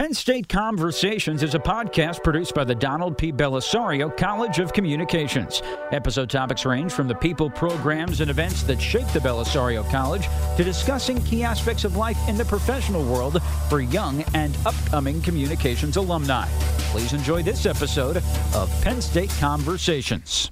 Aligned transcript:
Penn 0.00 0.14
State 0.14 0.48
Conversations 0.48 1.42
is 1.42 1.54
a 1.54 1.58
podcast 1.58 2.24
produced 2.24 2.54
by 2.54 2.64
the 2.64 2.74
Donald 2.74 3.18
P. 3.18 3.30
Bellisario 3.30 4.16
College 4.16 4.58
of 4.58 4.72
Communications. 4.72 5.60
Episode 5.92 6.30
topics 6.30 6.64
range 6.64 6.90
from 6.90 7.06
the 7.06 7.14
people, 7.14 7.50
programs, 7.50 8.22
and 8.22 8.30
events 8.30 8.62
that 8.62 8.80
shape 8.80 9.06
the 9.08 9.18
Bellisario 9.18 9.86
College 9.90 10.26
to 10.56 10.64
discussing 10.64 11.20
key 11.24 11.44
aspects 11.44 11.84
of 11.84 11.96
life 11.96 12.16
in 12.30 12.38
the 12.38 12.46
professional 12.46 13.04
world 13.04 13.42
for 13.68 13.82
young 13.82 14.24
and 14.32 14.56
upcoming 14.64 15.20
communications 15.20 15.98
alumni. 15.98 16.48
Please 16.92 17.12
enjoy 17.12 17.42
this 17.42 17.66
episode 17.66 18.22
of 18.54 18.70
Penn 18.80 19.02
State 19.02 19.30
Conversations. 19.38 20.50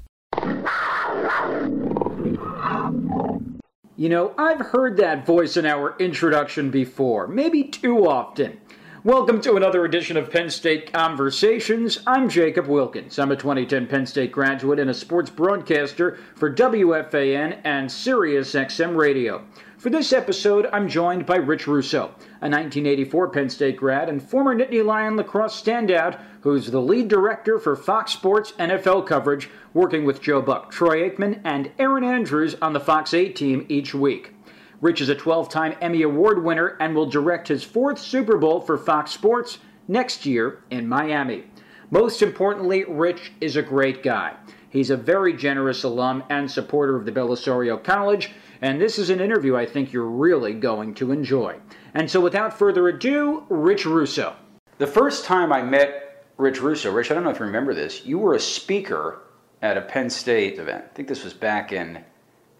You 3.96 4.10
know, 4.10 4.34
I've 4.36 4.60
heard 4.60 4.98
that 4.98 5.24
voice 5.24 5.56
in 5.56 5.64
our 5.64 5.96
introduction 5.98 6.70
before, 6.70 7.26
maybe 7.26 7.64
too 7.64 8.06
often. 8.06 8.60
Welcome 9.08 9.40
to 9.40 9.56
another 9.56 9.86
edition 9.86 10.18
of 10.18 10.30
Penn 10.30 10.50
State 10.50 10.92
Conversations. 10.92 12.00
I'm 12.06 12.28
Jacob 12.28 12.66
Wilkins. 12.66 13.18
I'm 13.18 13.32
a 13.32 13.36
2010 13.36 13.86
Penn 13.86 14.04
State 14.04 14.30
graduate 14.30 14.78
and 14.78 14.90
a 14.90 14.92
sports 14.92 15.30
broadcaster 15.30 16.18
for 16.34 16.54
WFAN 16.54 17.58
and 17.64 17.88
SiriusXM 17.88 18.94
Radio. 18.98 19.46
For 19.78 19.88
this 19.88 20.12
episode, 20.12 20.68
I'm 20.74 20.90
joined 20.90 21.24
by 21.24 21.36
Rich 21.36 21.66
Russo, 21.66 22.00
a 22.42 22.50
1984 22.50 23.30
Penn 23.30 23.48
State 23.48 23.78
grad 23.78 24.10
and 24.10 24.22
former 24.22 24.54
Nittany 24.54 24.84
Lion 24.84 25.16
lacrosse 25.16 25.58
standout 25.58 26.20
who's 26.42 26.70
the 26.70 26.82
lead 26.82 27.08
director 27.08 27.58
for 27.58 27.76
Fox 27.76 28.12
Sports 28.12 28.52
NFL 28.58 29.06
coverage, 29.06 29.48
working 29.72 30.04
with 30.04 30.20
Joe 30.20 30.42
Buck, 30.42 30.70
Troy 30.70 31.08
Aikman, 31.08 31.40
and 31.44 31.70
Erin 31.78 32.04
Andrews 32.04 32.56
on 32.60 32.74
the 32.74 32.80
Fox 32.80 33.14
A 33.14 33.30
team 33.30 33.64
each 33.70 33.94
week. 33.94 34.34
Rich 34.80 35.00
is 35.00 35.08
a 35.08 35.14
12 35.14 35.48
time 35.48 35.76
Emmy 35.80 36.02
Award 36.02 36.44
winner 36.44 36.76
and 36.78 36.94
will 36.94 37.06
direct 37.06 37.48
his 37.48 37.64
fourth 37.64 37.98
Super 37.98 38.36
Bowl 38.36 38.60
for 38.60 38.78
Fox 38.78 39.10
Sports 39.10 39.58
next 39.88 40.24
year 40.24 40.62
in 40.70 40.86
Miami. 40.86 41.44
Most 41.90 42.22
importantly, 42.22 42.84
Rich 42.84 43.32
is 43.40 43.56
a 43.56 43.62
great 43.62 44.04
guy. 44.04 44.34
He's 44.70 44.90
a 44.90 44.96
very 44.96 45.32
generous 45.32 45.82
alum 45.82 46.22
and 46.28 46.48
supporter 46.48 46.94
of 46.94 47.06
the 47.06 47.12
Bellisario 47.12 47.82
College, 47.82 48.30
and 48.60 48.80
this 48.80 48.98
is 48.98 49.10
an 49.10 49.20
interview 49.20 49.56
I 49.56 49.66
think 49.66 49.92
you're 49.92 50.04
really 50.04 50.52
going 50.52 50.94
to 50.94 51.10
enjoy. 51.10 51.56
And 51.94 52.08
so, 52.08 52.20
without 52.20 52.56
further 52.56 52.86
ado, 52.88 53.44
Rich 53.48 53.86
Russo. 53.86 54.36
The 54.76 54.86
first 54.86 55.24
time 55.24 55.52
I 55.52 55.62
met 55.62 56.26
Rich 56.36 56.60
Russo, 56.60 56.92
Rich, 56.92 57.10
I 57.10 57.14
don't 57.14 57.24
know 57.24 57.30
if 57.30 57.40
you 57.40 57.46
remember 57.46 57.74
this, 57.74 58.04
you 58.04 58.18
were 58.18 58.34
a 58.34 58.40
speaker 58.40 59.22
at 59.62 59.76
a 59.76 59.80
Penn 59.80 60.10
State 60.10 60.58
event. 60.58 60.84
I 60.84 60.94
think 60.94 61.08
this 61.08 61.24
was 61.24 61.34
back 61.34 61.72
in 61.72 62.04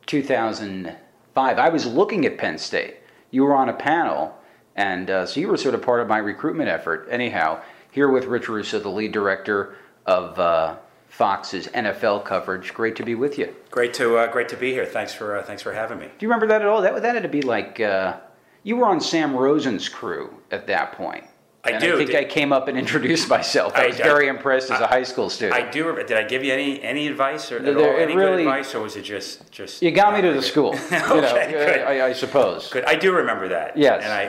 2000 0.06 0.96
five, 1.38 1.56
I 1.56 1.68
was 1.68 1.86
looking 1.86 2.26
at 2.26 2.36
Penn 2.36 2.58
State. 2.58 2.96
You 3.30 3.44
were 3.44 3.54
on 3.54 3.68
a 3.68 3.72
panel, 3.72 4.36
and 4.74 5.08
uh, 5.08 5.24
so 5.24 5.38
you 5.38 5.46
were 5.46 5.56
sort 5.56 5.76
of 5.76 5.82
part 5.82 6.00
of 6.00 6.08
my 6.08 6.18
recruitment 6.18 6.68
effort. 6.68 7.06
Anyhow, 7.08 7.60
here 7.92 8.10
with 8.10 8.24
Rich 8.24 8.48
Russo, 8.48 8.80
the 8.80 8.88
lead 8.88 9.12
director 9.12 9.76
of 10.04 10.36
uh, 10.40 10.74
Fox's 11.08 11.68
NFL 11.68 12.24
coverage. 12.24 12.74
Great 12.74 12.96
to 12.96 13.04
be 13.04 13.14
with 13.14 13.38
you. 13.38 13.54
Great 13.70 13.94
to 13.94 14.16
uh, 14.16 14.26
great 14.32 14.48
to 14.48 14.56
be 14.56 14.72
here. 14.72 14.84
Thanks 14.84 15.14
for 15.14 15.36
uh, 15.36 15.44
thanks 15.44 15.62
for 15.62 15.72
having 15.72 16.00
me. 16.00 16.06
Do 16.06 16.26
you 16.26 16.28
remember 16.28 16.48
that 16.48 16.60
at 16.60 16.66
all? 16.66 16.82
That 16.82 17.00
that 17.02 17.14
had 17.14 17.22
to 17.22 17.28
be 17.28 17.42
like 17.42 17.78
uh, 17.78 18.16
you 18.64 18.74
were 18.74 18.86
on 18.86 19.00
Sam 19.00 19.36
Rosen's 19.36 19.88
crew 19.88 20.34
at 20.50 20.66
that 20.66 20.90
point. 20.90 21.22
I 21.68 21.70
and 21.72 21.80
do. 21.82 21.94
I 21.94 21.98
think 21.98 22.10
Did- 22.10 22.20
I 22.20 22.24
came 22.24 22.52
up 22.52 22.68
and 22.68 22.76
introduced 22.84 23.28
myself. 23.28 23.72
I, 23.76 23.84
I- 23.84 23.86
was 23.88 23.96
very 23.96 24.26
I- 24.28 24.30
impressed 24.30 24.70
as 24.70 24.80
a 24.80 24.86
high 24.86 25.02
school 25.02 25.30
student. 25.30 25.54
I 25.62 25.70
do. 25.70 25.94
Did 25.96 26.12
I 26.12 26.22
give 26.24 26.42
you 26.44 26.52
any 26.52 26.82
any 26.82 27.06
advice 27.08 27.50
or 27.52 27.56
at 27.58 27.64
There- 27.64 27.78
all? 27.78 27.84
Any 28.00 28.14
really- 28.16 28.42
good 28.44 28.48
advice, 28.48 28.74
or 28.74 28.80
was 28.82 28.96
it 28.96 29.02
just 29.02 29.50
just? 29.50 29.82
you 29.82 29.90
got 29.90 30.14
me 30.14 30.22
to 30.22 30.32
the 30.32 30.42
school. 30.42 30.72
good? 30.72 30.90
you 30.90 30.98
know, 31.20 31.36
okay. 31.36 31.82
I, 31.82 32.08
I 32.08 32.12
suppose. 32.12 32.68
Good. 32.70 32.84
I 32.84 32.94
do 32.94 33.12
remember 33.14 33.48
that. 33.48 33.76
Yes. 33.76 34.02
And 34.04 34.12
I, 34.12 34.24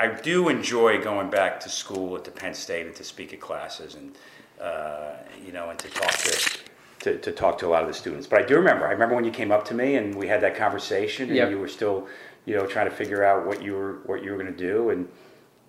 I, 0.00 0.04
I 0.04 0.20
do 0.20 0.48
enjoy 0.48 1.02
going 1.02 1.30
back 1.30 1.60
to 1.60 1.68
school 1.68 2.16
at 2.16 2.24
the 2.24 2.30
Penn 2.30 2.54
State 2.54 2.86
and 2.86 2.94
to 2.96 3.04
speak 3.04 3.32
at 3.32 3.40
classes 3.40 3.94
and 3.94 4.16
uh, 4.60 5.14
you 5.44 5.52
know 5.52 5.70
and 5.70 5.78
to 5.78 5.88
talk 5.90 6.12
to. 6.12 6.58
To, 7.00 7.18
to 7.18 7.32
talk 7.32 7.58
to 7.58 7.66
a 7.66 7.68
lot 7.68 7.82
of 7.82 7.88
the 7.88 7.92
students, 7.92 8.26
but 8.26 8.38
I 8.40 8.46
do 8.46 8.56
remember. 8.56 8.86
I 8.88 8.92
remember 8.92 9.14
when 9.14 9.26
you 9.26 9.30
came 9.30 9.52
up 9.52 9.62
to 9.66 9.74
me 9.74 9.96
and 9.96 10.14
we 10.14 10.26
had 10.26 10.40
that 10.40 10.56
conversation, 10.56 11.26
and 11.28 11.36
Yep. 11.36 11.50
you 11.50 11.58
were 11.58 11.68
still, 11.68 12.08
you 12.46 12.56
know, 12.56 12.64
trying 12.66 12.88
to 12.88 12.96
figure 12.96 13.22
out 13.22 13.44
what 13.46 13.62
you 13.62 13.74
were 13.74 13.98
what 14.06 14.24
you 14.24 14.30
were 14.30 14.38
going 14.38 14.50
to 14.50 14.58
do, 14.58 14.88
and 14.88 15.06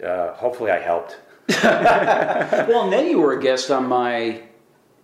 uh, 0.03 0.33
hopefully 0.33 0.71
I 0.71 0.79
helped. 0.79 1.17
Well, 1.63 2.83
and 2.85 2.93
then 2.93 3.07
you 3.09 3.19
were 3.19 3.33
a 3.33 3.41
guest 3.41 3.69
on 3.71 3.87
my 3.87 4.41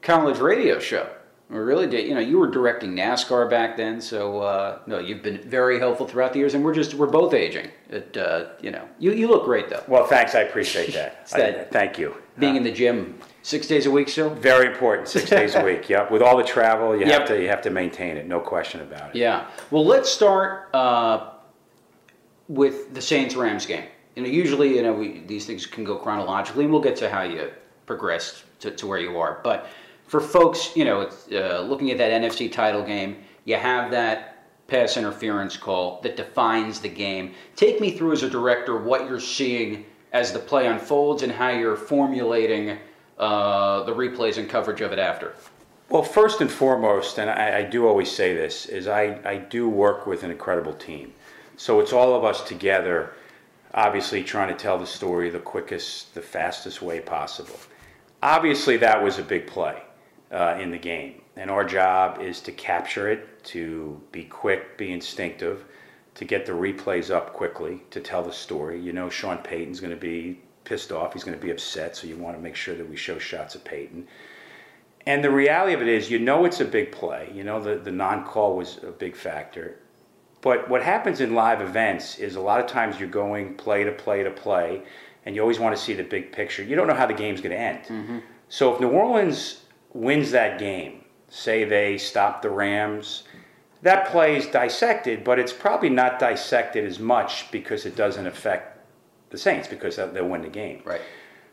college 0.01 0.39
radio 0.39 0.79
show. 0.79 1.07
We 1.49 1.57
really 1.59 1.85
did. 1.87 2.07
You 2.07 2.13
know, 2.15 2.21
you 2.21 2.39
were 2.39 2.47
directing 2.49 2.95
NASCAR 2.95 3.49
back 3.49 3.75
then, 3.75 3.99
so 3.99 4.39
uh, 4.39 4.79
no, 4.87 4.99
you've 4.99 5.21
been 5.21 5.37
very 5.41 5.79
helpful 5.79 6.07
throughout 6.07 6.31
the 6.31 6.39
years, 6.39 6.53
and 6.53 6.63
we're 6.63 6.73
just 6.73 6.93
we're 6.93 7.07
both 7.07 7.33
aging. 7.33 7.69
It, 7.89 8.15
uh, 8.15 8.45
you 8.61 8.71
know, 8.71 8.87
you 8.99 9.11
you 9.11 9.27
look 9.27 9.43
great 9.43 9.69
though. 9.69 9.83
Well, 9.87 10.05
thanks. 10.07 10.33
I 10.33 10.41
appreciate 10.41 10.93
that. 10.99 11.27
That- 11.27 11.59
I- 11.59 11.63
thank 11.65 11.97
you. 11.99 12.15
Being 12.39 12.53
Uh, 12.53 12.57
in 12.57 12.63
the 12.63 12.71
gym 12.71 13.19
six 13.43 13.67
days 13.67 13.85
a 13.85 13.91
week 13.91 14.07
still. 14.07 14.29
Very 14.29 14.67
important, 14.67 15.09
six 15.09 15.29
days 15.39 15.55
a 15.55 15.63
week. 15.63 15.89
Yep, 15.89 16.09
with 16.09 16.21
all 16.21 16.37
the 16.37 16.43
travel, 16.45 16.95
you 16.95 17.05
Yep. 17.05 17.19
have 17.19 17.27
to 17.27 17.41
you 17.41 17.49
have 17.49 17.61
to 17.63 17.69
maintain 17.69 18.15
it. 18.15 18.25
No 18.27 18.39
question 18.39 18.79
about 18.81 19.09
it. 19.09 19.17
Yeah. 19.19 19.45
Well, 19.71 19.85
let's 19.85 20.09
start 20.09 20.69
uh, 20.73 21.31
with 22.47 22.93
the 22.93 23.01
Saints 23.01 23.35
Rams 23.35 23.65
game. 23.65 23.83
You 24.15 24.23
know, 24.23 24.29
usually, 24.29 24.75
you 24.75 24.81
know, 24.81 24.93
we, 24.93 25.19
these 25.25 25.45
things 25.45 25.65
can 25.65 25.83
go 25.83 25.95
chronologically, 25.95 26.65
and 26.65 26.73
we'll 26.73 26.81
get 26.81 26.95
to 26.97 27.09
how 27.09 27.23
you 27.23 27.51
progressed 27.85 28.43
to, 28.59 28.71
to 28.71 28.87
where 28.87 28.99
you 28.99 29.17
are. 29.17 29.39
But 29.43 29.67
for 30.07 30.19
folks, 30.19 30.75
you 30.75 30.85
know, 30.85 31.09
uh, 31.31 31.61
looking 31.61 31.91
at 31.91 31.97
that 31.97 32.11
NFC 32.11 32.51
title 32.51 32.83
game, 32.83 33.17
you 33.45 33.55
have 33.55 33.91
that 33.91 34.67
pass 34.67 34.97
interference 34.97 35.57
call 35.57 35.99
that 36.01 36.15
defines 36.15 36.79
the 36.79 36.89
game. 36.89 37.33
Take 37.55 37.81
me 37.81 37.91
through 37.91 38.13
as 38.13 38.23
a 38.23 38.29
director 38.29 38.77
what 38.77 39.09
you're 39.09 39.19
seeing 39.19 39.85
as 40.13 40.31
the 40.31 40.39
play 40.39 40.67
unfolds 40.67 41.23
and 41.23 41.31
how 41.31 41.49
you're 41.49 41.75
formulating 41.75 42.77
uh, 43.17 43.83
the 43.83 43.93
replays 43.93 44.37
and 44.37 44.49
coverage 44.49 44.81
of 44.81 44.91
it 44.91 44.99
after. 44.99 45.33
Well, 45.89 46.03
first 46.03 46.39
and 46.39 46.49
foremost, 46.49 47.17
and 47.19 47.29
I, 47.29 47.59
I 47.59 47.63
do 47.63 47.85
always 47.85 48.09
say 48.09 48.33
this, 48.33 48.65
is 48.65 48.87
I, 48.87 49.19
I 49.25 49.35
do 49.37 49.67
work 49.67 50.07
with 50.07 50.23
an 50.23 50.31
incredible 50.31 50.73
team. 50.73 51.13
So 51.57 51.81
it's 51.81 51.91
all 51.91 52.15
of 52.15 52.23
us 52.23 52.41
together, 52.47 53.13
obviously 53.73 54.23
trying 54.23 54.49
to 54.49 54.55
tell 54.55 54.77
the 54.77 54.85
story 54.85 55.29
the 55.29 55.39
quickest, 55.39 56.13
the 56.13 56.21
fastest 56.21 56.81
way 56.81 56.99
possible. 56.99 57.59
Obviously, 58.23 58.77
that 58.77 59.01
was 59.01 59.17
a 59.17 59.23
big 59.23 59.47
play 59.47 59.81
uh, 60.31 60.57
in 60.59 60.71
the 60.71 60.77
game, 60.77 61.21
and 61.35 61.49
our 61.49 61.63
job 61.63 62.21
is 62.21 62.39
to 62.41 62.51
capture 62.51 63.09
it, 63.09 63.43
to 63.45 63.99
be 64.11 64.23
quick, 64.23 64.77
be 64.77 64.91
instinctive, 64.91 65.65
to 66.15 66.25
get 66.25 66.45
the 66.45 66.51
replays 66.51 67.09
up 67.09 67.33
quickly, 67.33 67.81
to 67.89 67.99
tell 67.99 68.21
the 68.21 68.33
story. 68.33 68.79
You 68.79 68.93
know, 68.93 69.09
Sean 69.09 69.37
Payton's 69.37 69.79
going 69.79 69.93
to 69.93 69.99
be 69.99 70.39
pissed 70.63 70.91
off, 70.91 71.13
he's 71.13 71.23
going 71.23 71.37
to 71.37 71.43
be 71.43 71.51
upset, 71.51 71.95
so 71.95 72.07
you 72.07 72.17
want 72.17 72.35
to 72.35 72.41
make 72.41 72.55
sure 72.55 72.75
that 72.75 72.87
we 72.87 72.95
show 72.95 73.17
shots 73.17 73.55
of 73.55 73.63
Payton. 73.63 74.07
And 75.07 75.23
the 75.23 75.31
reality 75.31 75.73
of 75.73 75.81
it 75.81 75.87
is, 75.87 76.11
you 76.11 76.19
know, 76.19 76.45
it's 76.45 76.59
a 76.59 76.65
big 76.65 76.91
play. 76.91 77.31
You 77.33 77.43
know, 77.43 77.59
the, 77.59 77.75
the 77.75 77.91
non 77.91 78.25
call 78.25 78.55
was 78.55 78.77
a 78.83 78.91
big 78.91 79.15
factor. 79.15 79.79
But 80.41 80.69
what 80.69 80.81
happens 80.83 81.21
in 81.21 81.35
live 81.35 81.61
events 81.61 82.17
is 82.17 82.35
a 82.35 82.41
lot 82.41 82.59
of 82.59 82.67
times 82.67 82.99
you're 82.99 83.09
going 83.09 83.55
play 83.55 83.83
to 83.83 83.91
play 83.91 84.23
to 84.23 84.31
play, 84.31 84.81
and 85.25 85.35
you 85.35 85.41
always 85.41 85.59
want 85.59 85.75
to 85.75 85.81
see 85.81 85.93
the 85.93 86.03
big 86.03 86.31
picture. 86.31 86.63
You 86.63 86.75
don't 86.75 86.87
know 86.87 86.95
how 86.95 87.05
the 87.05 87.13
game's 87.13 87.41
going 87.41 87.51
to 87.51 87.59
end. 87.59 87.83
Mm-hmm. 87.85 88.19
So 88.49 88.73
if 88.73 88.81
New 88.81 88.89
Orleans 88.89 89.63
wins 89.93 90.31
that 90.31 90.59
game, 90.59 91.05
say 91.29 91.63
they 91.63 91.97
stop 91.97 92.41
the 92.41 92.49
Rams, 92.49 93.23
that 93.83 94.07
play 94.07 94.35
is 94.35 94.47
dissected, 94.47 95.23
but 95.23 95.39
it's 95.39 95.53
probably 95.53 95.89
not 95.89 96.19
dissected 96.19 96.85
as 96.85 96.99
much 96.99 97.51
because 97.51 97.85
it 97.85 97.95
doesn't 97.95 98.27
affect 98.27 98.79
the 99.29 99.37
Saints 99.37 99.67
because 99.67 99.95
they'll 99.95 100.11
they'll 100.11 100.27
win 100.27 100.41
the 100.41 100.49
game. 100.49 100.81
Right. 100.83 101.01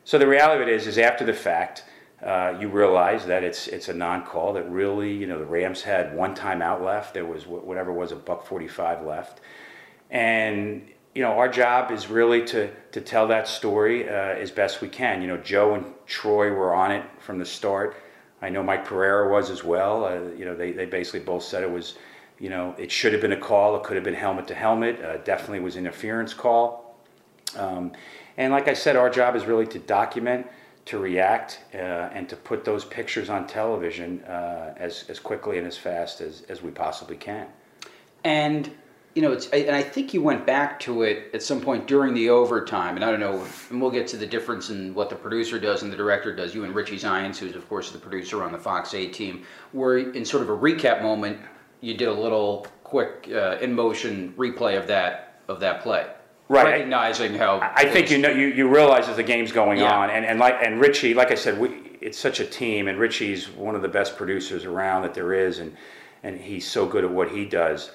So 0.04 0.18
the 0.18 0.26
reality 0.26 0.62
of 0.62 0.68
it 0.68 0.74
is, 0.74 0.86
is 0.86 0.98
after 0.98 1.24
the 1.24 1.34
fact, 1.34 1.84
uh, 2.22 2.56
you 2.60 2.68
realize 2.68 3.26
that 3.26 3.44
it's 3.44 3.68
it's 3.68 3.88
a 3.88 3.94
non-call. 3.94 4.52
That 4.54 4.68
really, 4.70 5.12
you 5.12 5.26
know, 5.26 5.38
the 5.38 5.46
Rams 5.46 5.82
had 5.82 6.16
one 6.16 6.34
timeout 6.34 6.82
left. 6.82 7.14
There 7.14 7.24
was 7.24 7.44
wh- 7.44 7.64
whatever 7.64 7.92
was 7.92 8.12
a 8.12 8.16
buck 8.16 8.44
forty-five 8.44 9.04
left, 9.04 9.40
and 10.10 10.88
you 11.14 11.22
know 11.22 11.32
our 11.32 11.48
job 11.48 11.90
is 11.90 12.08
really 12.08 12.44
to 12.46 12.70
to 12.92 13.00
tell 13.00 13.28
that 13.28 13.46
story 13.46 14.08
uh, 14.08 14.12
as 14.12 14.50
best 14.50 14.80
we 14.80 14.88
can. 14.88 15.22
You 15.22 15.28
know, 15.28 15.36
Joe 15.36 15.74
and 15.74 15.86
Troy 16.06 16.52
were 16.52 16.74
on 16.74 16.90
it 16.90 17.04
from 17.18 17.38
the 17.38 17.46
start. 17.46 17.96
I 18.40 18.48
know 18.48 18.62
Mike 18.62 18.84
Pereira 18.84 19.30
was 19.30 19.50
as 19.50 19.64
well. 19.64 20.04
Uh, 20.04 20.30
you 20.36 20.44
know, 20.44 20.56
they 20.56 20.72
they 20.72 20.86
basically 20.86 21.20
both 21.20 21.42
said 21.42 21.62
it 21.62 21.70
was, 21.70 21.96
you 22.38 22.50
know, 22.50 22.74
it 22.78 22.90
should 22.90 23.12
have 23.12 23.22
been 23.22 23.32
a 23.32 23.40
call. 23.40 23.76
It 23.76 23.84
could 23.84 23.96
have 23.96 24.04
been 24.04 24.14
helmet 24.14 24.46
to 24.48 24.54
helmet. 24.54 25.00
Uh, 25.00 25.18
definitely 25.18 25.60
was 25.60 25.76
interference 25.76 26.34
call. 26.34 26.96
Um, 27.56 27.92
and 28.36 28.52
like 28.52 28.68
I 28.68 28.74
said, 28.74 28.96
our 28.96 29.10
job 29.10 29.34
is 29.34 29.46
really 29.46 29.66
to 29.66 29.78
document, 29.80 30.46
to 30.88 30.98
react, 30.98 31.60
uh, 31.74 31.76
and 31.76 32.28
to 32.30 32.36
put 32.36 32.64
those 32.64 32.84
pictures 32.84 33.28
on 33.28 33.46
television 33.46 34.22
uh, 34.24 34.74
as, 34.78 35.04
as 35.10 35.18
quickly 35.18 35.58
and 35.58 35.66
as 35.66 35.76
fast 35.76 36.22
as, 36.22 36.42
as 36.48 36.62
we 36.62 36.70
possibly 36.70 37.16
can. 37.16 37.46
And 38.24 38.70
you 39.14 39.22
know, 39.22 39.32
it's 39.32 39.48
and 39.48 39.74
I 39.74 39.82
think 39.82 40.14
you 40.14 40.22
went 40.22 40.46
back 40.46 40.78
to 40.80 41.02
it 41.02 41.30
at 41.34 41.42
some 41.42 41.60
point 41.60 41.88
during 41.88 42.14
the 42.14 42.30
overtime, 42.30 42.94
and 42.94 43.04
I 43.04 43.10
don't 43.10 43.20
know, 43.20 43.44
and 43.68 43.80
we'll 43.80 43.90
get 43.90 44.06
to 44.08 44.16
the 44.16 44.26
difference 44.26 44.70
in 44.70 44.94
what 44.94 45.10
the 45.10 45.16
producer 45.16 45.58
does 45.58 45.82
and 45.82 45.92
the 45.92 45.96
director 45.96 46.34
does. 46.34 46.54
You 46.54 46.62
and 46.64 46.74
Richie 46.74 46.98
Zyontz, 46.98 47.38
who's 47.38 47.56
of 47.56 47.68
course 47.68 47.90
the 47.90 47.98
producer 47.98 48.44
on 48.44 48.52
the 48.52 48.58
Fox 48.58 48.94
A 48.94 49.08
team, 49.08 49.44
were 49.72 49.98
in 49.98 50.24
sort 50.24 50.44
of 50.44 50.50
a 50.50 50.56
recap 50.56 51.02
moment. 51.02 51.40
You 51.80 51.94
did 51.94 52.06
a 52.06 52.12
little 52.12 52.66
quick 52.84 53.28
uh, 53.32 53.58
in 53.60 53.74
motion 53.74 54.34
replay 54.36 54.78
of 54.78 54.86
that 54.86 55.40
of 55.48 55.58
that 55.60 55.82
play. 55.82 56.06
Right. 56.48 56.64
recognizing 56.64 57.34
how. 57.34 57.60
I 57.60 57.84
think 57.84 58.10
you 58.10 58.18
know 58.18 58.30
you, 58.30 58.46
you 58.48 58.68
realize 58.68 59.08
as 59.08 59.16
the 59.16 59.22
game's 59.22 59.52
going 59.52 59.78
Yeah. 59.78 59.96
on, 59.96 60.10
and, 60.10 60.24
and 60.24 60.38
like 60.38 60.56
and 60.62 60.80
Richie, 60.80 61.12
like 61.14 61.30
I 61.30 61.34
said, 61.34 61.58
we, 61.58 61.68
it's 62.00 62.18
such 62.18 62.40
a 62.40 62.44
team, 62.46 62.88
and 62.88 62.98
Richie's 62.98 63.50
one 63.50 63.74
of 63.74 63.82
the 63.82 63.88
best 63.88 64.16
producers 64.16 64.64
around 64.64 65.02
that 65.02 65.12
there 65.14 65.34
is, 65.34 65.58
and 65.58 65.76
and 66.22 66.40
he's 66.40 66.66
so 66.66 66.86
good 66.86 67.04
at 67.04 67.10
what 67.10 67.30
he 67.30 67.44
does. 67.44 67.90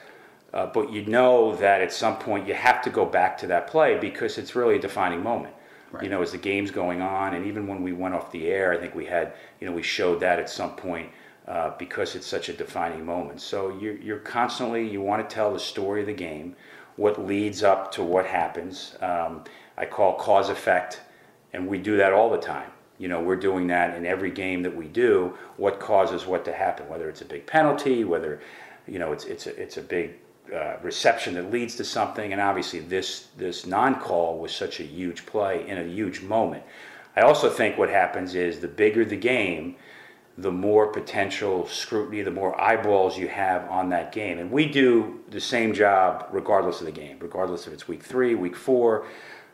Uh, 0.54 0.68
but 0.68 0.92
you 0.92 1.04
know 1.06 1.56
that 1.56 1.82
at 1.82 1.92
some 1.92 2.16
point 2.18 2.48
you 2.48 2.54
have 2.54 2.80
to 2.84 2.92
go 2.92 3.06
back 3.06 3.38
to 3.40 3.48
that 3.48 3.66
play 3.66 3.98
because 3.98 4.38
it's 4.38 4.56
really 4.56 4.76
a 4.76 4.80
defining 4.80 5.24
moment. 5.24 5.54
You 6.02 6.10
know, 6.10 6.24
as 6.24 6.32
the 6.32 6.40
game's 6.40 6.72
going 6.72 7.02
on, 7.04 7.36
and 7.36 7.46
even 7.46 7.68
when 7.68 7.84
we 7.84 7.92
went 7.94 8.16
off 8.16 8.32
the 8.32 8.48
air, 8.48 8.74
I 8.74 8.78
think 8.80 8.96
we 8.96 9.06
had, 9.06 9.34
you 9.60 9.68
know, 9.68 9.74
we 9.74 9.84
showed 9.84 10.20
that 10.22 10.40
at 10.40 10.50
some 10.50 10.76
point 10.76 11.10
uh, 11.48 11.72
because 11.78 12.16
it's 12.16 12.26
such 12.26 12.50
a 12.50 12.54
defining 12.54 13.06
moment. 13.06 13.40
So 13.42 13.78
you're, 13.78 13.98
you're 13.98 14.18
constantly, 14.18 14.90
you 14.90 15.02
want 15.02 15.28
to 15.28 15.32
tell 15.36 15.54
the 15.54 15.60
story 15.60 16.02
of 16.02 16.08
the 16.08 16.14
game, 16.14 16.56
what 16.96 17.26
leads 17.26 17.64
up 17.64 17.92
to 17.94 18.04
what 18.04 18.26
happens. 18.26 18.96
Um, 19.02 19.44
I 19.78 19.86
call 19.86 20.14
cause 20.16 20.50
effect, 20.50 21.02
and 21.54 21.68
we 21.68 21.78
do 21.78 21.98
that 21.98 22.14
all 22.14 22.30
the 22.30 22.38
time. 22.38 22.70
You 23.00 23.08
know, 23.08 23.22
we're 23.22 23.36
doing 23.36 23.68
that 23.68 23.96
in 23.96 24.06
every 24.06 24.32
game 24.32 24.62
that 24.64 24.76
we 24.76 24.88
do. 24.88 25.36
What 25.58 25.80
causes 25.80 26.26
what 26.26 26.46
to 26.46 26.54
happen? 26.54 26.88
Whether 26.88 27.10
it's 27.10 27.22
a 27.22 27.26
big 27.26 27.48
penalty, 27.48 28.04
whether 28.04 28.40
you 28.88 29.00
know 29.00 29.12
it's 29.12 29.26
it's 29.26 29.48
a, 29.48 29.62
it's 29.62 29.78
a 29.78 29.82
big 29.82 30.14
uh, 30.54 30.76
reception 30.82 31.34
that 31.36 31.52
leads 31.52 31.76
to 31.76 31.84
something, 31.84 32.32
and 32.32 32.42
obviously 32.42 32.80
this 32.80 33.28
this 33.38 33.66
non-call 33.66 34.38
was 34.38 34.54
such 34.54 34.80
a 34.80 34.84
huge 34.84 35.26
play 35.26 35.68
in 35.68 35.78
a 35.78 35.84
huge 35.84 36.22
moment. 36.22 36.64
I 37.16 37.22
also 37.22 37.50
think 37.50 37.78
what 37.78 37.90
happens 37.90 38.36
is 38.36 38.60
the 38.60 38.68
bigger 38.68 39.06
the 39.06 39.16
game, 39.16 39.76
the 40.38 40.52
more 40.52 40.88
potential 40.88 41.68
scrutiny, 41.68 42.22
the 42.24 42.32
more 42.32 42.60
eyeballs 42.60 43.18
you 43.18 43.28
have 43.28 43.70
on 43.70 43.90
that 43.90 44.12
game. 44.12 44.40
And 44.40 44.50
we 44.52 44.68
do 44.68 45.22
the 45.30 45.40
same 45.40 45.74
job 45.74 46.28
regardless 46.32 46.80
of 46.80 46.86
the 46.86 46.92
game, 46.92 47.18
regardless 47.20 47.68
if 47.68 47.74
it's 47.74 47.88
week 47.88 48.04
three, 48.04 48.34
week 48.34 48.56
four, 48.56 49.06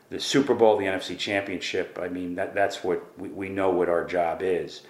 the 0.08 0.18
Super 0.18 0.54
Bowl, 0.54 0.78
the 0.78 0.86
NFC 0.86 1.18
Championship. 1.18 1.98
I 2.00 2.08
mean, 2.08 2.34
that, 2.36 2.54
that's 2.54 2.82
what 2.82 3.18
we, 3.18 3.28
we 3.28 3.48
know 3.50 3.70
what 3.70 3.88
our 3.88 4.04
job 4.04 4.40
is. 4.42 4.82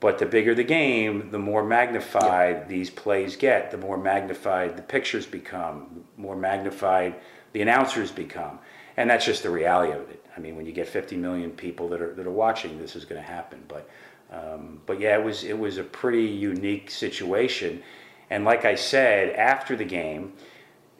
But 0.00 0.18
the 0.18 0.26
bigger 0.26 0.54
the 0.54 0.64
game, 0.64 1.30
the 1.30 1.38
more 1.38 1.64
magnified 1.64 2.68
these 2.68 2.90
plays 2.90 3.36
get, 3.36 3.70
the 3.70 3.78
more 3.78 3.96
magnified 3.96 4.76
the 4.76 4.82
pictures 4.82 5.26
become, 5.26 6.04
more 6.16 6.36
magnified 6.36 7.16
the 7.52 7.62
announcers 7.62 8.10
become. 8.10 8.58
And 8.96 9.08
that's 9.08 9.24
just 9.24 9.42
the 9.42 9.50
reality 9.50 9.92
of 9.92 10.08
it. 10.10 10.24
I 10.36 10.40
mean, 10.40 10.56
when 10.56 10.66
you 10.66 10.72
get 10.72 10.88
50 10.88 11.16
million 11.16 11.50
people 11.50 11.88
that 11.90 12.00
are, 12.00 12.14
that 12.14 12.26
are 12.26 12.30
watching, 12.30 12.78
this 12.78 12.96
is 12.96 13.04
going 13.04 13.20
to 13.20 13.26
happen. 13.26 13.62
But, 13.68 13.88
um, 14.32 14.80
but 14.86 15.00
yeah, 15.00 15.18
it 15.18 15.24
was, 15.24 15.44
it 15.44 15.58
was 15.58 15.78
a 15.78 15.84
pretty 15.84 16.24
unique 16.24 16.90
situation. 16.90 17.82
And 18.30 18.44
like 18.44 18.64
I 18.64 18.74
said, 18.74 19.30
after 19.36 19.76
the 19.76 19.84
game, 19.84 20.32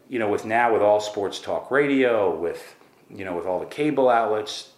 you 0.08 0.19
know, 0.19 0.28
with 0.28 0.44
now 0.44 0.73
with 0.73 0.82
all 0.82 1.00
sports 1.00 1.40
talk 1.40 1.70
radio, 1.70 2.34
with, 2.34 2.76
you 3.11 3.25
know, 3.25 3.37
with 3.37 3.46
all 3.46 3.58
the 3.58 3.67
cable 3.67 4.08
outlets, 4.08 4.70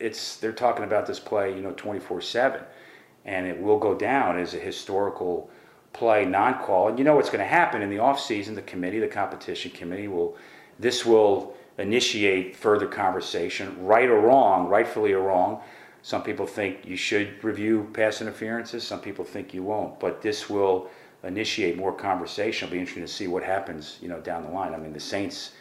it's, 0.00 0.36
they're 0.36 0.52
talking 0.52 0.84
about 0.84 1.06
this 1.06 1.20
play, 1.20 1.54
you 1.54 1.60
know, 1.60 1.72
24 1.72 2.20
7 2.22 2.62
and 3.24 3.46
it 3.46 3.60
will 3.60 3.78
go 3.78 3.94
down 3.94 4.38
as 4.38 4.54
a 4.54 4.58
historical 4.58 5.50
play 5.92 6.24
non-call. 6.24 6.88
And 6.88 6.98
you 6.98 7.04
know 7.04 7.14
what's 7.14 7.28
going 7.28 7.40
to 7.40 7.46
happen 7.46 7.82
in 7.82 7.90
the 7.90 7.98
off-season? 7.98 8.54
The 8.54 8.62
committee, 8.62 8.98
the 8.98 9.08
competition 9.08 9.70
committee, 9.70 10.08
will 10.08 10.36
this 10.78 11.04
will 11.04 11.54
initiate 11.78 12.56
further 12.56 12.86
conversation, 12.86 13.84
right 13.84 14.08
or 14.08 14.20
wrong, 14.20 14.68
rightfully 14.68 15.12
or 15.12 15.20
wrong. 15.20 15.60
Some 16.02 16.22
people 16.22 16.46
think 16.46 16.84
you 16.84 16.96
should 16.96 17.42
review 17.44 17.88
pass 17.94 18.20
interferences. 18.20 18.82
Some 18.84 19.00
people 19.00 19.24
think 19.24 19.54
you 19.54 19.62
won't. 19.62 20.00
But 20.00 20.20
this 20.20 20.50
will 20.50 20.90
initiate 21.22 21.76
more 21.76 21.92
conversation. 21.92 22.66
It'll 22.66 22.74
be 22.74 22.80
interesting 22.80 23.04
to 23.04 23.12
see 23.12 23.28
what 23.28 23.44
happens, 23.44 23.98
you 24.02 24.08
know, 24.08 24.20
down 24.20 24.42
the 24.42 24.50
line. 24.50 24.74
I 24.74 24.78
mean, 24.78 24.92
the 24.92 25.00
Saints, 25.00 25.52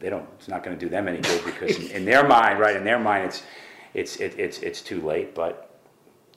they 0.00 0.10
don't. 0.10 0.28
It's 0.36 0.48
not 0.48 0.64
going 0.64 0.76
to 0.76 0.84
do 0.84 0.90
them 0.90 1.06
any 1.06 1.20
good 1.20 1.44
because 1.44 1.76
in, 1.76 1.90
in 1.92 2.04
their 2.04 2.26
mind, 2.26 2.58
right? 2.58 2.76
In 2.76 2.84
their 2.84 2.98
mind, 2.98 3.26
it's 3.26 3.42
it's 3.94 4.16
it, 4.16 4.38
it's 4.38 4.58
it's 4.58 4.82
too 4.82 5.00
late. 5.00 5.32
But 5.32 5.70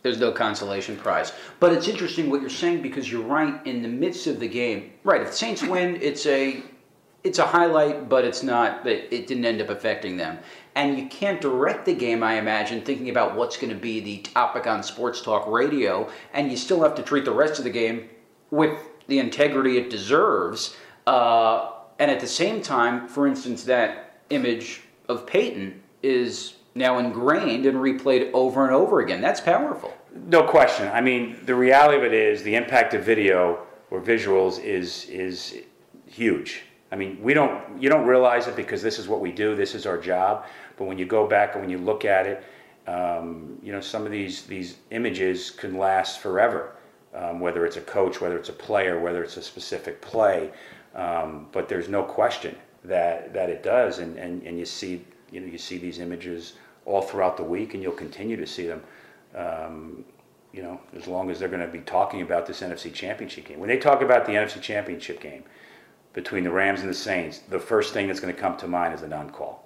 There's 0.04 0.20
no 0.20 0.32
consolation 0.32 0.96
prize. 0.96 1.34
But 1.60 1.74
it's 1.74 1.88
interesting 1.88 2.30
what 2.30 2.42
you're 2.42 2.52
saying 2.52 2.84
because 2.84 3.12
you're 3.12 3.26
right 3.26 3.66
in 3.66 3.82
the 3.82 3.88
midst 3.88 4.28
of 4.28 4.40
the 4.40 4.48
game. 4.48 4.94
Right, 5.04 5.22
if 5.22 5.30
the 5.30 5.36
Saints 5.36 5.64
win, 5.64 5.98
it's 6.00 6.28
a 6.28 6.62
it's 7.24 7.40
a 7.40 7.46
highlight, 7.46 8.08
but 8.08 8.24
it's 8.24 8.44
not 8.44 8.86
it, 8.86 9.12
it 9.12 9.26
didn't 9.26 9.46
end 9.46 9.62
up 9.62 9.70
affecting 9.70 10.16
them. 10.16 10.38
And 10.78 10.96
you 10.96 11.08
can't 11.08 11.42
direct 11.42 11.86
the 11.86 11.96
game, 11.96 12.22
I 12.22 12.36
imagine, 12.36 12.82
thinking 12.82 13.10
about 13.10 13.36
what's 13.36 13.58
going 13.58 13.74
to 13.74 13.80
be 13.80 14.00
the 14.00 14.20
topic 14.20 14.68
on 14.68 14.84
sports 14.84 15.22
talk 15.24 15.48
radio, 15.48 16.08
and 16.34 16.52
you 16.52 16.56
still 16.56 16.84
have 16.84 16.94
to 16.96 17.02
treat 17.02 17.26
the 17.26 17.32
rest 17.32 17.58
of 17.58 17.64
the 17.64 17.72
game 17.72 18.08
with 18.52 18.78
the 19.08 19.18
integrity 19.18 19.78
it 19.78 19.90
deserves. 19.90 20.78
Uh, 21.08 21.72
and 21.98 22.12
at 22.12 22.20
the 22.20 22.28
same 22.28 22.62
time, 22.62 23.08
for 23.08 23.26
instance, 23.26 23.64
that 23.64 24.20
image 24.30 24.84
of 25.10 25.26
Payton 25.26 25.82
is 26.04 26.58
now 26.76 27.00
ingrained 27.00 27.66
and 27.66 27.80
replayed 27.80 28.30
over 28.34 28.64
and 28.64 28.76
over 28.76 29.00
again. 29.00 29.20
That's 29.20 29.42
powerful. 29.42 29.98
No 30.28 30.44
question. 30.44 30.90
I 30.90 31.02
mean, 31.02 31.40
the 31.44 31.56
reality 31.56 31.98
of 31.98 32.04
it 32.04 32.14
is 32.14 32.44
the 32.44 32.54
impact 32.54 32.94
of 32.94 33.04
video 33.04 33.66
or 33.90 34.00
visuals 34.00 34.64
is 34.64 35.06
is 35.10 35.58
huge. 36.06 36.66
I 36.92 36.96
mean, 36.96 37.20
we 37.22 37.34
don't 37.34 37.82
you 37.82 37.90
don't 37.90 38.06
realize 38.06 38.48
it 38.48 38.56
because 38.56 38.82
this 38.82 39.00
is 39.00 39.08
what 39.08 39.22
we 39.22 39.32
do. 39.32 39.56
This 39.56 39.76
is 39.76 39.86
our 39.86 39.98
job. 39.98 40.46
But 40.78 40.86
when 40.86 40.98
you 40.98 41.06
go 41.06 41.28
back 41.28 41.54
and 41.54 41.62
when 41.62 41.70
you 41.70 41.78
look 41.78 42.06
at 42.06 42.26
it, 42.26 42.44
um, 42.88 43.58
you 43.62 43.72
know, 43.72 43.82
some 43.82 44.06
of 44.06 44.12
these 44.12 44.44
these 44.44 44.78
images 44.92 45.52
can 45.52 45.78
last 45.78 46.20
forever. 46.20 46.74
Um, 47.14 47.40
whether 47.40 47.66
it's 47.66 47.78
a 47.78 47.82
coach, 47.82 48.22
whether 48.22 48.38
it's 48.38 48.50
a 48.50 48.54
player, 48.54 49.00
whether 49.00 49.24
it's 49.24 49.38
a 49.38 49.42
specific 49.42 50.02
play, 50.02 50.52
um, 50.94 51.48
but 51.52 51.68
there's 51.68 51.90
no 51.90 52.04
question 52.04 52.56
that 52.84 53.34
that 53.34 53.50
it 53.50 53.64
does, 53.64 54.00
and, 54.00 54.18
and, 54.18 54.44
and 54.44 54.60
you 54.60 54.66
see 54.66 55.04
you 55.32 55.40
know 55.40 55.48
you 55.48 55.58
see 55.58 55.78
these 55.78 56.00
images 56.00 56.54
all 56.86 57.02
throughout 57.02 57.36
the 57.38 57.44
week, 57.44 57.74
and 57.74 57.82
you'll 57.82 57.92
continue 57.94 58.38
to 58.38 58.46
see 58.46 58.68
them 58.68 58.84
um, 59.36 60.04
you 60.52 60.62
know, 60.64 60.80
as 60.96 61.08
long 61.08 61.30
as 61.30 61.40
they're 61.40 61.50
going 61.50 61.62
to 61.62 61.68
be 61.68 61.80
talking 61.80 62.22
about 62.22 62.46
this 62.46 62.62
NFC 62.62 62.94
Championship 62.94 63.46
game. 63.46 63.60
When 63.60 63.70
they 63.70 63.78
talk 63.78 64.02
about 64.02 64.26
the 64.26 64.32
NFC 64.32 64.62
Championship 64.62 65.22
game 65.22 65.44
between 66.14 66.44
the 66.44 66.52
Rams 66.52 66.82
and 66.82 66.90
the 66.90 66.96
Saints, 66.96 67.40
the 67.40 67.60
first 67.60 67.94
thing 67.94 68.08
that's 68.08 68.20
going 68.20 68.34
to 68.34 68.40
come 68.40 68.58
to 68.58 68.68
mind 68.68 68.94
is 68.94 69.02
a 69.02 69.08
non-call. 69.08 69.64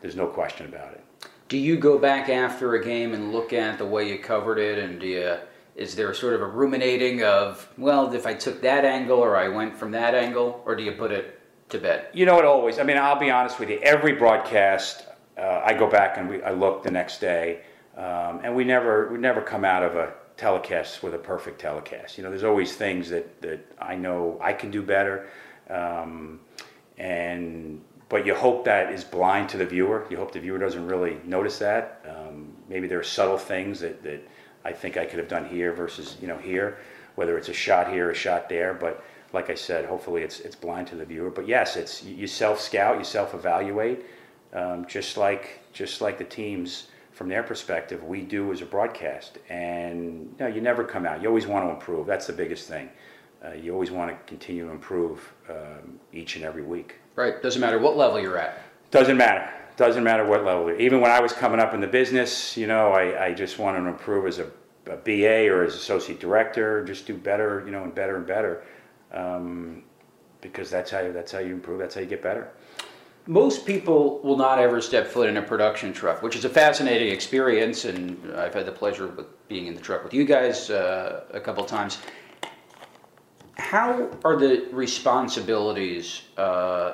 There's 0.00 0.16
no 0.16 0.26
question 0.26 0.66
about 0.66 0.92
it. 0.92 1.04
Do 1.48 1.56
you 1.56 1.76
go 1.76 1.98
back 1.98 2.28
after 2.28 2.74
a 2.74 2.84
game 2.84 3.14
and 3.14 3.32
look 3.32 3.52
at 3.52 3.78
the 3.78 3.86
way 3.86 4.08
you 4.08 4.18
covered 4.18 4.58
it, 4.58 4.78
and 4.78 5.00
do 5.00 5.06
you, 5.06 5.36
is 5.76 5.94
there 5.94 6.12
sort 6.12 6.34
of 6.34 6.42
a 6.42 6.46
ruminating 6.46 7.22
of, 7.22 7.66
well, 7.78 8.12
if 8.12 8.26
I 8.26 8.34
took 8.34 8.60
that 8.62 8.84
angle 8.84 9.18
or 9.18 9.36
I 9.36 9.48
went 9.48 9.76
from 9.76 9.90
that 9.92 10.14
angle, 10.14 10.62
or 10.66 10.76
do 10.76 10.82
you 10.82 10.92
put 10.92 11.10
it 11.10 11.40
to 11.70 11.78
bed? 11.78 12.08
You 12.12 12.26
know, 12.26 12.38
it 12.38 12.44
always. 12.44 12.78
I 12.78 12.82
mean, 12.82 12.98
I'll 12.98 13.18
be 13.18 13.30
honest 13.30 13.58
with 13.58 13.70
you. 13.70 13.78
Every 13.82 14.12
broadcast, 14.12 15.06
uh, 15.38 15.62
I 15.64 15.72
go 15.72 15.88
back 15.88 16.18
and 16.18 16.28
we, 16.28 16.42
I 16.42 16.50
look 16.52 16.82
the 16.82 16.90
next 16.90 17.18
day, 17.20 17.62
um, 17.96 18.40
and 18.44 18.54
we 18.54 18.64
never 18.64 19.10
we 19.10 19.18
never 19.18 19.40
come 19.40 19.64
out 19.64 19.82
of 19.82 19.96
a 19.96 20.12
telecast 20.36 21.02
with 21.02 21.14
a 21.14 21.18
perfect 21.18 21.60
telecast. 21.60 22.16
You 22.16 22.24
know, 22.24 22.30
there's 22.30 22.44
always 22.44 22.74
things 22.74 23.08
that 23.10 23.40
that 23.42 23.60
I 23.80 23.96
know 23.96 24.38
I 24.42 24.52
can 24.52 24.70
do 24.70 24.82
better, 24.82 25.28
um, 25.70 26.40
and 26.98 27.80
but 28.08 28.24
you 28.24 28.34
hope 28.34 28.64
that 28.64 28.92
is 28.92 29.04
blind 29.04 29.48
to 29.50 29.56
the 29.56 29.66
viewer. 29.66 30.06
You 30.10 30.16
hope 30.16 30.32
the 30.32 30.40
viewer 30.40 30.58
doesn't 30.58 30.86
really 30.86 31.20
notice 31.24 31.58
that. 31.58 32.04
Um, 32.08 32.52
maybe 32.68 32.86
there 32.86 32.98
are 32.98 33.04
subtle 33.04 33.38
things 33.38 33.80
that, 33.80 34.02
that 34.02 34.26
I 34.64 34.72
think 34.72 34.96
I 34.96 35.04
could 35.04 35.18
have 35.18 35.28
done 35.28 35.46
here 35.46 35.72
versus 35.72 36.16
you 36.20 36.28
know 36.28 36.38
here, 36.38 36.78
whether 37.16 37.36
it's 37.36 37.48
a 37.48 37.54
shot 37.54 37.90
here, 37.90 38.10
a 38.10 38.14
shot 38.14 38.48
there. 38.48 38.74
But 38.74 39.04
like 39.32 39.50
I 39.50 39.54
said, 39.54 39.84
hopefully 39.84 40.22
it's 40.22 40.40
it's 40.40 40.56
blind 40.56 40.86
to 40.88 40.96
the 40.96 41.04
viewer. 41.04 41.30
But 41.30 41.46
yes, 41.46 41.76
it's 41.76 42.02
you 42.02 42.26
self 42.26 42.60
scout, 42.60 42.98
you 42.98 43.04
self 43.04 43.34
evaluate, 43.34 44.04
um, 44.52 44.86
just 44.86 45.16
like 45.16 45.60
just 45.72 46.00
like 46.00 46.18
the 46.18 46.24
teams 46.24 46.88
from 47.18 47.28
their 47.28 47.42
perspective, 47.42 48.04
we 48.04 48.22
do 48.22 48.52
as 48.52 48.62
a 48.62 48.64
broadcast. 48.64 49.38
And 49.48 50.32
you, 50.38 50.44
know, 50.44 50.46
you 50.46 50.60
never 50.60 50.84
come 50.84 51.04
out. 51.04 51.20
You 51.20 51.26
always 51.26 51.48
want 51.48 51.66
to 51.66 51.70
improve. 51.72 52.06
That's 52.06 52.28
the 52.28 52.32
biggest 52.32 52.68
thing. 52.68 52.88
Uh, 53.44 53.54
you 53.54 53.72
always 53.72 53.90
want 53.90 54.10
to 54.10 54.16
continue 54.28 54.66
to 54.66 54.70
improve 54.70 55.32
um, 55.50 55.98
each 56.12 56.36
and 56.36 56.44
every 56.44 56.62
week. 56.62 56.94
Right. 57.18 57.42
Doesn't 57.42 57.60
matter 57.60 57.80
what 57.80 57.96
level 57.96 58.20
you're 58.20 58.38
at. 58.38 58.62
Doesn't 58.92 59.16
matter. 59.16 59.52
Doesn't 59.76 60.04
matter 60.04 60.24
what 60.24 60.44
level. 60.44 60.70
Even 60.80 61.00
when 61.00 61.10
I 61.10 61.18
was 61.18 61.32
coming 61.32 61.58
up 61.58 61.74
in 61.74 61.80
the 61.80 61.88
business, 61.88 62.56
you 62.56 62.68
know, 62.68 62.92
I, 62.92 63.26
I 63.26 63.34
just 63.34 63.58
wanted 63.58 63.80
to 63.80 63.88
improve 63.88 64.24
as 64.26 64.38
a, 64.38 64.46
a 64.86 64.96
BA 64.98 65.48
or 65.52 65.64
as 65.64 65.74
associate 65.74 66.20
director. 66.20 66.84
Just 66.84 67.08
do 67.08 67.14
better, 67.14 67.64
you 67.66 67.72
know, 67.72 67.82
and 67.82 67.92
better 67.92 68.18
and 68.18 68.24
better, 68.24 68.62
um, 69.10 69.82
because 70.40 70.70
that's 70.70 70.92
how 70.92 71.00
you, 71.00 71.12
that's 71.12 71.32
how 71.32 71.40
you 71.40 71.54
improve. 71.54 71.80
That's 71.80 71.96
how 71.96 72.02
you 72.02 72.06
get 72.06 72.22
better. 72.22 72.52
Most 73.26 73.66
people 73.66 74.20
will 74.20 74.36
not 74.36 74.60
ever 74.60 74.80
step 74.80 75.08
foot 75.08 75.28
in 75.28 75.38
a 75.38 75.42
production 75.42 75.92
truck, 75.92 76.22
which 76.22 76.36
is 76.36 76.44
a 76.44 76.48
fascinating 76.48 77.08
experience, 77.08 77.84
and 77.84 78.32
I've 78.36 78.54
had 78.54 78.64
the 78.64 78.70
pleasure 78.70 79.06
of 79.06 79.26
being 79.48 79.66
in 79.66 79.74
the 79.74 79.80
truck 79.80 80.04
with 80.04 80.14
you 80.14 80.24
guys 80.24 80.70
uh, 80.70 81.24
a 81.32 81.40
couple 81.40 81.64
times. 81.64 81.98
How 83.56 84.08
are 84.24 84.36
the 84.36 84.68
responsibilities 84.70 86.22
uh, 86.36 86.92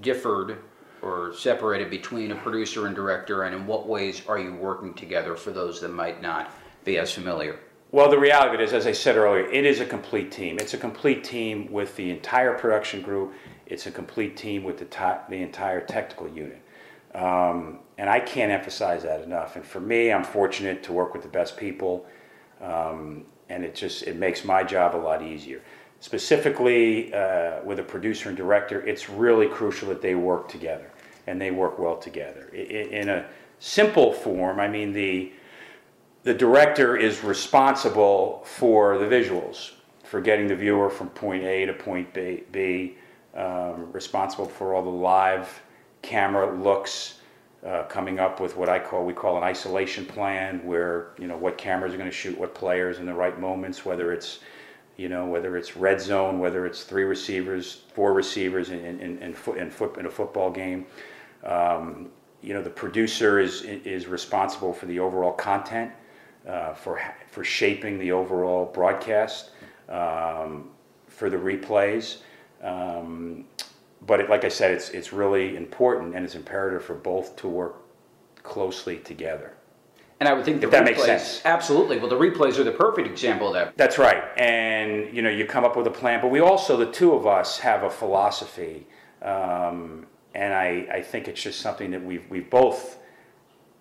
differed 0.00 0.58
or 1.02 1.32
separated 1.34 1.90
between 1.90 2.32
a 2.32 2.36
producer 2.36 2.86
and 2.86 2.94
director, 2.94 3.44
and 3.44 3.54
in 3.54 3.66
what 3.66 3.86
ways 3.86 4.22
are 4.26 4.38
you 4.38 4.54
working 4.54 4.94
together 4.94 5.36
for 5.36 5.50
those 5.50 5.80
that 5.80 5.92
might 5.92 6.20
not 6.20 6.52
be 6.84 6.98
as 6.98 7.12
familiar? 7.12 7.60
Well, 7.90 8.10
the 8.10 8.18
reality 8.18 8.54
of 8.54 8.60
it 8.60 8.64
is, 8.64 8.72
as 8.74 8.86
I 8.86 8.92
said 8.92 9.16
earlier, 9.16 9.46
it 9.46 9.64
is 9.64 9.80
a 9.80 9.86
complete 9.86 10.30
team. 10.30 10.58
It's 10.58 10.74
a 10.74 10.78
complete 10.78 11.24
team 11.24 11.72
with 11.72 11.96
the 11.96 12.10
entire 12.10 12.52
production 12.58 13.00
group. 13.00 13.32
It's 13.66 13.86
a 13.86 13.90
complete 13.90 14.36
team 14.36 14.62
with 14.62 14.78
the, 14.78 14.84
ti- 14.84 15.24
the 15.30 15.36
entire 15.36 15.80
technical 15.80 16.28
unit. 16.28 16.62
Um, 17.14 17.78
and 17.96 18.10
I 18.10 18.20
can't 18.20 18.52
emphasize 18.52 19.02
that 19.04 19.22
enough. 19.22 19.56
And 19.56 19.64
for 19.64 19.80
me, 19.80 20.12
I'm 20.12 20.24
fortunate 20.24 20.82
to 20.84 20.92
work 20.92 21.14
with 21.14 21.22
the 21.22 21.28
best 21.28 21.56
people, 21.56 22.06
um, 22.60 23.24
and 23.48 23.64
it 23.64 23.74
just 23.74 24.02
it 24.02 24.16
makes 24.16 24.44
my 24.44 24.62
job 24.62 24.94
a 24.94 24.98
lot 24.98 25.22
easier. 25.22 25.62
Specifically, 26.00 27.12
uh, 27.12 27.60
with 27.64 27.80
a 27.80 27.82
producer 27.82 28.28
and 28.28 28.38
director, 28.38 28.86
it's 28.86 29.10
really 29.10 29.48
crucial 29.48 29.88
that 29.88 30.00
they 30.00 30.14
work 30.14 30.48
together 30.48 30.90
and 31.26 31.40
they 31.40 31.50
work 31.50 31.78
well 31.78 31.96
together. 31.96 32.48
In, 32.48 33.08
a 33.08 33.26
simple 33.58 34.12
form, 34.12 34.60
I 34.60 34.68
mean 34.68 34.92
the 34.92 35.32
the 36.22 36.34
director 36.34 36.96
is 36.96 37.22
responsible 37.24 38.42
for 38.44 38.98
the 38.98 39.06
visuals, 39.06 39.72
for 40.04 40.20
getting 40.20 40.46
the 40.46 40.54
viewer 40.54 40.90
from 40.90 41.08
point 41.10 41.42
A 41.44 41.64
to 41.66 41.72
point 41.72 42.12
B, 42.12 42.42
B 42.52 42.96
um, 43.34 43.90
responsible 43.92 44.46
for 44.46 44.74
all 44.74 44.82
the 44.82 44.90
live 44.90 45.62
camera 46.02 46.54
looks, 46.60 47.20
uh, 47.64 47.84
coming 47.84 48.18
up 48.18 48.40
with 48.40 48.56
what 48.56 48.68
I 48.68 48.78
call 48.78 49.04
we 49.04 49.12
call 49.12 49.36
an 49.36 49.42
isolation 49.42 50.04
plan, 50.04 50.64
where 50.64 51.10
you 51.18 51.26
know 51.26 51.36
what 51.36 51.58
cameras 51.58 51.92
are 51.92 51.98
going 51.98 52.10
to 52.10 52.16
shoot 52.16 52.38
what 52.38 52.54
players 52.54 52.98
in 52.98 53.06
the 53.06 53.14
right 53.14 53.38
moments, 53.38 53.84
whether 53.84 54.12
it's 54.12 54.40
you 54.98 55.08
know 55.08 55.24
whether 55.24 55.56
it's 55.56 55.76
red 55.76 56.00
zone, 56.00 56.38
whether 56.38 56.66
it's 56.66 56.82
three 56.82 57.04
receivers, 57.04 57.82
four 57.94 58.12
receivers 58.12 58.68
in 58.70 58.80
in, 58.80 59.00
in, 59.00 59.18
in, 59.18 59.34
in, 59.56 59.72
in 59.98 60.06
a 60.06 60.10
football 60.10 60.50
game. 60.50 60.84
Um, 61.44 62.10
you 62.42 62.52
know 62.52 62.62
the 62.62 62.70
producer 62.70 63.40
is 63.40 63.62
is 63.62 64.06
responsible 64.06 64.72
for 64.72 64.86
the 64.86 64.98
overall 64.98 65.32
content, 65.32 65.92
uh, 66.46 66.74
for 66.74 67.00
for 67.30 67.44
shaping 67.44 67.98
the 67.98 68.12
overall 68.12 68.66
broadcast, 68.66 69.50
um, 69.88 70.70
for 71.06 71.30
the 71.30 71.36
replays. 71.36 72.18
Um, 72.62 73.44
but 74.02 74.20
it, 74.20 74.28
like 74.28 74.44
I 74.44 74.48
said, 74.48 74.72
it's 74.72 74.90
it's 74.90 75.12
really 75.12 75.56
important 75.56 76.16
and 76.16 76.24
it's 76.24 76.34
imperative 76.34 76.84
for 76.84 76.94
both 76.94 77.36
to 77.36 77.48
work 77.48 77.82
closely 78.42 78.98
together. 78.98 79.57
And 80.20 80.28
I 80.28 80.32
would 80.32 80.44
think 80.44 80.60
the 80.60 80.66
that 80.68 80.82
replays, 80.82 80.86
makes 80.86 81.04
sense. 81.04 81.42
absolutely. 81.44 81.98
Well, 81.98 82.08
the 82.08 82.16
replays 82.16 82.58
are 82.58 82.64
the 82.64 82.72
perfect 82.72 83.06
example 83.06 83.48
of 83.48 83.54
that. 83.54 83.76
That's 83.76 83.98
right, 83.98 84.24
and 84.36 85.14
you 85.14 85.22
know 85.22 85.30
you 85.30 85.46
come 85.46 85.64
up 85.64 85.76
with 85.76 85.86
a 85.86 85.92
plan, 85.92 86.20
but 86.20 86.28
we 86.28 86.40
also 86.40 86.76
the 86.76 86.90
two 86.90 87.12
of 87.12 87.26
us 87.26 87.58
have 87.60 87.84
a 87.84 87.90
philosophy, 87.90 88.86
um, 89.22 90.06
and 90.34 90.52
I, 90.52 90.88
I 90.92 91.02
think 91.02 91.28
it's 91.28 91.40
just 91.40 91.60
something 91.60 91.92
that 91.92 92.04
we've 92.04 92.28
we've 92.28 92.50
both 92.50 92.98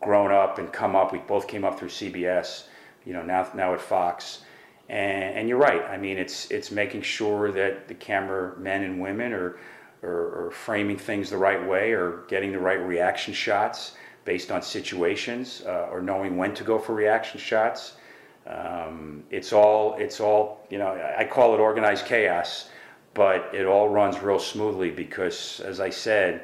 grown 0.02 0.32
up 0.32 0.60
and 0.60 0.72
come 0.72 0.96
up. 0.96 1.12
We 1.12 1.20
both 1.20 1.48
came 1.48 1.66
up 1.66 1.80
through 1.80 1.90
CBS, 1.90 2.66
you 3.04 3.14
know 3.14 3.24
now 3.24 3.50
now 3.56 3.74
at 3.74 3.82
Fox, 3.82 4.42
and, 4.90 5.38
and 5.38 5.50
you're 5.50 5.58
right. 5.58 5.82
I 5.90 5.98
mean 5.98 6.20
it's 6.20 6.52
it's 6.52 6.70
making 6.70 7.02
sure 7.02 7.52
that 7.52 7.88
the 7.88 7.96
camera 7.96 8.56
men 8.60 8.84
and 8.84 9.02
women 9.02 9.34
are 9.34 9.58
are, 10.04 10.46
are 10.46 10.52
framing 10.52 11.00
things 11.00 11.32
the 11.32 11.38
right 11.38 11.68
way, 11.68 11.94
or 11.94 12.26
getting 12.28 12.52
the 12.52 12.60
right 12.60 12.80
reaction 12.80 13.34
shots 13.34 13.94
based 14.28 14.52
on 14.52 14.62
situations, 14.62 15.64
uh, 15.66 15.88
or 15.90 16.02
knowing 16.02 16.36
when 16.36 16.54
to 16.54 16.64
go 16.66 16.78
for 16.78 16.94
reaction 16.94 17.40
shots. 17.40 17.94
Um, 18.46 19.24
it's 19.32 19.54
all 19.54 19.96
it's 19.96 20.20
all 20.20 20.68
you 20.70 20.78
know. 20.78 20.90
I 21.18 21.24
call 21.24 21.56
it 21.56 21.60
organized 21.60 22.06
chaos, 22.06 22.70
but 23.14 23.50
it 23.54 23.66
all 23.66 23.88
runs 23.88 24.20
real 24.22 24.38
smoothly 24.38 24.92
because, 24.92 25.62
as 25.62 25.80
I 25.80 25.90
said, 25.90 26.42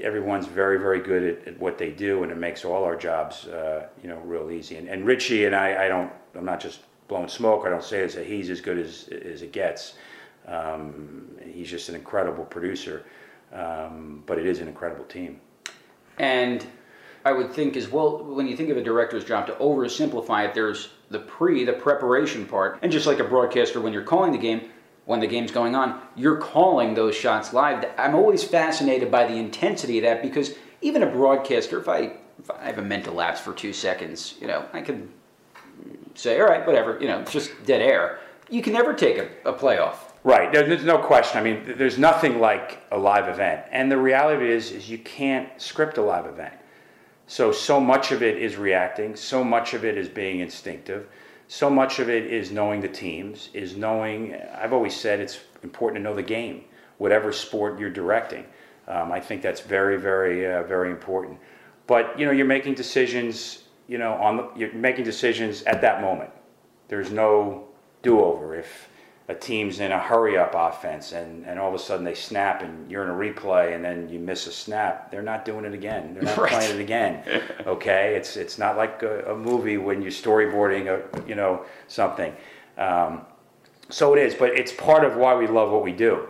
everyone's 0.00 0.46
very 0.46 0.78
very 0.78 1.00
good 1.00 1.22
at, 1.24 1.48
at 1.48 1.58
what 1.58 1.78
they 1.78 1.90
do, 1.90 2.22
and 2.22 2.30
it 2.30 2.38
makes 2.38 2.64
all 2.64 2.84
our 2.84 2.96
jobs 2.96 3.48
uh, 3.48 3.88
you 4.00 4.08
know 4.08 4.20
real 4.20 4.48
easy. 4.50 4.76
And, 4.76 4.88
and 4.88 5.04
Richie 5.04 5.46
and 5.46 5.56
I, 5.56 5.86
I 5.86 5.88
don't. 5.88 6.12
I'm 6.36 6.44
not 6.44 6.60
just 6.60 6.78
blowing 7.08 7.28
smoke. 7.28 7.64
I 7.66 7.70
don't 7.70 7.84
say 7.84 7.98
it. 8.02 8.14
He's 8.24 8.50
as 8.50 8.60
good 8.60 8.78
as 8.78 9.08
as 9.08 9.42
it 9.42 9.50
gets. 9.50 9.94
Um, 10.46 11.26
he's 11.44 11.70
just 11.70 11.88
an 11.88 11.96
incredible 11.96 12.44
producer, 12.44 13.04
um, 13.52 14.22
but 14.26 14.38
it 14.38 14.46
is 14.46 14.60
an 14.60 14.68
incredible 14.68 15.04
team. 15.04 15.40
And 16.18 16.66
I 17.24 17.32
would 17.32 17.52
think 17.52 17.76
as 17.76 17.88
well, 17.88 18.24
when 18.24 18.46
you 18.48 18.56
think 18.56 18.70
of 18.70 18.76
a 18.76 18.82
director's 18.82 19.24
job, 19.24 19.46
to 19.46 19.52
oversimplify 19.54 20.48
it, 20.48 20.54
there's 20.54 20.90
the 21.10 21.20
pre, 21.20 21.64
the 21.64 21.72
preparation 21.72 22.46
part. 22.46 22.78
And 22.82 22.90
just 22.90 23.06
like 23.06 23.20
a 23.20 23.24
broadcaster, 23.24 23.80
when 23.80 23.92
you're 23.92 24.02
calling 24.02 24.32
the 24.32 24.38
game, 24.38 24.70
when 25.04 25.20
the 25.20 25.26
game's 25.26 25.50
going 25.50 25.74
on, 25.74 26.00
you're 26.16 26.36
calling 26.36 26.94
those 26.94 27.14
shots 27.14 27.52
live. 27.52 27.84
I'm 27.98 28.14
always 28.14 28.44
fascinated 28.44 29.10
by 29.10 29.26
the 29.26 29.34
intensity 29.34 29.98
of 29.98 30.04
that 30.04 30.22
because 30.22 30.54
even 30.80 31.02
a 31.02 31.06
broadcaster, 31.06 31.78
if 31.80 31.88
I, 31.88 32.16
if 32.38 32.50
I 32.50 32.64
have 32.64 32.78
a 32.78 32.82
mental 32.82 33.14
lapse 33.14 33.40
for 33.40 33.52
two 33.52 33.72
seconds, 33.72 34.34
you 34.40 34.46
know, 34.46 34.64
I 34.72 34.80
can 34.80 35.08
say, 36.14 36.40
all 36.40 36.46
right, 36.46 36.66
whatever, 36.66 36.98
you 37.00 37.08
know, 37.08 37.20
it's 37.20 37.32
just 37.32 37.50
dead 37.64 37.82
air. 37.82 38.20
You 38.48 38.62
can 38.62 38.72
never 38.72 38.94
take 38.94 39.18
a, 39.18 39.28
a 39.48 39.52
playoff. 39.52 40.11
Right. 40.24 40.52
There, 40.52 40.66
there's 40.66 40.84
no 40.84 40.98
question. 40.98 41.38
I 41.38 41.42
mean, 41.42 41.74
there's 41.76 41.98
nothing 41.98 42.38
like 42.38 42.78
a 42.92 42.98
live 42.98 43.28
event, 43.28 43.64
and 43.72 43.90
the 43.90 43.98
reality 43.98 44.50
is, 44.50 44.70
is 44.70 44.88
you 44.88 44.98
can't 44.98 45.48
script 45.60 45.98
a 45.98 46.02
live 46.02 46.26
event. 46.26 46.54
So, 47.26 47.50
so 47.50 47.80
much 47.80 48.12
of 48.12 48.22
it 48.22 48.36
is 48.36 48.56
reacting. 48.56 49.16
So 49.16 49.42
much 49.42 49.74
of 49.74 49.84
it 49.84 49.96
is 49.96 50.08
being 50.08 50.40
instinctive. 50.40 51.08
So 51.48 51.68
much 51.68 51.98
of 51.98 52.08
it 52.08 52.26
is 52.26 52.52
knowing 52.52 52.80
the 52.80 52.88
teams. 52.88 53.48
Is 53.52 53.76
knowing. 53.76 54.36
I've 54.54 54.72
always 54.72 54.94
said 54.94 55.18
it's 55.18 55.40
important 55.64 55.98
to 55.98 56.02
know 56.02 56.14
the 56.14 56.22
game, 56.22 56.64
whatever 56.98 57.32
sport 57.32 57.80
you're 57.80 57.90
directing. 57.90 58.44
Um, 58.86 59.10
I 59.10 59.18
think 59.18 59.42
that's 59.42 59.60
very, 59.60 59.98
very, 59.98 60.46
uh, 60.46 60.62
very 60.64 60.90
important. 60.90 61.38
But 61.86 62.18
you 62.18 62.26
know, 62.26 62.32
you're 62.32 62.46
making 62.46 62.74
decisions. 62.74 63.64
You 63.88 63.98
know, 63.98 64.12
on 64.14 64.36
the, 64.36 64.48
you're 64.56 64.72
making 64.72 65.04
decisions 65.04 65.62
at 65.64 65.80
that 65.80 66.00
moment. 66.00 66.30
There's 66.86 67.10
no 67.10 67.66
do-over 68.02 68.54
if 68.54 68.88
a 69.32 69.34
team's 69.34 69.80
in 69.80 69.90
a 69.92 69.98
hurry-up 69.98 70.52
offense 70.54 71.12
and, 71.12 71.46
and 71.46 71.58
all 71.58 71.68
of 71.68 71.74
a 71.74 71.78
sudden 71.78 72.04
they 72.04 72.14
snap 72.14 72.60
and 72.62 72.90
you're 72.90 73.02
in 73.02 73.08
a 73.08 73.12
replay 73.12 73.74
and 73.74 73.82
then 73.82 74.06
you 74.10 74.18
miss 74.18 74.46
a 74.46 74.52
snap. 74.52 75.10
They're 75.10 75.22
not 75.22 75.44
doing 75.46 75.64
it 75.64 75.72
again. 75.72 76.12
They're 76.12 76.22
not 76.24 76.36
Right. 76.44 76.52
playing 76.52 76.76
it 76.78 76.80
again. 76.80 77.22
Okay, 77.66 78.14
it's 78.16 78.36
it's 78.36 78.58
not 78.58 78.76
like 78.76 79.02
a, 79.02 79.32
a 79.32 79.36
movie 79.36 79.78
when 79.78 80.02
you're 80.02 80.10
storyboarding 80.10 80.84
a 80.94 81.28
you 81.28 81.34
know 81.34 81.64
something. 81.88 82.32
Um, 82.76 83.22
so 83.88 84.14
it 84.14 84.18
is, 84.26 84.34
but 84.34 84.50
it's 84.60 84.72
part 84.72 85.04
of 85.04 85.16
why 85.16 85.34
we 85.34 85.46
love 85.46 85.70
what 85.70 85.82
we 85.84 85.92
do. 85.92 86.26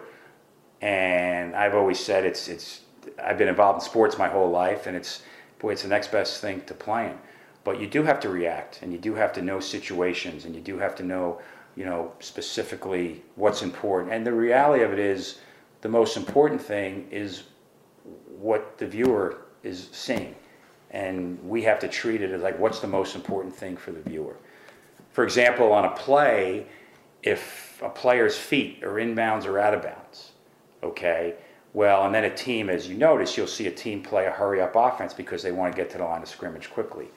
And 0.81 1.55
I've 1.57 1.75
always 1.75 1.99
said 1.99 2.25
it's 2.25 2.49
it's 2.49 2.81
I've 3.23 3.39
been 3.39 3.49
involved 3.49 3.79
in 3.81 3.85
sports 3.85 4.19
my 4.19 4.29
whole 4.29 4.51
life, 4.51 4.87
and 4.87 4.97
it's 4.97 5.23
boy, 5.59 5.73
it's 5.73 5.83
the 5.83 5.89
next 5.89 6.13
best 6.13 6.41
thing 6.41 6.61
to 6.67 6.75
playing. 6.75 7.19
But 7.65 7.81
you 7.81 7.87
do 7.87 8.03
have 8.03 8.21
to 8.21 8.29
react, 8.29 8.81
and 8.83 8.93
you 8.93 8.99
do 8.99 9.15
have 9.15 9.33
to 9.35 9.43
know 9.43 9.61
situations, 9.61 10.45
and 10.45 10.55
you 10.55 10.61
do 10.61 10.79
have 10.79 10.95
to 10.97 11.03
know, 11.03 11.41
you 11.77 11.85
know, 11.85 12.13
specifically 12.21 13.23
what's 13.37 13.63
important. 13.63 14.13
And 14.13 14.27
the 14.27 14.33
reality 14.33 14.85
of 14.85 14.93
it 14.93 14.99
is, 14.99 15.39
the 15.81 15.89
most 15.89 16.17
important 16.17 16.63
thing 16.63 17.09
is 17.11 17.43
what 18.39 18.79
the 18.79 18.87
viewer 18.87 19.43
is 19.63 19.89
seeing, 19.93 20.35
and 20.91 21.39
we 21.43 21.63
have 21.63 21.79
to 21.81 21.89
treat 21.89 22.23
it 22.23 22.31
as 22.31 22.43
like 22.43 22.59
what's 22.59 22.81
the 22.81 22.87
most 22.87 23.15
important 23.15 23.55
thing 23.55 23.77
for 23.77 23.91
the 23.91 24.01
viewer. 24.01 24.37
For 25.11 25.25
example, 25.25 25.73
on 25.73 25.85
a 25.85 25.91
play, 25.91 26.67
if 27.23 27.81
a 27.83 27.89
player's 27.89 28.37
feet 28.37 28.83
are 28.83 28.95
inbounds 28.95 29.45
or 29.45 29.59
out 29.59 29.75
of 29.75 29.83
bounds, 29.83 30.33
okay, 30.83 31.35
well, 31.75 32.05
and 32.05 32.15
then 32.15 32.25
a 32.25 32.35
team, 32.35 32.69
as 32.69 32.89
you 32.89 32.97
notice, 32.97 33.37
you'll 33.37 33.47
see 33.47 33.67
a 33.67 33.73
team 33.73 34.03
play 34.03 34.27
a 34.27 34.31
hurry 34.31 34.61
up 34.61 34.77
offense 34.77 35.15
because 35.15 35.43
they 35.43 35.53
want 35.53 35.75
to 35.75 35.77
get 35.77 35.91
to 35.91 35.99
the 35.99 36.05
line 36.05 36.23
of 36.23 36.29
scrimmage 36.29 36.71
quickly. 36.71 37.09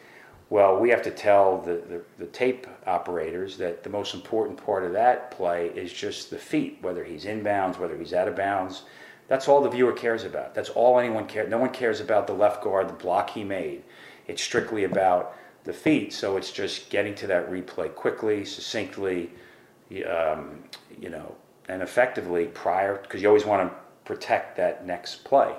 Well, 0.49 0.79
we 0.79 0.89
have 0.89 1.01
to 1.03 1.11
tell 1.11 1.59
the, 1.59 1.81
the, 1.89 2.01
the 2.19 2.27
tape 2.27 2.67
operators 2.85 3.57
that 3.57 3.83
the 3.83 3.89
most 3.89 4.13
important 4.13 4.63
part 4.63 4.83
of 4.83 4.93
that 4.93 5.31
play 5.31 5.69
is 5.69 5.91
just 5.91 6.29
the 6.29 6.37
feet, 6.37 6.77
whether 6.81 7.03
he's 7.03 7.25
inbounds, 7.25 7.79
whether 7.79 7.97
he's 7.97 8.13
out 8.13 8.27
of 8.27 8.35
bounds. 8.35 8.83
That's 9.27 9.47
all 9.47 9.61
the 9.61 9.69
viewer 9.69 9.91
cares 9.91 10.23
about. 10.23 10.53
That's 10.53 10.69
all 10.69 10.99
anyone 10.99 11.25
cares. 11.25 11.49
No 11.49 11.57
one 11.57 11.71
cares 11.71 11.99
about 11.99 12.27
the 12.27 12.33
left 12.33 12.63
guard, 12.63 12.87
the 12.87 12.93
block 12.93 13.31
he 13.31 13.43
made. 13.43 13.83
It's 14.27 14.41
strictly 14.41 14.83
about 14.83 15.35
the 15.63 15.73
feet. 15.73 16.13
So 16.13 16.37
it's 16.37 16.51
just 16.51 16.91
getting 16.91 17.15
to 17.15 17.27
that 17.27 17.49
replay 17.49 17.93
quickly, 17.93 18.45
succinctly, 18.45 19.31
um, 20.07 20.63
you 20.99 21.09
know, 21.09 21.35
and 21.67 21.81
effectively 21.81 22.45
prior, 22.45 22.97
because 22.97 23.19
you 23.23 23.27
always 23.27 23.45
want 23.45 23.67
to 23.67 23.75
protect 24.03 24.57
that 24.57 24.85
next 24.85 25.23
play. 25.23 25.55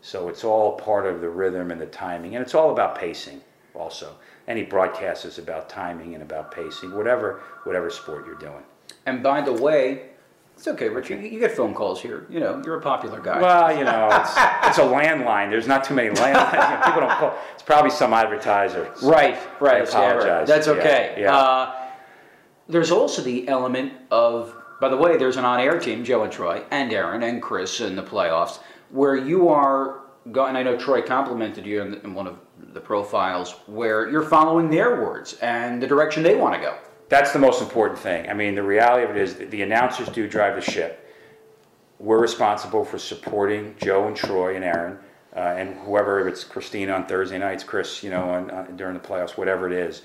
So 0.00 0.30
it's 0.30 0.44
all 0.44 0.78
part 0.78 1.04
of 1.04 1.20
the 1.20 1.28
rhythm 1.28 1.70
and 1.70 1.80
the 1.80 1.86
timing, 1.86 2.36
and 2.36 2.42
it's 2.42 2.54
all 2.54 2.70
about 2.70 2.98
pacing. 2.98 3.42
Also, 3.74 4.14
any 4.46 4.62
broadcast 4.62 5.24
is 5.24 5.38
about 5.38 5.68
timing 5.68 6.14
and 6.14 6.22
about 6.22 6.52
pacing, 6.52 6.94
whatever 6.94 7.42
whatever 7.64 7.90
sport 7.90 8.26
you're 8.26 8.36
doing. 8.36 8.62
And 9.06 9.22
by 9.22 9.40
the 9.40 9.52
way, 9.52 10.10
it's 10.56 10.68
okay, 10.68 10.88
Rich. 10.88 11.10
You, 11.10 11.16
you 11.18 11.40
get 11.40 11.52
phone 11.52 11.74
calls 11.74 12.00
here. 12.00 12.26
You 12.30 12.40
know, 12.40 12.62
you're 12.64 12.76
a 12.76 12.80
popular 12.80 13.20
guy. 13.20 13.40
Well, 13.40 13.76
you 13.76 13.84
know, 13.84 14.08
it's, 14.12 14.30
it's 14.64 14.78
a 14.78 14.82
landline. 14.82 15.50
There's 15.50 15.66
not 15.66 15.84
too 15.84 15.94
many 15.94 16.10
landlines. 16.10 16.52
You 16.52 16.76
know, 16.76 16.82
people 16.84 17.00
don't 17.00 17.18
call. 17.18 17.34
It's 17.54 17.62
probably 17.62 17.90
some 17.90 18.12
advertiser. 18.12 18.92
Right, 19.02 19.36
right. 19.60 19.94
I 19.94 20.00
yeah, 20.02 20.10
apologize. 20.10 20.48
That's 20.48 20.66
Yeah, 20.66 20.72
okay. 20.74 21.16
yeah. 21.18 21.36
Uh, 21.36 21.74
there's 22.68 22.90
also 22.90 23.20
the 23.22 23.46
element 23.48 23.92
of, 24.10 24.54
by 24.80 24.88
the 24.88 24.96
way, 24.96 25.16
there's 25.16 25.36
an 25.36 25.44
on-air 25.44 25.78
team, 25.78 26.04
Joe 26.04 26.22
and 26.22 26.32
Troy, 26.32 26.64
and 26.70 26.92
Erin 26.92 27.22
and 27.22 27.42
Chris 27.42 27.80
in 27.80 27.96
the 27.96 28.02
playoffs, 28.02 28.60
where 28.90 29.16
you 29.16 29.48
are 29.48 30.00
going. 30.32 30.56
I 30.56 30.62
know 30.62 30.76
Troy 30.76 31.02
complimented 31.02 31.66
you 31.66 31.82
in, 31.82 31.94
in 31.94 32.14
one 32.14 32.26
of 32.26 32.38
the 32.72 32.80
profiles, 32.80 33.52
where 33.66 34.08
you're 34.10 34.22
following 34.22 34.70
their 34.70 35.02
words 35.02 35.34
and 35.34 35.82
the 35.82 35.86
direction 35.86 36.22
they 36.22 36.36
want 36.36 36.54
to 36.54 36.60
go. 36.60 36.76
That's 37.08 37.32
the 37.32 37.38
most 37.38 37.60
important 37.60 37.98
thing. 37.98 38.28
I 38.28 38.34
mean, 38.34 38.54
the 38.54 38.62
reality 38.62 39.04
of 39.04 39.10
it 39.10 39.16
is 39.16 39.36
the 39.36 39.62
announcers 39.62 40.08
do 40.08 40.28
drive 40.28 40.56
the 40.56 40.62
ship. 40.62 41.00
We're 41.98 42.20
responsible 42.20 42.84
for 42.84 42.98
supporting 42.98 43.74
Joe 43.80 44.06
and 44.06 44.16
Troy 44.16 44.56
and 44.56 44.64
Erin 44.64 44.98
uh, 45.34 45.54
and 45.56 45.74
whoever, 45.80 46.20
if 46.20 46.32
it's 46.32 46.44
Christine 46.44 46.90
on 46.90 47.06
Thursday 47.06 47.38
nights, 47.38 47.64
Chris, 47.64 48.02
you 48.02 48.10
know, 48.10 48.30
on, 48.30 48.50
on, 48.50 48.76
during 48.76 48.94
the 48.94 49.00
playoffs, 49.00 49.36
whatever 49.36 49.66
it 49.66 49.72
is. 49.72 50.02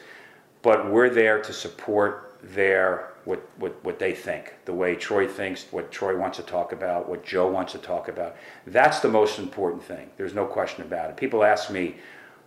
But 0.62 0.92
we're 0.92 1.10
there 1.10 1.42
to 1.42 1.54
support 1.54 2.38
their 2.42 3.14
what, 3.26 3.48
what, 3.58 3.84
what 3.84 4.00
they 4.00 4.14
think, 4.14 4.56
the 4.66 4.74
way 4.74 4.96
Troy 4.96 5.28
thinks, 5.28 5.66
what 5.72 5.92
Troy 5.92 6.18
wants 6.18 6.38
to 6.38 6.44
talk 6.44 6.72
about, 6.72 7.08
what 7.08 7.24
Joe 7.24 7.48
wants 7.48 7.74
to 7.74 7.78
talk 7.78 8.08
about. 8.08 8.36
That's 8.66 9.02
the 9.02 9.10
most 9.10 9.40
important 9.40 9.84
thing. 9.84 10.10
There's 10.18 10.34
no 10.34 10.46
question 10.46 10.84
about 10.84 11.10
it. 11.10 11.18
People 11.18 11.44
ask 11.44 11.70
me, 11.70 11.98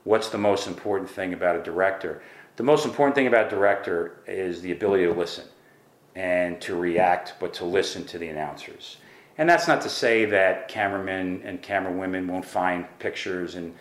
what's 0.04 0.28
the 0.28 0.38
most 0.38 0.66
important 0.66 1.08
thing 1.08 1.32
about 1.32 1.56
a 1.56 1.62
director? 1.62 2.22
The 2.56 2.62
most 2.62 2.84
important 2.84 3.14
thing 3.14 3.26
about 3.26 3.46
a 3.46 3.50
director 3.50 4.20
is 4.26 4.60
the 4.60 4.72
ability 4.72 5.04
to 5.04 5.12
listen 5.12 5.44
and 6.14 6.60
to 6.60 6.76
react, 6.76 7.34
but 7.40 7.54
to 7.54 7.64
listen 7.64 8.04
to 8.04 8.18
the 8.18 8.28
announcers. 8.28 8.98
And 9.38 9.48
that's 9.48 9.66
not 9.66 9.80
to 9.82 9.88
say 9.88 10.26
that 10.26 10.68
cameramen 10.68 11.42
and 11.44 11.62
camera 11.62 11.92
women 11.92 12.26
won't 12.26 12.44
find 12.44 12.86
pictures 12.98 13.54
and 13.54 13.74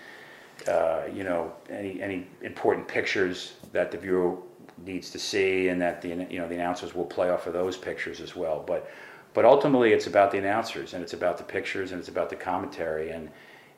uh, 0.67 1.03
you 1.11 1.23
know 1.23 1.51
any 1.69 2.01
any 2.01 2.27
important 2.41 2.87
pictures 2.87 3.53
that 3.73 3.91
the 3.91 3.97
viewer 3.97 4.37
needs 4.85 5.09
to 5.11 5.19
see, 5.19 5.67
and 5.69 5.81
that 5.81 6.01
the 6.01 6.09
you 6.29 6.39
know 6.39 6.47
the 6.47 6.55
announcers 6.55 6.95
will 6.95 7.05
play 7.05 7.29
off 7.29 7.47
of 7.47 7.53
those 7.53 7.75
pictures 7.75 8.21
as 8.21 8.35
well. 8.35 8.63
But 8.65 8.89
but 9.33 9.45
ultimately, 9.45 9.91
it's 9.91 10.07
about 10.07 10.31
the 10.31 10.37
announcers, 10.37 10.93
and 10.93 11.03
it's 11.03 11.13
about 11.13 11.37
the 11.37 11.43
pictures, 11.43 11.91
and 11.91 11.99
it's 11.99 12.09
about 12.09 12.29
the 12.29 12.35
commentary, 12.35 13.09
and 13.09 13.29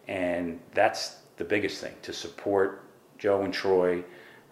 and 0.08 0.60
that's 0.74 1.18
the 1.38 1.44
biggest 1.44 1.82
thing 1.82 1.94
to 2.02 2.14
support 2.14 2.84
Joe 3.18 3.42
and 3.42 3.54
Troy, 3.54 4.04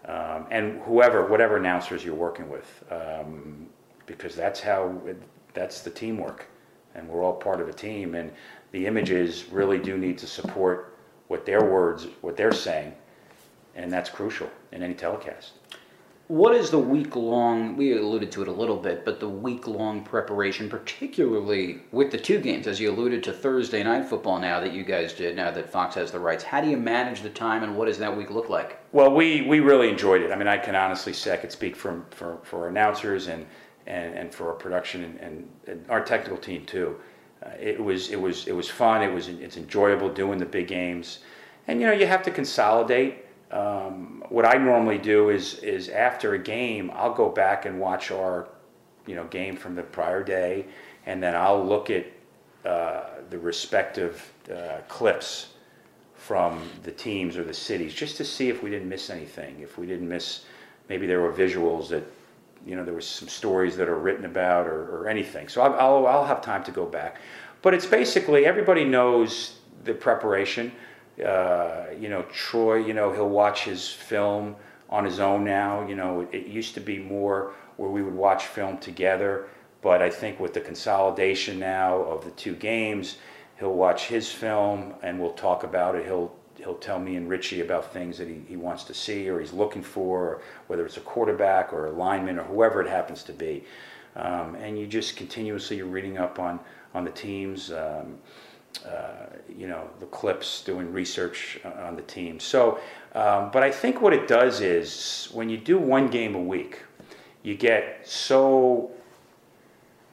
um, 0.06 0.46
and 0.50 0.80
whoever 0.82 1.26
whatever 1.26 1.56
announcers 1.56 2.04
you're 2.04 2.14
working 2.14 2.48
with, 2.48 2.84
um, 2.90 3.66
because 4.06 4.34
that's 4.34 4.60
how 4.60 5.00
that's 5.54 5.82
the 5.82 5.90
teamwork 5.90 6.46
and 6.94 7.08
we're 7.08 7.22
all 7.22 7.34
part 7.34 7.60
of 7.60 7.68
a 7.68 7.72
team. 7.72 8.14
And 8.14 8.30
the 8.72 8.86
images 8.86 9.48
really 9.50 9.78
do 9.78 9.96
need 9.96 10.18
to 10.18 10.26
support 10.26 10.96
what 11.28 11.46
their 11.46 11.64
words, 11.64 12.06
what 12.20 12.36
they're 12.36 12.52
saying, 12.52 12.94
and 13.74 13.92
that's 13.92 14.10
crucial 14.10 14.50
in 14.72 14.82
any 14.82 14.94
telecast. 14.94 15.52
What 16.28 16.54
is 16.54 16.70
the 16.70 16.78
week 16.78 17.14
long? 17.14 17.76
We 17.76 17.96
alluded 17.96 18.32
to 18.32 18.42
it 18.42 18.48
a 18.48 18.52
little 18.52 18.76
bit, 18.76 19.04
but 19.04 19.20
the 19.20 19.28
week 19.28 19.66
long 19.66 20.02
preparation, 20.02 20.68
particularly 20.68 21.80
with 21.90 22.10
the 22.10 22.18
two 22.18 22.38
games, 22.38 22.66
as 22.66 22.80
you 22.80 22.90
alluded 22.90 23.22
to 23.24 23.32
Thursday 23.32 23.82
night 23.82 24.06
football 24.06 24.38
now 24.38 24.60
that 24.60 24.72
you 24.72 24.82
guys 24.82 25.12
did, 25.12 25.36
now 25.36 25.50
that 25.50 25.70
Fox 25.70 25.94
has 25.96 26.10
the 26.10 26.18
rights. 26.18 26.42
How 26.44 26.60
do 26.60 26.70
you 26.70 26.76
manage 26.76 27.20
the 27.20 27.30
time 27.30 27.62
and 27.64 27.76
what 27.76 27.86
does 27.86 27.98
that 27.98 28.16
week 28.16 28.30
look 28.30 28.48
like? 28.48 28.78
Well, 28.92 29.12
we, 29.12 29.42
we 29.42 29.60
really 29.60 29.88
enjoyed 29.88 30.22
it. 30.22 30.32
I 30.32 30.36
mean, 30.36 30.48
I 30.48 30.58
can 30.58 30.74
honestly 30.74 31.12
say 31.12 31.34
I 31.34 31.36
could 31.36 31.52
speak 31.52 31.76
from, 31.76 32.06
for, 32.10 32.38
for 32.42 32.68
announcers 32.68 33.26
and 33.26 33.44
and, 33.86 34.14
and 34.14 34.34
for 34.34 34.48
our 34.48 34.54
production 34.54 35.04
and, 35.04 35.18
and, 35.20 35.48
and 35.66 35.90
our 35.90 36.04
technical 36.04 36.38
team 36.38 36.64
too. 36.64 36.96
Uh, 37.44 37.50
it 37.58 37.82
was 37.82 38.10
it 38.10 38.20
was 38.20 38.46
it 38.46 38.52
was 38.52 38.70
fun. 38.70 39.02
It 39.02 39.12
was 39.12 39.28
it's 39.28 39.56
enjoyable 39.56 40.08
doing 40.08 40.38
the 40.38 40.46
big 40.46 40.68
games, 40.68 41.18
and 41.66 41.80
you 41.80 41.86
know 41.86 41.92
you 41.92 42.06
have 42.06 42.22
to 42.24 42.30
consolidate. 42.30 43.24
Um, 43.52 44.24
what 44.30 44.46
I 44.46 44.54
normally 44.54 44.98
do 44.98 45.28
is 45.28 45.58
is 45.58 45.88
after 45.90 46.34
a 46.34 46.38
game, 46.38 46.90
I'll 46.94 47.12
go 47.12 47.28
back 47.28 47.66
and 47.66 47.78
watch 47.78 48.10
our 48.10 48.48
you 49.06 49.14
know 49.14 49.24
game 49.24 49.56
from 49.56 49.74
the 49.74 49.82
prior 49.82 50.22
day, 50.22 50.66
and 51.06 51.22
then 51.22 51.36
I'll 51.36 51.64
look 51.64 51.90
at 51.90 52.06
uh, 52.64 53.04
the 53.28 53.38
respective 53.38 54.32
uh, 54.50 54.78
clips 54.88 55.48
from 56.16 56.62
the 56.84 56.92
teams 56.92 57.36
or 57.36 57.44
the 57.44 57.52
cities 57.52 57.92
just 57.92 58.16
to 58.16 58.24
see 58.24 58.48
if 58.48 58.62
we 58.62 58.70
didn't 58.70 58.88
miss 58.88 59.10
anything. 59.10 59.60
If 59.60 59.76
we 59.76 59.86
didn't 59.86 60.08
miss, 60.08 60.44
maybe 60.88 61.06
there 61.06 61.20
were 61.20 61.32
visuals 61.32 61.88
that 61.88 62.04
you 62.64 62.76
know 62.76 62.84
there 62.84 62.94
was 62.94 63.06
some 63.06 63.28
stories 63.28 63.76
that 63.76 63.88
are 63.88 63.98
written 63.98 64.24
about 64.24 64.66
or, 64.66 64.96
or 64.96 65.08
anything. 65.08 65.48
So 65.48 65.60
I'll, 65.60 65.74
I'll, 65.74 66.06
I'll 66.06 66.24
have 66.24 66.40
time 66.40 66.64
to 66.64 66.70
go 66.70 66.86
back. 66.86 67.20
But 67.60 67.74
it's 67.74 67.86
basically 67.86 68.46
everybody 68.46 68.84
knows 68.84 69.58
the 69.84 69.92
preparation. 69.92 70.72
Uh, 71.24 71.86
you 71.98 72.08
know, 72.08 72.22
Troy. 72.32 72.76
You 72.76 72.94
know, 72.94 73.12
he'll 73.12 73.28
watch 73.28 73.64
his 73.64 73.88
film 73.88 74.56
on 74.88 75.04
his 75.04 75.20
own 75.20 75.44
now. 75.44 75.86
You 75.86 75.94
know, 75.94 76.20
it, 76.20 76.28
it 76.32 76.46
used 76.46 76.74
to 76.74 76.80
be 76.80 76.98
more 76.98 77.52
where 77.76 77.90
we 77.90 78.02
would 78.02 78.14
watch 78.14 78.46
film 78.46 78.78
together. 78.78 79.48
But 79.80 80.00
I 80.00 80.10
think 80.10 80.38
with 80.38 80.54
the 80.54 80.60
consolidation 80.60 81.58
now 81.58 81.96
of 82.02 82.24
the 82.24 82.30
two 82.30 82.54
games, 82.54 83.16
he'll 83.58 83.74
watch 83.74 84.06
his 84.06 84.30
film 84.30 84.94
and 85.02 85.20
we'll 85.20 85.32
talk 85.32 85.64
about 85.64 85.96
it. 85.96 86.04
He'll 86.04 86.32
he'll 86.56 86.76
tell 86.76 86.98
me 86.98 87.16
and 87.16 87.28
Richie 87.28 87.60
about 87.60 87.92
things 87.92 88.18
that 88.18 88.28
he, 88.28 88.40
he 88.46 88.56
wants 88.56 88.84
to 88.84 88.94
see 88.94 89.28
or 89.28 89.40
he's 89.40 89.52
looking 89.52 89.82
for, 89.82 90.42
whether 90.68 90.86
it's 90.86 90.96
a 90.96 91.00
quarterback 91.00 91.72
or 91.72 91.86
a 91.86 91.90
lineman 91.90 92.38
or 92.38 92.44
whoever 92.44 92.80
it 92.80 92.88
happens 92.88 93.24
to 93.24 93.32
be. 93.32 93.64
Um, 94.14 94.54
and 94.56 94.78
you 94.78 94.86
just 94.86 95.16
continuously 95.16 95.78
you're 95.78 95.86
reading 95.86 96.18
up 96.18 96.38
on 96.38 96.60
on 96.94 97.04
the 97.04 97.10
teams, 97.10 97.72
um, 97.72 98.18
you 99.56 99.68
know, 99.68 99.88
the 100.00 100.06
clips, 100.06 100.62
doing 100.62 100.92
research 100.92 101.60
on 101.64 101.96
the 101.96 102.02
team. 102.02 102.40
So, 102.40 102.80
um, 103.14 103.50
but 103.52 103.62
I 103.62 103.70
think 103.70 104.00
what 104.00 104.12
it 104.12 104.26
does 104.26 104.60
is 104.60 105.28
when 105.32 105.48
you 105.48 105.56
do 105.58 105.78
one 105.78 106.08
game 106.08 106.34
a 106.34 106.40
week, 106.40 106.80
you 107.42 107.54
get 107.56 108.06
so 108.06 108.90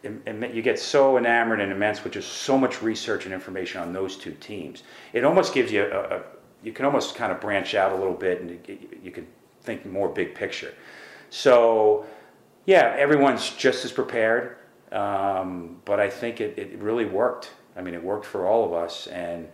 you 0.04 0.62
get 0.62 0.80
so 0.80 1.18
enamored 1.18 1.60
and 1.60 1.72
immense 1.72 2.04
with 2.04 2.14
just 2.14 2.32
so 2.32 2.58
much 2.58 2.82
research 2.82 3.26
and 3.26 3.34
information 3.34 3.82
on 3.82 3.92
those 3.92 4.16
two 4.16 4.32
teams. 4.40 4.84
It 5.12 5.26
almost 5.26 5.54
gives 5.54 5.72
you 5.72 5.84
a, 5.84 6.18
a 6.18 6.24
you 6.64 6.72
can 6.72 6.86
almost 6.86 7.16
kind 7.16 7.32
of 7.32 7.40
branch 7.40 7.76
out 7.76 7.92
a 7.92 7.96
little 7.96 8.14
bit 8.14 8.42
and 8.42 8.60
you 9.04 9.12
can 9.12 9.28
think 9.62 9.86
more 9.86 10.10
big 10.10 10.36
picture. 10.36 10.74
So, 11.30 12.06
yeah, 12.66 12.96
everyone's 12.98 13.50
just 13.52 13.86
as 13.86 13.92
prepared, 13.92 14.58
um, 14.92 15.80
but 15.86 16.00
I 16.00 16.10
think 16.10 16.42
it, 16.42 16.58
it 16.58 16.78
really 16.80 17.06
worked. 17.06 17.52
I 17.80 17.82
mean, 17.82 17.94
it 17.94 18.04
worked 18.04 18.26
for 18.26 18.46
all 18.46 18.66
of 18.66 18.74
us. 18.74 19.08
And, 19.08 19.48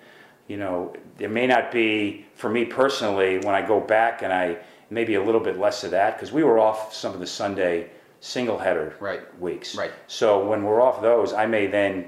you 0.47 0.57
know, 0.57 0.93
it 1.19 1.29
may 1.29 1.45
not 1.45 1.71
be, 1.71 2.25
for 2.33 2.49
me 2.49 2.65
personally, 2.65 3.37
when 3.37 3.53
I 3.53 3.61
go 3.61 3.79
back 3.79 4.23
and 4.23 4.33
I, 4.33 4.57
maybe 4.89 5.13
a 5.13 5.23
little 5.23 5.39
bit 5.39 5.59
less 5.59 5.83
of 5.83 5.91
that, 5.91 6.15
because 6.15 6.31
we 6.31 6.43
were 6.43 6.57
off 6.57 6.93
some 6.93 7.13
of 7.13 7.19
the 7.19 7.27
Sunday 7.27 7.91
single 8.21 8.57
header 8.57 8.95
right. 8.99 9.39
weeks. 9.39 9.75
Right. 9.75 9.91
So 10.07 10.47
when 10.47 10.63
we're 10.63 10.81
off 10.81 11.03
those, 11.03 11.33
I 11.33 11.45
may 11.45 11.67
then 11.67 12.07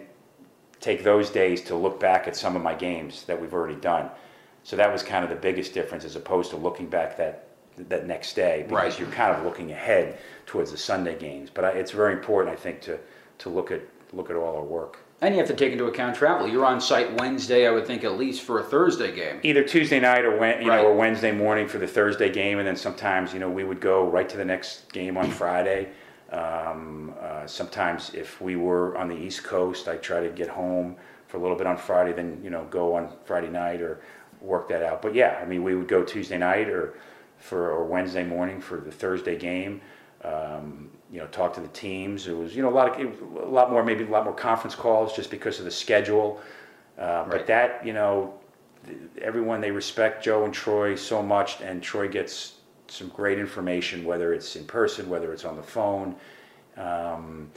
take 0.80 1.03
those 1.03 1.30
days 1.30 1.62
to 1.63 1.75
look 1.75 1.99
back 1.99 2.27
at 2.27 2.36
some 2.36 2.56
of 2.56 2.63
my 2.63 2.73
games 2.73 3.23
that 3.25 3.39
we've 3.39 3.53
already 3.53 3.80
done. 3.80 4.10
So 4.63 4.75
that 4.75 4.91
was 4.91 5.03
kind 5.03 5.23
of 5.23 5.30
the 5.30 5.36
biggest 5.36 5.73
difference 5.73 6.03
as 6.03 6.15
opposed 6.15 6.49
to 6.49 6.58
looking 6.58 6.88
back 6.88 7.15
that 7.17 7.43
that 7.89 8.08
next 8.08 8.34
day 8.34 8.65
because 8.67 8.93
right. 8.93 8.99
you're 8.99 9.12
kind 9.12 9.36
of 9.36 9.45
looking 9.45 9.71
ahead 9.71 10.17
towards 10.47 10.71
the 10.71 10.77
Sunday 10.77 11.15
games. 11.17 11.51
But 11.53 11.63
I, 11.63 11.69
it's 11.69 11.91
very 11.91 12.13
important, 12.13 12.58
I 12.58 12.60
think, 12.60 12.82
to 12.82 12.99
to 13.38 13.49
look 13.49 13.71
at 13.71 13.82
look 14.13 14.30
at 14.32 14.36
all 14.36 14.58
our 14.58 14.63
work. 14.63 14.97
And 15.19 15.34
you 15.34 15.39
have 15.39 15.49
to 15.49 15.56
take 15.56 15.71
into 15.71 15.86
account 15.86 16.15
travel. 16.15 16.47
You're 16.47 16.65
on 16.65 16.80
site 16.80 17.19
Wednesday, 17.19 17.67
I 17.67 17.71
would 17.71 17.88
think, 17.88 18.03
at 18.03 18.17
least 18.19 18.43
for 18.43 18.60
a 18.60 18.63
Thursday 18.63 19.15
game. 19.15 19.39
Either 19.41 19.63
Tuesday 19.63 19.99
night 19.99 20.23
or 20.23 20.38
when, 20.38 20.62
you 20.62 20.69
right. 20.69 20.84
know, 20.84 20.89
or 20.89 20.95
Wednesday 20.95 21.32
morning 21.32 21.67
for 21.67 21.80
the 21.80 21.88
Thursday 21.88 22.32
game, 22.32 22.60
and 22.60 22.67
then 22.67 22.75
sometimes 22.75 23.34
you 23.34 23.39
know 23.39 23.49
we 23.49 23.63
would 23.63 23.82
go 23.82 24.08
right 24.08 24.30
to 24.30 24.38
the 24.38 24.45
next 24.45 24.91
game 24.93 25.17
on 25.17 25.32
Friday. 25.32 25.89
Um, 26.32 27.15
uh, 27.19 27.47
sometimes 27.47 28.13
if 28.13 28.39
we 28.41 28.58
were 28.58 28.95
on 28.95 29.08
the 29.08 29.15
East 29.15 29.43
Coast, 29.43 29.88
I 29.88 29.97
try 29.97 30.21
to 30.21 30.30
get 30.30 30.49
home 30.49 30.95
for 31.27 31.38
a 31.38 31.41
little 31.41 31.58
bit 31.58 31.65
on 31.65 31.77
Friday, 31.77 32.13
then 32.13 32.39
you 32.43 32.51
know 32.51 32.65
go 32.65 32.93
on 32.93 33.12
Friday 33.25 33.49
night 33.49 33.82
or 33.82 34.01
work 34.39 34.69
that 34.69 34.84
out. 34.84 35.01
But 35.01 35.15
yeah, 35.15 35.39
I 35.41 35.45
mean, 35.45 35.63
we 35.63 35.73
would 35.73 35.88
go 35.88 36.03
Tuesday 36.03 36.38
night 36.38 36.69
or 36.69 36.93
for 37.39 37.71
or 37.71 37.86
Wednesday 37.86 38.23
morning 38.23 38.62
for 38.62 38.80
the 38.80 38.91
Thursday 38.91 39.36
game. 39.36 39.82
Um, 40.23 40.89
you 41.12 41.19
know, 41.19 41.27
talk 41.27 41.53
to 41.53 41.62
the 41.62 41.67
teams. 41.69 42.27
It 42.27 42.36
was 42.36 42.56
you 42.56 42.62
know 42.62 42.69
a 42.69 42.75
lot 42.75 42.99
of 42.99 43.21
a 43.21 43.45
lot 43.45 43.71
more 43.71 43.84
maybe 43.84 44.03
a 44.03 44.08
lot 44.08 44.25
more 44.25 44.34
conference 44.34 44.75
calls 44.75 45.15
just 45.15 45.30
because 45.30 45.60
of 45.60 45.65
the 45.65 45.71
schedule. 45.71 46.41
Uh, 46.97 47.01
right. 47.01 47.30
But 47.30 47.47
that 47.47 47.86
you 47.86 47.93
know, 47.93 48.34
everyone 49.21 49.62
they 49.62 49.71
respect 49.71 50.23
Joe 50.23 50.45
and 50.45 50.53
Troy 50.53 50.95
so 50.95 51.21
much, 51.21 51.62
and 51.62 51.82
Troy 51.82 52.08
gets 52.08 52.56
some 52.89 53.10
great 53.10 53.38
information 53.38 54.06
whether 54.06 54.34
it's 54.34 54.56
in 54.56 54.65
person, 54.65 55.10
whether 55.10 55.34
it's 55.34 55.45
on 55.45 55.56
the 55.56 55.63
phone. 55.63 56.15
Um, 56.77 57.51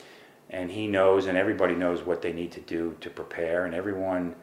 and 0.50 0.70
he 0.70 0.88
knows, 0.88 1.26
and 1.26 1.38
everybody 1.38 1.76
knows 1.76 2.02
what 2.02 2.22
they 2.22 2.32
need 2.32 2.50
to 2.52 2.60
do 2.60 2.96
to 3.00 3.10
prepare. 3.10 3.66
And 3.66 3.74
everyone, 3.74 4.34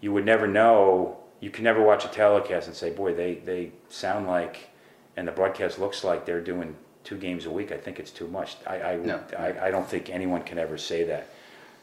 you 0.00 0.12
would 0.12 0.24
never 0.24 0.46
know 0.46 1.18
you 1.40 1.50
can 1.50 1.64
never 1.64 1.82
watch 1.82 2.04
a 2.04 2.08
telecast 2.08 2.66
and 2.66 2.76
say, 2.76 2.90
boy, 2.90 3.14
they, 3.14 3.34
they 3.36 3.72
sound 3.88 4.26
like, 4.26 4.70
and 5.16 5.28
the 5.28 5.32
broadcast 5.32 5.78
looks 5.78 6.02
like 6.02 6.24
they're 6.24 6.40
doing 6.40 6.74
two 7.06 7.16
games 7.16 7.46
a 7.46 7.50
week. 7.50 7.72
I 7.72 7.76
think 7.76 7.98
it's 7.98 8.10
too 8.10 8.26
much. 8.28 8.56
I, 8.66 8.82
I, 8.82 8.96
no. 8.96 9.22
I, 9.38 9.68
I 9.68 9.70
don't 9.70 9.88
think 9.88 10.10
anyone 10.10 10.42
can 10.42 10.58
ever 10.58 10.76
say 10.76 11.04
that. 11.04 11.28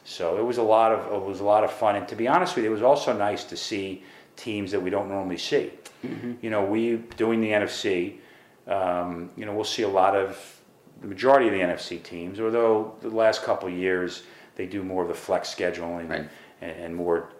So 0.04 0.36
it 0.36 0.42
was 0.42 0.58
a 0.58 0.62
lot 0.62 0.92
of 0.92 1.12
it 1.12 1.26
was 1.26 1.40
a 1.40 1.44
lot 1.44 1.64
of 1.64 1.72
fun, 1.72 1.96
and 1.96 2.06
to 2.08 2.14
be 2.14 2.28
honest 2.28 2.54
with 2.54 2.64
you, 2.64 2.70
it 2.70 2.74
was 2.74 2.82
also 2.82 3.16
nice 3.16 3.42
to 3.44 3.56
see 3.56 4.04
teams 4.36 4.70
that 4.70 4.80
we 4.80 4.90
don't 4.90 5.08
normally 5.08 5.38
see. 5.38 5.70
Mm-hmm. 6.04 6.34
You 6.42 6.50
know, 6.50 6.62
we 6.62 6.96
doing 7.16 7.40
the 7.40 7.48
NFC. 7.48 8.18
Um, 8.66 9.30
you 9.36 9.46
know, 9.46 9.54
we'll 9.54 9.64
see 9.64 9.82
a 9.82 9.88
lot 9.88 10.14
of 10.14 10.60
the 11.00 11.06
majority 11.06 11.46
of 11.46 11.52
the 11.52 11.60
NFC 11.60 12.02
teams, 12.02 12.38
although 12.40 12.94
the 13.00 13.08
last 13.08 13.42
couple 13.42 13.68
of 13.68 13.74
years 13.74 14.24
they 14.56 14.66
do 14.66 14.82
more 14.82 15.02
of 15.02 15.08
the 15.08 15.14
flex 15.14 15.54
scheduling 15.54 16.08
right. 16.08 16.28
and, 16.62 16.70
and, 16.70 16.94
more 16.94 17.30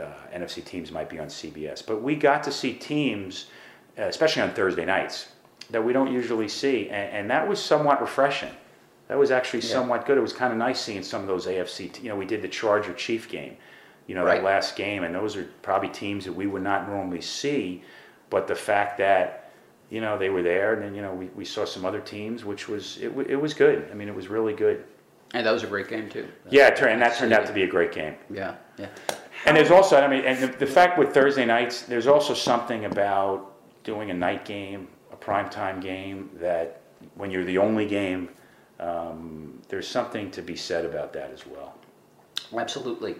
uh, 0.00 0.06
NFC 0.34 0.64
teams 0.64 0.90
might 0.90 1.08
be 1.08 1.18
on 1.18 1.26
CBS. 1.26 1.86
But 1.86 2.02
we 2.02 2.16
got 2.16 2.42
to 2.44 2.50
see 2.50 2.72
teams, 2.72 3.46
uh, 3.98 4.02
especially 4.04 4.42
on 4.42 4.52
Thursday 4.54 4.84
nights, 4.84 5.28
that 5.70 5.84
we 5.84 5.92
don't 5.92 6.12
usually 6.12 6.48
see, 6.48 6.88
and, 6.88 7.16
and 7.16 7.30
that 7.30 7.48
was 7.48 7.62
somewhat 7.62 8.00
refreshing. 8.00 8.50
That 9.08 9.18
was 9.18 9.30
actually 9.30 9.60
yeah. 9.60 9.68
somewhat 9.68 10.06
good. 10.06 10.16
It 10.18 10.22
was 10.22 10.32
kind 10.32 10.52
of 10.52 10.58
nice 10.58 10.80
seeing 10.80 11.02
some 11.02 11.20
of 11.22 11.26
those 11.26 11.46
AFC. 11.46 12.02
you 12.02 12.08
know, 12.08 12.16
we 12.16 12.24
did 12.26 12.40
the 12.42 12.48
Charger 12.48 12.94
Chief 12.94 13.28
game. 13.28 13.56
you 14.06 14.14
know, 14.14 14.24
Right. 14.24 14.36
that 14.36 14.44
last 14.44 14.74
game, 14.76 15.04
and 15.04 15.14
those 15.14 15.36
are 15.36 15.44
probably 15.62 15.88
teams 15.88 16.24
that 16.24 16.32
we 16.32 16.46
would 16.46 16.62
not 16.62 16.88
normally 16.88 17.20
see. 17.20 17.82
But 18.30 18.46
the 18.46 18.54
fact 18.54 18.98
that, 18.98 19.50
you 19.90 20.00
know, 20.00 20.16
they 20.18 20.30
were 20.30 20.42
there, 20.42 20.72
and 20.74 20.82
then, 20.82 20.94
you 20.94 21.02
know, 21.02 21.12
we, 21.14 21.26
we 21.36 21.44
saw 21.44 21.64
some 21.64 21.84
other 21.84 22.00
teams, 22.00 22.44
which 22.44 22.68
was, 22.68 22.96
it, 22.98 23.12
it 23.28 23.36
was 23.36 23.52
good. 23.54 23.88
I 23.90 23.94
mean, 23.94 24.08
it 24.08 24.14
was 24.14 24.28
really 24.28 24.54
good. 24.54 24.84
And 25.34 25.46
that 25.46 25.52
was 25.52 25.62
a 25.62 25.66
great 25.66 25.88
game 25.88 26.08
too. 26.10 26.26
Yeah, 26.50 26.68
it 26.68 26.76
turned, 26.76 26.92
and 26.92 27.02
that 27.02 27.16
turned 27.16 27.32
out 27.32 27.46
to 27.46 27.52
be 27.52 27.62
a 27.62 27.66
great 27.66 27.92
game. 27.92 28.14
Yeah, 28.30 28.54
yeah. 28.78 28.88
And 29.46 29.56
there's 29.56 29.70
also, 29.70 29.96
I 29.98 30.06
mean, 30.08 30.24
and 30.24 30.38
the, 30.42 30.58
the 30.58 30.66
fact 30.66 30.98
with 30.98 31.12
Thursday 31.14 31.44
nights, 31.44 31.82
there's 31.82 32.06
also 32.06 32.34
something 32.34 32.84
about 32.86 33.54
doing 33.84 34.10
a 34.10 34.14
night 34.14 34.44
game, 34.44 34.88
a 35.12 35.16
primetime 35.16 35.80
game, 35.80 36.30
that 36.34 36.80
when 37.14 37.30
you're 37.30 37.44
the 37.44 37.58
only 37.58 37.86
game, 37.86 38.28
um, 38.80 39.60
there's 39.68 39.86
something 39.86 40.30
to 40.32 40.42
be 40.42 40.56
said 40.56 40.84
about 40.84 41.12
that 41.12 41.30
as 41.30 41.46
well. 41.46 41.74
Absolutely. 42.56 43.16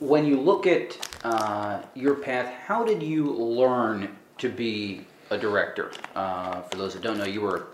When 0.00 0.26
you 0.26 0.40
look 0.40 0.66
at 0.66 0.96
uh, 1.24 1.82
your 1.94 2.14
path, 2.14 2.52
how 2.66 2.84
did 2.84 3.02
you 3.02 3.24
learn 3.24 4.16
to 4.38 4.48
be 4.48 5.06
a 5.30 5.38
director? 5.38 5.92
Uh, 6.14 6.62
for 6.62 6.76
those 6.76 6.94
that 6.94 7.02
don't 7.02 7.18
know, 7.18 7.24
you 7.24 7.40
were 7.40 7.68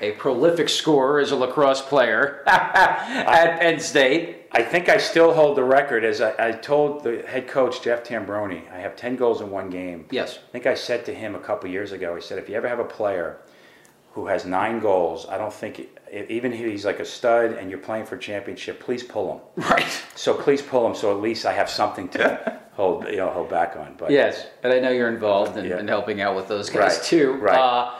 A 0.00 0.12
prolific 0.12 0.68
scorer 0.68 1.20
as 1.20 1.30
a 1.30 1.36
lacrosse 1.36 1.82
player 1.82 2.42
at 2.46 3.58
Penn 3.58 3.80
State. 3.80 4.35
I 4.56 4.62
think 4.62 4.88
I 4.88 4.96
still 4.96 5.34
hold 5.34 5.54
the 5.58 5.64
record 5.64 6.02
as 6.02 6.22
I, 6.22 6.32
I 6.48 6.52
told 6.52 7.04
the 7.04 7.22
head 7.28 7.46
coach, 7.46 7.82
Jeff 7.82 8.02
Tambroni, 8.04 8.62
I 8.72 8.78
have 8.78 8.96
10 8.96 9.16
goals 9.16 9.42
in 9.42 9.50
one 9.50 9.68
game. 9.68 10.06
yes, 10.10 10.38
I 10.48 10.50
think 10.52 10.64
I 10.66 10.74
said 10.74 11.04
to 11.06 11.14
him 11.14 11.34
a 11.34 11.38
couple 11.38 11.68
years 11.68 11.92
ago, 11.92 12.16
I 12.16 12.20
said, 12.20 12.38
if 12.38 12.48
you 12.48 12.54
ever 12.54 12.66
have 12.66 12.78
a 12.78 12.84
player 12.84 13.36
who 14.12 14.28
has 14.28 14.46
nine 14.46 14.80
goals, 14.80 15.26
I 15.28 15.36
don't 15.36 15.52
think, 15.52 15.86
even 16.10 16.54
if 16.54 16.58
he's 16.60 16.86
like 16.86 17.00
a 17.00 17.04
stud 17.04 17.52
and 17.52 17.68
you're 17.68 17.78
playing 17.78 18.06
for 18.06 18.16
championship, 18.16 18.80
please 18.80 19.02
pull 19.02 19.26
him. 19.56 19.64
Right. 19.70 19.86
So 20.14 20.32
please 20.32 20.62
pull 20.62 20.86
him, 20.86 20.94
so 20.94 21.14
at 21.14 21.20
least 21.20 21.44
I 21.44 21.52
have 21.52 21.68
something 21.68 22.08
to 22.10 22.58
hold, 22.72 23.06
you 23.08 23.18
know, 23.18 23.28
hold 23.28 23.50
back 23.50 23.76
on. 23.76 23.94
But 23.98 24.10
Yes, 24.10 24.46
and 24.62 24.72
I 24.72 24.80
know 24.80 24.90
you're 24.90 25.10
involved 25.10 25.58
in, 25.58 25.66
Yeah. 25.66 25.80
in 25.80 25.86
helping 25.88 26.22
out 26.22 26.34
with 26.34 26.48
those 26.48 26.70
guys 26.70 26.96
Right, 26.96 27.02
too. 27.04 27.32
right. 27.34 27.58
Uh, 27.58 27.94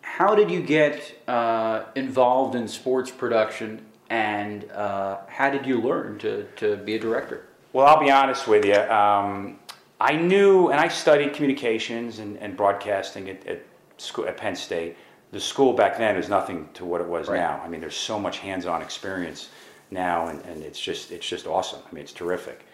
how 0.00 0.34
did 0.34 0.50
you 0.50 0.62
get 0.62 1.14
uh, 1.28 1.82
involved 1.94 2.54
in 2.54 2.66
sports 2.66 3.10
production, 3.10 3.84
and 4.10 4.70
uh, 4.70 5.18
how 5.28 5.50
did 5.50 5.66
you 5.66 5.80
learn 5.80 6.18
to, 6.18 6.44
to 6.56 6.76
be 6.76 6.94
a 6.94 6.98
director? 6.98 7.46
Well, 7.72 7.86
I'll 7.86 8.00
be 8.00 8.10
honest 8.10 8.46
with 8.46 8.64
you. 8.64 8.74
Um, 8.74 9.58
I 10.00 10.14
knew, 10.16 10.68
and 10.68 10.80
I 10.80 10.88
studied 10.88 11.32
communications 11.32 12.18
and, 12.18 12.36
and 12.38 12.56
broadcasting 12.56 13.28
at, 13.30 13.46
at, 13.46 13.62
school, 13.96 14.26
at 14.26 14.36
Penn 14.36 14.54
State. 14.54 14.96
The 15.32 15.40
school 15.40 15.72
back 15.72 15.98
then 15.98 16.16
was 16.16 16.28
nothing 16.28 16.68
to 16.74 16.84
what 16.84 17.00
it 17.00 17.06
was 17.06 17.28
Right. 17.28 17.38
now. 17.40 17.60
I 17.64 17.68
mean, 17.68 17.80
there's 17.80 17.96
so 17.96 18.18
much 18.18 18.38
hands-on 18.38 18.82
experience 18.82 19.48
now, 19.90 20.28
and, 20.28 20.40
and 20.46 20.62
it's 20.62 20.80
just 20.80 21.10
it's 21.10 21.26
just 21.26 21.46
awesome. 21.46 21.80
I 21.90 21.94
mean, 21.94 22.02
it's 22.02 22.12
terrific. 22.12 22.64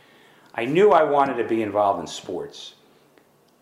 I 0.55 0.67
knew 0.67 0.93
I 0.93 1.03
wanted 1.03 1.37
to 1.37 1.45
be 1.45 1.63
involved 1.63 2.01
in 2.01 2.07
sports. 2.07 2.75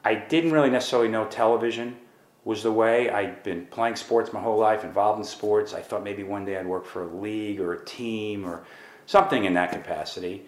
I 0.04 0.14
didn't 0.14 0.50
really 0.52 0.70
necessarily 0.70 1.08
know 1.08 1.26
television 1.26 1.96
was 2.44 2.62
the 2.62 2.72
way. 2.72 3.10
I'd 3.10 3.42
been 3.42 3.66
playing 3.66 3.96
sports 3.96 4.32
my 4.32 4.40
whole 4.40 4.58
life, 4.58 4.84
involved 4.84 5.18
in 5.18 5.24
sports. 5.24 5.74
I 5.74 5.82
thought 5.82 6.02
maybe 6.02 6.22
one 6.22 6.44
day 6.44 6.58
I'd 6.58 6.66
work 6.66 6.86
for 6.86 7.02
a 7.02 7.14
league 7.14 7.60
or 7.60 7.74
a 7.74 7.84
team 7.84 8.46
or 8.46 8.64
something 9.06 9.44
in 9.44 9.54
that 9.54 9.72
capacity. 9.72 10.46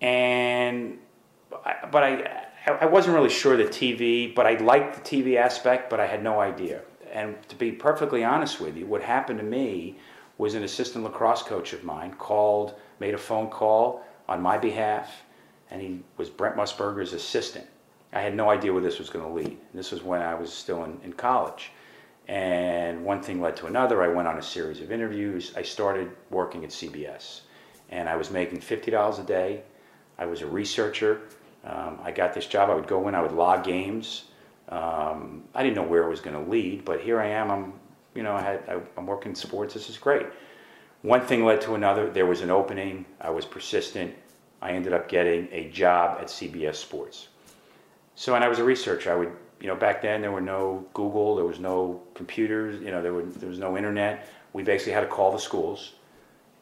And 0.00 0.98
but 1.90 2.02
I 2.02 2.46
I 2.66 2.86
wasn't 2.86 3.14
really 3.14 3.30
sure 3.30 3.56
the 3.56 3.64
TV, 3.64 4.32
but 4.32 4.46
I 4.46 4.54
liked 4.54 5.02
the 5.02 5.16
TV 5.16 5.36
aspect, 5.36 5.90
but 5.90 5.98
I 5.98 6.06
had 6.06 6.22
no 6.22 6.40
idea. 6.40 6.82
And 7.12 7.36
to 7.48 7.56
be 7.56 7.72
perfectly 7.72 8.24
honest 8.24 8.60
with 8.60 8.76
you, 8.76 8.86
what 8.86 9.02
happened 9.02 9.38
to 9.40 9.44
me 9.44 9.98
was 10.38 10.54
an 10.54 10.62
assistant 10.62 11.04
lacrosse 11.04 11.42
coach 11.42 11.72
of 11.72 11.84
mine 11.84 12.14
called, 12.14 12.74
made 13.00 13.14
a 13.14 13.18
phone 13.18 13.50
call 13.50 14.04
on 14.28 14.40
my 14.40 14.58
behalf, 14.58 15.22
and 15.70 15.82
he 15.82 16.00
was 16.16 16.30
Brent 16.30 16.56
Musburger's 16.56 17.12
assistant. 17.12 17.66
I 18.12 18.20
had 18.20 18.34
no 18.34 18.50
idea 18.50 18.72
where 18.72 18.82
this 18.82 18.98
was 18.98 19.08
going 19.08 19.24
to 19.24 19.32
lead. 19.32 19.58
This 19.72 19.90
was 19.90 20.02
when 20.02 20.20
I 20.20 20.34
was 20.34 20.52
still 20.52 20.84
in, 20.84 21.00
in 21.02 21.12
college. 21.14 21.70
And 22.28 23.04
one 23.04 23.22
thing 23.22 23.40
led 23.40 23.56
to 23.56 23.66
another. 23.66 24.02
I 24.02 24.08
went 24.08 24.28
on 24.28 24.38
a 24.38 24.42
series 24.42 24.80
of 24.80 24.92
interviews. 24.92 25.52
I 25.56 25.62
started 25.62 26.10
working 26.30 26.64
at 26.64 26.70
CBS. 26.70 27.40
And 27.90 28.08
I 28.08 28.16
was 28.16 28.30
making 28.30 28.60
$50 28.60 29.18
a 29.18 29.22
day. 29.24 29.62
I 30.18 30.26
was 30.26 30.42
a 30.42 30.46
researcher. 30.46 31.22
Um, 31.64 31.98
I 32.02 32.10
got 32.10 32.34
this 32.34 32.46
job. 32.46 32.70
I 32.70 32.74
would 32.74 32.86
go 32.86 33.08
in, 33.08 33.14
I 33.14 33.22
would 33.22 33.32
log 33.32 33.64
games. 33.64 34.24
Um, 34.68 35.44
I 35.54 35.62
didn't 35.62 35.76
know 35.76 35.82
where 35.82 36.04
it 36.04 36.08
was 36.08 36.20
going 36.20 36.42
to 36.42 36.50
lead, 36.50 36.84
but 36.84 37.00
here 37.00 37.20
I 37.20 37.26
am. 37.26 37.50
I'm, 37.50 37.72
you 38.14 38.22
know, 38.22 38.34
I 38.34 38.40
had, 38.40 38.62
I, 38.68 38.80
I'm 38.96 39.06
working 39.06 39.32
in 39.32 39.36
sports. 39.36 39.74
This 39.74 39.88
is 39.88 39.98
great. 39.98 40.26
One 41.02 41.20
thing 41.20 41.44
led 41.44 41.60
to 41.62 41.74
another. 41.74 42.08
There 42.10 42.26
was 42.26 42.42
an 42.42 42.50
opening. 42.50 43.04
I 43.20 43.30
was 43.30 43.44
persistent. 43.44 44.14
I 44.60 44.72
ended 44.72 44.92
up 44.92 45.08
getting 45.08 45.48
a 45.50 45.68
job 45.70 46.18
at 46.20 46.28
CBS 46.28 46.76
Sports. 46.76 47.28
So, 48.14 48.34
and 48.34 48.44
I 48.44 48.48
was 48.48 48.58
a 48.58 48.64
researcher. 48.64 49.12
I 49.12 49.16
would, 49.16 49.32
you 49.60 49.68
know, 49.68 49.76
back 49.76 50.02
then 50.02 50.20
there 50.20 50.32
were 50.32 50.40
no 50.40 50.84
Google, 50.92 51.36
there 51.36 51.44
was 51.44 51.58
no 51.58 52.02
computers, 52.14 52.80
you 52.82 52.90
know, 52.90 53.02
there, 53.02 53.12
were, 53.12 53.22
there 53.22 53.48
was 53.48 53.58
no 53.58 53.76
internet. 53.76 54.28
We 54.52 54.62
basically 54.62 54.92
had 54.92 55.00
to 55.00 55.06
call 55.06 55.32
the 55.32 55.38
schools 55.38 55.92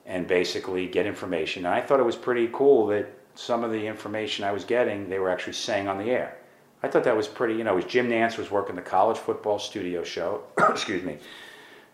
and 0.06 0.26
basically 0.26 0.86
get 0.86 1.06
information. 1.06 1.66
And 1.66 1.74
I 1.74 1.80
thought 1.80 2.00
it 2.00 2.04
was 2.04 2.16
pretty 2.16 2.48
cool 2.52 2.86
that 2.88 3.12
some 3.34 3.64
of 3.64 3.72
the 3.72 3.86
information 3.86 4.44
I 4.44 4.52
was 4.52 4.64
getting, 4.64 5.08
they 5.08 5.18
were 5.18 5.30
actually 5.30 5.54
saying 5.54 5.88
on 5.88 5.98
the 5.98 6.10
air. 6.10 6.36
I 6.82 6.88
thought 6.88 7.04
that 7.04 7.16
was 7.16 7.28
pretty, 7.28 7.54
you 7.54 7.64
know, 7.64 7.74
was 7.74 7.84
Jim 7.84 8.08
Nantz 8.08 8.38
was 8.38 8.50
working 8.50 8.74
the 8.74 8.82
college 8.82 9.18
football 9.18 9.58
studio 9.58 10.02
show, 10.02 10.42
excuse 10.68 11.02
me. 11.02 11.18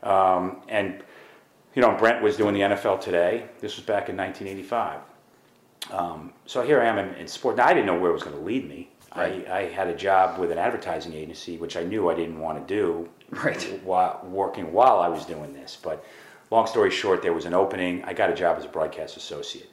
Um, 0.02 0.62
and, 0.68 1.02
you 1.74 1.82
know, 1.82 1.96
Brent 1.96 2.22
was 2.22 2.36
doing 2.36 2.54
the 2.54 2.60
NFL 2.60 3.00
today. 3.00 3.48
This 3.60 3.76
was 3.76 3.84
back 3.84 4.08
in 4.08 4.16
1985. 4.16 5.00
Um, 5.90 6.32
so 6.46 6.62
here 6.62 6.80
I 6.80 6.86
am 6.86 6.98
in, 6.98 7.14
in 7.14 7.28
sport. 7.28 7.56
Now 7.56 7.66
I 7.66 7.74
didn't 7.74 7.86
know 7.86 7.98
where 7.98 8.10
it 8.10 8.14
was 8.14 8.22
going 8.22 8.36
to 8.36 8.42
lead 8.42 8.68
me. 8.68 8.90
Right. 9.16 9.48
I, 9.48 9.58
I 9.58 9.62
had 9.70 9.88
a 9.88 9.94
job 9.94 10.38
with 10.38 10.50
an 10.50 10.58
advertising 10.58 11.12
agency, 11.14 11.56
which 11.56 11.76
I 11.76 11.82
knew 11.82 12.08
I 12.10 12.14
didn't 12.14 12.38
want 12.38 12.66
to 12.66 12.74
do 12.74 13.08
Right. 13.30 13.80
while 13.82 14.20
working 14.24 14.72
while 14.72 14.98
I 15.00 15.08
was 15.08 15.24
doing 15.24 15.52
this. 15.52 15.76
But 15.82 16.04
long 16.50 16.66
story 16.66 16.90
short, 16.90 17.22
there 17.22 17.32
was 17.32 17.44
an 17.44 17.54
opening. 17.54 18.04
I 18.04 18.12
got 18.12 18.30
a 18.30 18.34
job 18.34 18.56
as 18.58 18.64
a 18.64 18.68
broadcast 18.68 19.16
associate, 19.16 19.70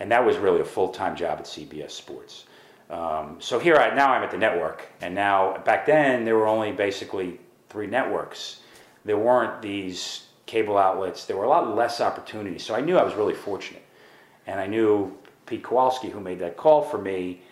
and 0.00 0.10
that 0.10 0.24
was 0.24 0.36
really 0.36 0.60
a 0.60 0.64
full 0.64 0.88
time 0.88 1.14
job 1.16 1.38
at 1.38 1.44
CBS 1.44 1.90
Sports. 1.92 2.44
Um, 2.90 3.36
so 3.38 3.58
here 3.58 3.76
I 3.76 3.94
now 3.94 4.12
I'm 4.12 4.22
at 4.22 4.30
the 4.30 4.38
network, 4.38 4.88
and 5.00 5.14
now 5.14 5.58
back 5.58 5.86
then 5.86 6.24
there 6.24 6.36
were 6.36 6.46
only 6.46 6.72
basically 6.72 7.38
three 7.68 7.86
networks. 7.86 8.60
There 9.04 9.18
weren't 9.18 9.62
these 9.62 10.24
cable 10.46 10.78
outlets. 10.78 11.24
There 11.26 11.36
were 11.36 11.44
a 11.44 11.48
lot 11.48 11.76
less 11.76 12.00
opportunities. 12.00 12.64
So 12.64 12.74
I 12.74 12.80
knew 12.80 12.96
I 12.96 13.04
was 13.04 13.14
really 13.14 13.34
fortunate, 13.34 13.84
and 14.46 14.58
I 14.58 14.66
knew 14.66 15.16
Pete 15.46 15.62
Kowalski, 15.62 16.08
who 16.08 16.20
made 16.20 16.38
that 16.40 16.56
call 16.56 16.82
for 16.82 16.98
me. 16.98 17.42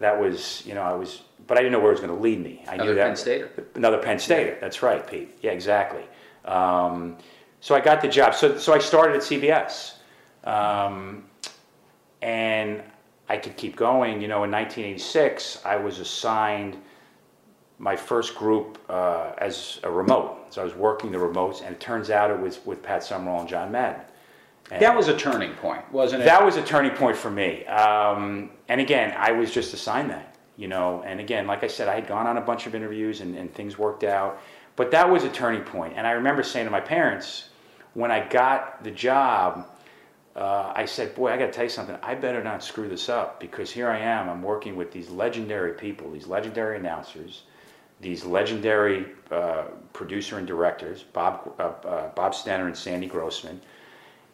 That 0.00 0.18
was, 0.18 0.64
you 0.66 0.74
know, 0.74 0.82
I 0.82 0.94
was, 0.94 1.22
but 1.46 1.58
I 1.58 1.60
didn't 1.60 1.72
know 1.72 1.78
where 1.78 1.90
it 1.90 2.00
was 2.00 2.00
going 2.00 2.16
to 2.16 2.20
lead 2.20 2.42
me. 2.42 2.64
I 2.66 2.74
Another 2.74 2.90
knew 2.90 2.96
that 2.96 3.06
Penn 3.06 3.16
Stater. 3.16 3.50
Another 3.74 3.98
Penn 3.98 4.18
Stater. 4.18 4.56
That's 4.60 4.82
right, 4.82 5.06
Pete. 5.06 5.38
Yeah, 5.42 5.52
exactly. 5.52 6.04
Um, 6.46 7.18
so 7.60 7.74
I 7.74 7.80
got 7.80 8.00
the 8.00 8.08
job. 8.08 8.34
So 8.34 8.56
so 8.56 8.72
I 8.72 8.78
started 8.78 9.16
at 9.16 9.22
CBS, 9.22 9.96
um, 10.44 11.24
and 12.22 12.82
I 13.28 13.36
could 13.36 13.56
keep 13.58 13.76
going. 13.76 14.22
You 14.22 14.28
know, 14.28 14.44
in 14.44 14.50
1986, 14.50 15.60
I 15.66 15.76
was 15.76 15.98
assigned 15.98 16.78
my 17.78 17.94
first 17.94 18.34
group 18.34 18.78
uh, 18.88 19.32
as 19.38 19.80
a 19.84 19.90
remote. 19.90 20.46
So 20.48 20.62
I 20.62 20.64
was 20.64 20.74
working 20.74 21.12
the 21.12 21.18
remotes, 21.18 21.62
and 21.62 21.74
it 21.74 21.80
turns 21.80 22.10
out 22.10 22.30
it 22.30 22.40
was 22.40 22.64
with 22.64 22.82
Pat 22.82 23.04
Summerall 23.04 23.40
and 23.40 23.48
John 23.48 23.70
Madden. 23.70 24.02
And- 24.70 24.80
That 24.82 24.96
was 24.96 25.08
a 25.08 25.16
turning 25.16 25.52
point, 25.54 25.90
wasn't 25.92 26.22
it? 26.22 26.24
that 26.26 26.44
was 26.44 26.56
a 26.56 26.62
turning 26.62 26.92
point 26.92 27.16
for 27.16 27.30
me. 27.30 27.64
Um, 27.66 28.50
and 28.68 28.80
again, 28.80 29.14
I 29.18 29.32
was 29.32 29.50
just 29.52 29.74
assigned 29.74 30.10
that, 30.10 30.36
you 30.56 30.68
know. 30.68 31.02
And 31.04 31.20
again, 31.20 31.46
like 31.46 31.64
I 31.64 31.66
said, 31.66 31.88
I 31.88 31.94
had 31.94 32.06
gone 32.06 32.26
on 32.26 32.36
a 32.36 32.40
bunch 32.40 32.66
of 32.66 32.74
interviews 32.74 33.20
and, 33.20 33.36
and 33.36 33.52
things 33.52 33.78
worked 33.78 34.04
out. 34.04 34.40
But 34.76 34.90
that 34.92 35.08
was 35.10 35.24
a 35.24 35.28
turning 35.28 35.62
point. 35.62 35.94
And 35.96 36.06
I 36.06 36.12
remember 36.12 36.42
saying 36.42 36.66
to 36.66 36.70
my 36.70 36.80
parents, 36.80 37.48
when 37.94 38.10
I 38.10 38.26
got 38.28 38.82
the 38.84 38.90
job, 38.90 39.66
uh, 40.36 40.72
I 40.74 40.84
said, 40.84 41.14
Boy, 41.16 41.32
I 41.32 41.36
got 41.36 41.46
to 41.46 41.52
tell 41.52 41.64
you 41.64 41.70
something. 41.70 41.96
I 42.02 42.14
better 42.14 42.42
not 42.42 42.62
screw 42.62 42.88
this 42.88 43.08
up 43.08 43.40
because 43.40 43.70
here 43.70 43.90
I 43.90 43.98
am. 43.98 44.28
I'm 44.28 44.42
working 44.42 44.76
with 44.76 44.92
these 44.92 45.10
legendary 45.10 45.72
people, 45.74 46.10
these 46.12 46.28
legendary 46.28 46.76
announcers, 46.76 47.42
these 48.00 48.24
legendary 48.24 49.06
uh, 49.32 49.64
producer 49.92 50.38
and 50.38 50.46
directors, 50.46 51.02
Bob, 51.02 51.52
uh, 51.58 51.86
uh, 51.86 52.08
Bob 52.14 52.32
Stenner 52.32 52.66
and 52.66 52.76
Sandy 52.76 53.08
Grossman 53.08 53.60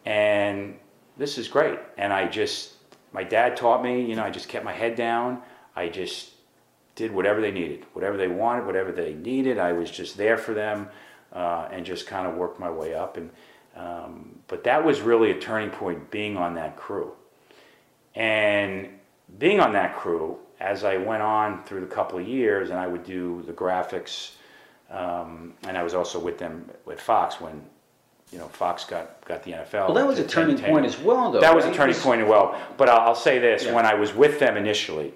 and 0.07 0.79
this 1.17 1.37
is 1.37 1.49
great. 1.49 1.77
And 1.97 2.13
I 2.13 2.29
just, 2.29 2.75
my 3.11 3.23
dad 3.23 3.57
taught 3.57 3.83
me, 3.83 4.05
you 4.05 4.15
know, 4.15 4.23
I 4.23 4.29
just 4.29 4.47
kept 4.47 4.63
my 4.63 4.71
head 4.71 4.95
down. 4.95 5.41
I 5.75 5.89
just 5.89 6.29
did 6.95 7.11
whatever 7.11 7.41
they 7.41 7.51
needed, 7.51 7.85
whatever 7.91 8.15
they 8.15 8.29
wanted, 8.29 8.65
whatever 8.65 8.93
they 8.93 9.13
needed. 9.15 9.59
I 9.59 9.73
was 9.73 9.91
just 9.91 10.15
there 10.15 10.37
for 10.37 10.53
them, 10.53 10.87
uh, 11.33 11.67
and 11.71 11.85
just 11.85 12.07
kind 12.07 12.25
of 12.25 12.35
worked 12.35 12.57
my 12.57 12.71
way 12.71 12.95
up. 12.95 13.17
And 13.17 13.29
um, 13.75 14.39
but 14.47 14.63
that 14.63 14.83
was 14.83 15.01
really 15.01 15.29
a 15.29 15.39
turning 15.39 15.69
point, 15.71 16.09
being 16.09 16.37
on 16.37 16.55
that 16.55 16.77
crew, 16.77 17.11
and 18.15 18.87
being 19.37 19.59
on 19.59 19.73
that 19.73 19.95
crew 19.97 20.37
as 20.59 20.85
I 20.85 20.97
went 20.97 21.21
on 21.21 21.63
through 21.65 21.81
the 21.81 21.87
couple 21.87 22.17
of 22.17 22.27
years, 22.27 22.69
and 22.69 22.79
I 22.79 22.87
would 22.87 23.03
do 23.03 23.43
the 23.45 23.53
graphics, 23.53 24.31
um, 24.89 25.53
and 25.67 25.77
I 25.77 25.83
was 25.83 25.93
also 25.93 26.17
with 26.17 26.39
them 26.39 26.71
with 26.85 26.99
Fox 26.99 27.41
when 27.41 27.61
you 28.31 28.37
know, 28.37 28.47
Fox 28.47 28.83
got, 28.83 29.23
got 29.25 29.43
the 29.43 29.51
NFL. 29.51 29.87
Well, 29.87 29.93
that 29.93 30.07
was 30.07 30.19
a 30.19 30.27
turning 30.27 30.57
point 30.57 30.85
as 30.85 30.97
well, 30.99 31.31
though. 31.31 31.39
That 31.39 31.55
was 31.55 31.65
a 31.65 31.73
turning 31.73 31.95
point 31.95 32.21
as 32.21 32.27
well. 32.27 32.59
But 32.77 32.89
I'll, 32.89 33.09
I'll 33.09 33.15
say 33.15 33.39
this: 33.39 33.65
Yeah. 33.65 33.73
when 33.73 33.85
I 33.85 33.93
was 33.93 34.13
with 34.13 34.39
them 34.39 34.57
initially, 34.57 35.13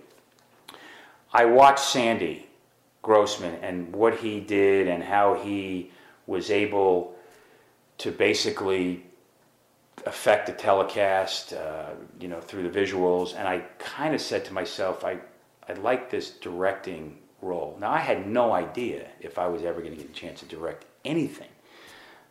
I 1.34 1.46
watched 1.46 1.84
Sandy 1.84 2.48
Grossman 3.02 3.56
and 3.62 3.94
what 3.94 4.18
he 4.18 4.40
did 4.40 4.88
and 4.88 5.04
how 5.04 5.34
he 5.34 5.92
was 6.28 6.52
able 6.52 7.16
to 7.98 8.12
basically 8.12 9.04
affect 10.06 10.48
the 10.48 10.54
telecast, 10.54 11.54
uh, 11.54 11.92
you 12.20 12.28
know, 12.28 12.40
through 12.40 12.70
the 12.70 12.80
visuals. 12.80 13.36
And 13.36 13.48
I 13.48 13.60
kind 13.78 14.16
of 14.16 14.22
said 14.22 14.46
to 14.46 14.54
myself, 14.54 15.04
I, 15.04 15.20
I 15.68 15.74
like 15.74 16.10
this 16.10 16.32
directing 16.32 17.18
role. 17.42 17.78
Now, 17.80 17.92
I 17.92 18.00
had 18.00 18.28
no 18.28 18.54
idea 18.54 19.08
if 19.20 19.38
I 19.38 19.48
was 19.48 19.64
ever 19.64 19.82
going 19.82 19.96
to 19.96 20.02
get 20.02 20.10
a 20.10 20.14
chance 20.14 20.40
to 20.40 20.46
direct 20.46 20.86
anything. 21.06 21.50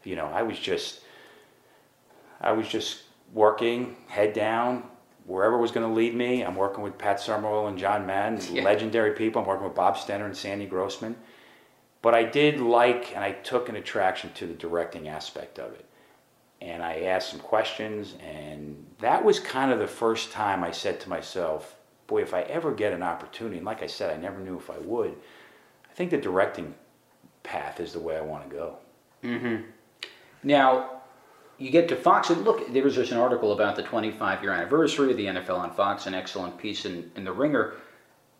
You 0.04 0.16
know, 0.16 0.26
I 0.26 0.42
was 0.42 0.58
just, 0.58 1.00
I 2.40 2.52
was 2.52 2.68
just 2.68 3.02
working, 3.32 3.96
head 4.08 4.32
down, 4.32 4.84
wherever 5.26 5.58
was 5.58 5.70
going 5.70 5.86
to 5.86 5.92
lead 5.94 6.14
me. 6.14 6.42
I'm 6.42 6.56
working 6.56 6.82
with 6.82 6.98
Pat 6.98 7.20
Summerall 7.20 7.68
and 7.68 7.78
John 7.78 8.06
Madden, 8.06 8.40
Yeah. 8.52 8.62
legendary 8.62 9.12
people. 9.12 9.42
I'm 9.42 9.48
working 9.48 9.64
with 9.64 9.74
Bob 9.74 9.96
Stenner 9.96 10.24
and 10.24 10.36
Sandy 10.36 10.66
Grossman. 10.66 11.16
But 12.02 12.14
I 12.14 12.24
did 12.24 12.60
like, 12.60 13.14
and 13.14 13.22
I 13.22 13.32
took 13.32 13.68
an 13.68 13.76
attraction 13.76 14.32
to 14.34 14.46
the 14.46 14.54
directing 14.54 15.08
aspect 15.08 15.58
of 15.58 15.72
it. 15.72 15.84
And 16.62 16.82
I 16.82 17.02
asked 17.02 17.30
some 17.30 17.40
questions, 17.40 18.14
and 18.22 18.86
that 18.98 19.24
was 19.24 19.38
kind 19.40 19.70
of 19.70 19.78
the 19.78 19.86
first 19.86 20.32
time 20.32 20.64
I 20.64 20.70
said 20.72 21.00
to 21.00 21.08
myself, 21.08 21.76
boy, 22.06 22.22
if 22.22 22.34
I 22.34 22.42
ever 22.42 22.72
get 22.72 22.92
an 22.92 23.02
opportunity, 23.02 23.58
and 23.58 23.66
like 23.66 23.82
I 23.82 23.86
said, 23.86 24.10
I 24.10 24.20
never 24.20 24.40
knew 24.40 24.56
if 24.56 24.68
I 24.70 24.78
would, 24.78 25.14
I 25.88 25.92
think 25.94 26.10
the 26.10 26.18
directing 26.18 26.74
path 27.42 27.80
is 27.80 27.92
the 27.92 28.00
way 28.00 28.16
I 28.16 28.20
want 28.20 28.48
to 28.48 28.56
go. 28.56 28.76
Mm-hmm. 29.22 29.62
Now, 30.42 31.00
you 31.58 31.70
get 31.70 31.88
to 31.88 31.96
Fox, 31.96 32.30
and 32.30 32.42
look, 32.42 32.72
there 32.72 32.82
was 32.82 32.94
just 32.94 33.12
an 33.12 33.18
article 33.18 33.52
about 33.52 33.76
the 33.76 33.82
25 33.82 34.42
year 34.42 34.52
anniversary 34.52 35.10
of 35.10 35.16
the 35.16 35.26
NFL 35.26 35.58
on 35.58 35.70
Fox, 35.72 36.06
an 36.06 36.14
excellent 36.14 36.56
piece 36.56 36.86
in, 36.86 37.10
in 37.16 37.24
The 37.24 37.32
Ringer. 37.32 37.74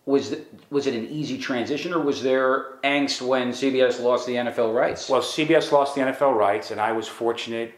Was, 0.06 0.30
th- 0.30 0.46
was 0.70 0.86
it 0.86 0.94
an 0.94 1.06
easy 1.08 1.38
transition, 1.38 1.92
or 1.92 2.00
was 2.00 2.22
there 2.22 2.78
angst 2.82 3.20
when 3.20 3.50
CBS 3.50 4.00
lost 4.00 4.26
the 4.26 4.34
NFL 4.34 4.74
rights? 4.74 5.08
Well, 5.10 5.20
CBS 5.20 5.70
lost 5.70 5.94
the 5.94 6.00
NFL 6.00 6.34
rights, 6.34 6.70
and 6.70 6.80
I 6.80 6.92
was 6.92 7.06
fortunate. 7.06 7.74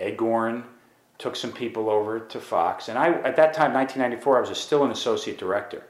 Ed 0.00 0.16
Goren 0.16 0.64
took 1.18 1.36
some 1.36 1.52
people 1.52 1.90
over 1.90 2.18
to 2.18 2.40
Fox, 2.40 2.88
and 2.88 2.98
I 2.98 3.08
at 3.12 3.36
that 3.36 3.52
time, 3.52 3.72
1994, 3.74 4.38
I 4.44 4.48
was 4.48 4.58
still 4.58 4.84
an 4.84 4.90
associate 4.90 5.38
director. 5.38 5.84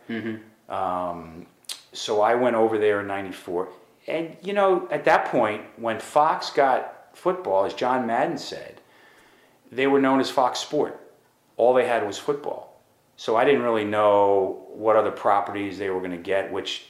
Um, 0.69 1.47
so 1.93 2.21
I 2.21 2.35
went 2.35 2.57
over 2.57 2.77
there 2.77 3.01
in 3.01 3.07
'94, 3.07 3.69
and 4.09 4.37
you 4.43 4.53
know, 4.53 4.87
at 4.91 5.05
that 5.05 5.27
point, 5.27 5.63
when 5.77 5.99
Fox 6.01 6.51
got 6.51 6.94
football, 7.15 7.65
as 7.65 7.75
John 7.75 8.07
Madden 8.07 8.39
said, 8.39 8.81
they 9.71 9.87
were 9.87 10.01
known 10.01 10.21
as 10.21 10.31
Fox 10.31 10.61
Sport. 10.61 11.01
All 11.57 11.75
they 11.75 11.87
had 11.87 12.07
was 12.07 12.19
football. 12.19 12.81
So 13.17 13.37
I 13.37 13.45
didn't 13.45 13.63
really 13.63 13.85
know 13.85 14.67
what 14.75 14.97
other 14.97 15.11
properties 15.11 15.79
they 15.79 15.91
were 15.91 16.01
going 16.01 16.11
to 16.11 16.17
get, 16.17 16.53
which 16.53 16.87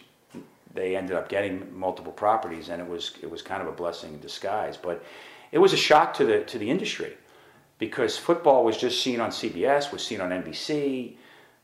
they 0.73 0.97
ended 0.97 1.17
up 1.17 1.29
getting 1.29 1.77
multiple 1.77 2.13
properties, 2.13 2.69
and 2.69 2.81
it 2.81 2.89
was 2.89 3.13
it 3.23 3.31
was 3.31 3.43
kind 3.43 3.63
of 3.63 3.69
a 3.69 3.73
blessing 3.73 4.15
in 4.15 4.21
disguise. 4.21 4.77
But 4.77 5.05
it 5.53 5.59
was 5.59 5.73
a 5.73 5.77
shock 5.77 6.15
to 6.15 6.25
the 6.25 6.41
to 6.45 6.59
the 6.59 6.71
industry 6.71 7.17
because 7.79 8.17
football 8.17 8.65
was 8.65 8.77
just 8.77 9.03
seen 9.03 9.21
on 9.21 9.31
CBS, 9.31 9.93
was 9.93 10.05
seen 10.05 10.21
on 10.21 10.31
NBC, 10.31 11.17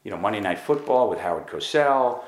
you 0.05 0.11
know, 0.11 0.17
Monday 0.17 0.41
Night 0.41 0.59
Football 0.59 1.09
with 1.09 1.19
Howard 1.19 1.47
Cosell, 1.47 2.25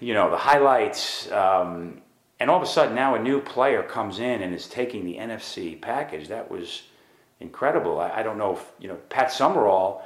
you 0.00 0.14
know, 0.14 0.30
the 0.30 0.36
highlights, 0.36 1.30
um, 1.32 2.02
and 2.38 2.50
all 2.50 2.56
of 2.56 2.62
a 2.62 2.66
sudden 2.66 2.94
now 2.94 3.14
a 3.14 3.18
new 3.18 3.40
player 3.40 3.82
comes 3.82 4.18
in 4.18 4.42
and 4.42 4.54
is 4.54 4.68
taking 4.68 5.04
the 5.04 5.16
NFC 5.16 5.80
package. 5.80 6.28
That 6.28 6.50
was 6.50 6.82
incredible. 7.40 8.00
I, 8.00 8.10
I 8.10 8.22
don't 8.22 8.38
know 8.38 8.54
if 8.54 8.72
you 8.78 8.88
know 8.88 8.96
Pat 9.08 9.32
Summerall 9.32 10.04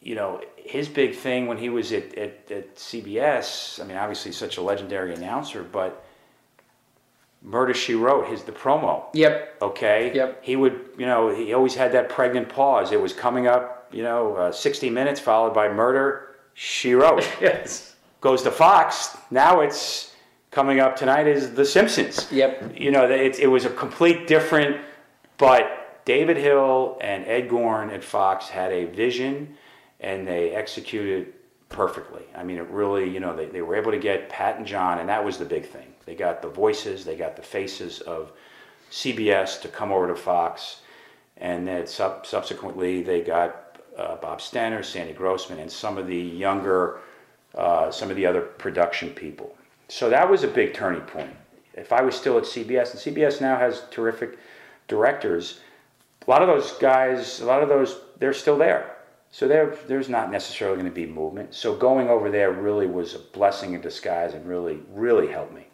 you 0.00 0.14
know, 0.14 0.40
his 0.56 0.88
big 0.88 1.14
thing 1.14 1.46
when 1.46 1.58
he 1.58 1.68
was 1.68 1.92
at, 1.92 2.16
at, 2.16 2.50
at 2.50 2.76
CBS, 2.76 3.80
I 3.80 3.84
mean, 3.84 3.96
obviously 3.96 4.32
such 4.32 4.56
a 4.56 4.62
legendary 4.62 5.14
announcer, 5.14 5.62
but 5.62 6.04
Murder 7.42 7.74
She 7.74 7.94
Wrote, 7.94 8.28
his 8.28 8.42
the 8.42 8.52
promo, 8.52 9.04
yep. 9.12 9.56
okay? 9.60 10.12
Yep. 10.14 10.44
He 10.44 10.56
would, 10.56 10.90
you 10.96 11.06
know, 11.06 11.34
he 11.34 11.52
always 11.52 11.74
had 11.74 11.92
that 11.92 12.08
pregnant 12.08 12.48
pause. 12.48 12.92
It 12.92 13.00
was 13.00 13.12
coming 13.12 13.46
up, 13.46 13.88
you 13.92 14.02
know, 14.02 14.34
uh, 14.34 14.52
60 14.52 14.90
minutes 14.90 15.20
followed 15.20 15.54
by 15.54 15.68
Murder 15.68 16.36
She 16.54 16.94
Wrote. 16.94 17.28
Yes. 17.40 17.94
Goes 18.20 18.42
to 18.42 18.50
Fox. 18.50 19.16
Now 19.30 19.60
it's 19.60 20.12
coming 20.50 20.80
up 20.80 20.96
tonight 20.96 21.26
is 21.26 21.52
The 21.52 21.64
Simpsons 21.64 22.30
Yep. 22.32 22.72
you 22.76 22.90
know, 22.90 23.08
it, 23.08 23.38
it 23.38 23.46
was 23.46 23.64
a 23.64 23.70
complete 23.70 24.26
different, 24.26 24.78
but 25.36 26.04
David 26.04 26.36
Hill 26.36 26.98
and 27.00 27.24
Ed 27.26 27.48
Goren 27.48 27.90
at 27.90 28.02
Fox 28.02 28.48
had 28.48 28.72
a 28.72 28.86
vision 28.86 29.56
and 30.00 30.26
they 30.26 30.50
executed 30.50 31.34
perfectly. 31.68 32.22
I 32.34 32.44
mean, 32.44 32.56
it 32.56 32.68
really, 32.68 33.08
you 33.08 33.20
know, 33.20 33.36
they, 33.36 33.46
they 33.46 33.62
were 33.62 33.76
able 33.76 33.90
to 33.90 33.98
get 33.98 34.28
Pat 34.28 34.56
and 34.56 34.66
John, 34.66 35.00
and 35.00 35.08
that 35.08 35.22
was 35.22 35.38
the 35.38 35.44
big 35.44 35.66
thing. 35.66 35.92
They 36.06 36.14
got 36.14 36.40
the 36.40 36.48
voices, 36.48 37.04
they 37.04 37.16
got 37.16 37.36
the 37.36 37.42
faces 37.42 38.00
of 38.00 38.32
CBS 38.90 39.60
to 39.62 39.68
come 39.68 39.92
over 39.92 40.08
to 40.08 40.14
Fox, 40.14 40.80
and 41.36 41.68
then 41.68 41.86
sub- 41.86 42.24
subsequently 42.26 43.02
they 43.02 43.20
got 43.20 43.78
uh, 43.98 44.16
Bob 44.16 44.40
Stenner, 44.40 44.84
Sandy 44.84 45.12
Grossman, 45.12 45.58
and 45.58 45.70
some 45.70 45.98
of 45.98 46.06
the 46.06 46.16
younger, 46.16 47.00
uh, 47.54 47.90
some 47.90 48.08
of 48.08 48.16
the 48.16 48.24
other 48.24 48.40
production 48.40 49.10
people. 49.10 49.54
So 49.88 50.10
that 50.10 50.28
was 50.30 50.44
a 50.44 50.48
big 50.48 50.74
turning 50.74 51.00
point. 51.02 51.34
If 51.74 51.92
I 51.92 52.02
was 52.02 52.14
still 52.14 52.36
at 52.38 52.44
CBS, 52.44 52.90
and 52.90 53.16
CBS 53.16 53.40
now 53.40 53.58
has 53.58 53.82
terrific 53.90 54.38
directors, 54.86 55.60
a 56.26 56.30
lot 56.30 56.42
of 56.42 56.48
those 56.48 56.72
guys, 56.72 57.40
a 57.40 57.46
lot 57.46 57.62
of 57.62 57.68
those, 57.68 58.00
they're 58.18 58.32
still 58.34 58.58
there. 58.58 58.96
So 59.30 59.46
there, 59.46 59.76
there's 59.86 60.08
not 60.08 60.30
necessarily 60.30 60.76
going 60.76 60.90
to 60.90 60.94
be 60.94 61.06
movement. 61.06 61.54
So 61.54 61.74
going 61.74 62.08
over 62.08 62.30
there 62.30 62.52
really 62.52 62.86
was 62.86 63.14
a 63.14 63.18
blessing 63.18 63.74
in 63.74 63.80
disguise 63.80 64.34
and 64.34 64.46
really, 64.46 64.80
really 64.92 65.28
helped 65.28 65.54
me. 65.54 65.66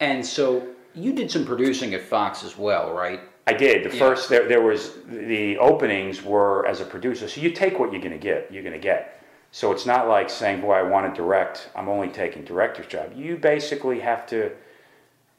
And 0.00 0.24
so 0.24 0.66
you 0.94 1.12
did 1.12 1.30
some 1.30 1.44
producing 1.44 1.94
at 1.94 2.02
Fox 2.02 2.44
as 2.44 2.56
well, 2.56 2.92
right? 2.92 3.20
I 3.46 3.52
did. 3.52 3.84
The 3.84 3.94
Yeah. 3.94 3.98
first 3.98 4.28
there, 4.28 4.48
there 4.48 4.62
was 4.62 4.92
the 5.06 5.56
openings 5.58 6.24
were 6.24 6.66
as 6.66 6.80
a 6.80 6.84
producer. 6.84 7.28
So 7.28 7.40
you 7.40 7.50
take 7.50 7.78
what 7.78 7.92
you're 7.92 8.00
going 8.02 8.12
to 8.12 8.18
get. 8.18 8.50
You're 8.50 8.62
going 8.62 8.72
to 8.72 8.78
get. 8.78 9.15
So 9.56 9.72
it's 9.72 9.86
not 9.86 10.06
like 10.06 10.28
saying, 10.28 10.60
"Boy, 10.60 10.74
I 10.74 10.82
want 10.82 11.06
to 11.06 11.22
direct. 11.22 11.70
I'm 11.74 11.88
only 11.88 12.08
taking 12.08 12.44
director's 12.44 12.88
job." 12.88 13.14
You 13.16 13.38
basically 13.38 14.00
have 14.00 14.26
to 14.26 14.52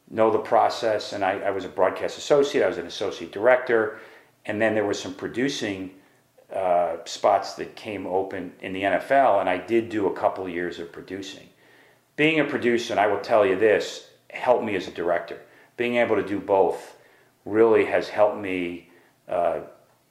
know 0.10 0.32
the 0.32 0.40
process. 0.40 1.14
And 1.14 1.24
I, 1.24 1.34
I 1.34 1.52
was 1.52 1.66
a 1.66 1.70
broadcast 1.70 2.18
associate. 2.18 2.64
I 2.64 2.68
was 2.68 2.80
an 2.80 2.88
associate 2.88 3.32
director, 3.32 4.00
and 4.48 4.60
then 4.60 4.74
there 4.74 4.88
was 4.88 5.00
some 5.00 5.14
producing 5.14 5.92
uh, 6.52 6.96
spots 7.06 7.54
that 7.58 7.76
came 7.76 8.08
open 8.08 8.54
in 8.60 8.74
the 8.74 8.82
NFL, 8.82 9.40
and 9.40 9.48
I 9.48 9.60
did 9.60 9.88
do 9.90 10.08
a 10.08 10.14
couple 10.14 10.50
years 10.50 10.80
of 10.80 10.92
producing. 10.92 11.50
Being 12.16 12.40
a 12.40 12.44
producer, 12.44 12.94
and 12.94 13.00
I 13.00 13.06
will 13.06 13.22
tell 13.22 13.46
you 13.46 13.56
this, 13.56 14.10
helped 14.32 14.64
me 14.64 14.76
as 14.76 14.88
a 14.88 14.92
director. 14.92 15.40
Being 15.76 15.98
able 15.98 16.16
to 16.16 16.28
do 16.28 16.40
both 16.40 16.98
really 17.46 17.86
has 17.86 18.10
helped 18.10 18.40
me 18.40 18.90
uh, 19.30 19.60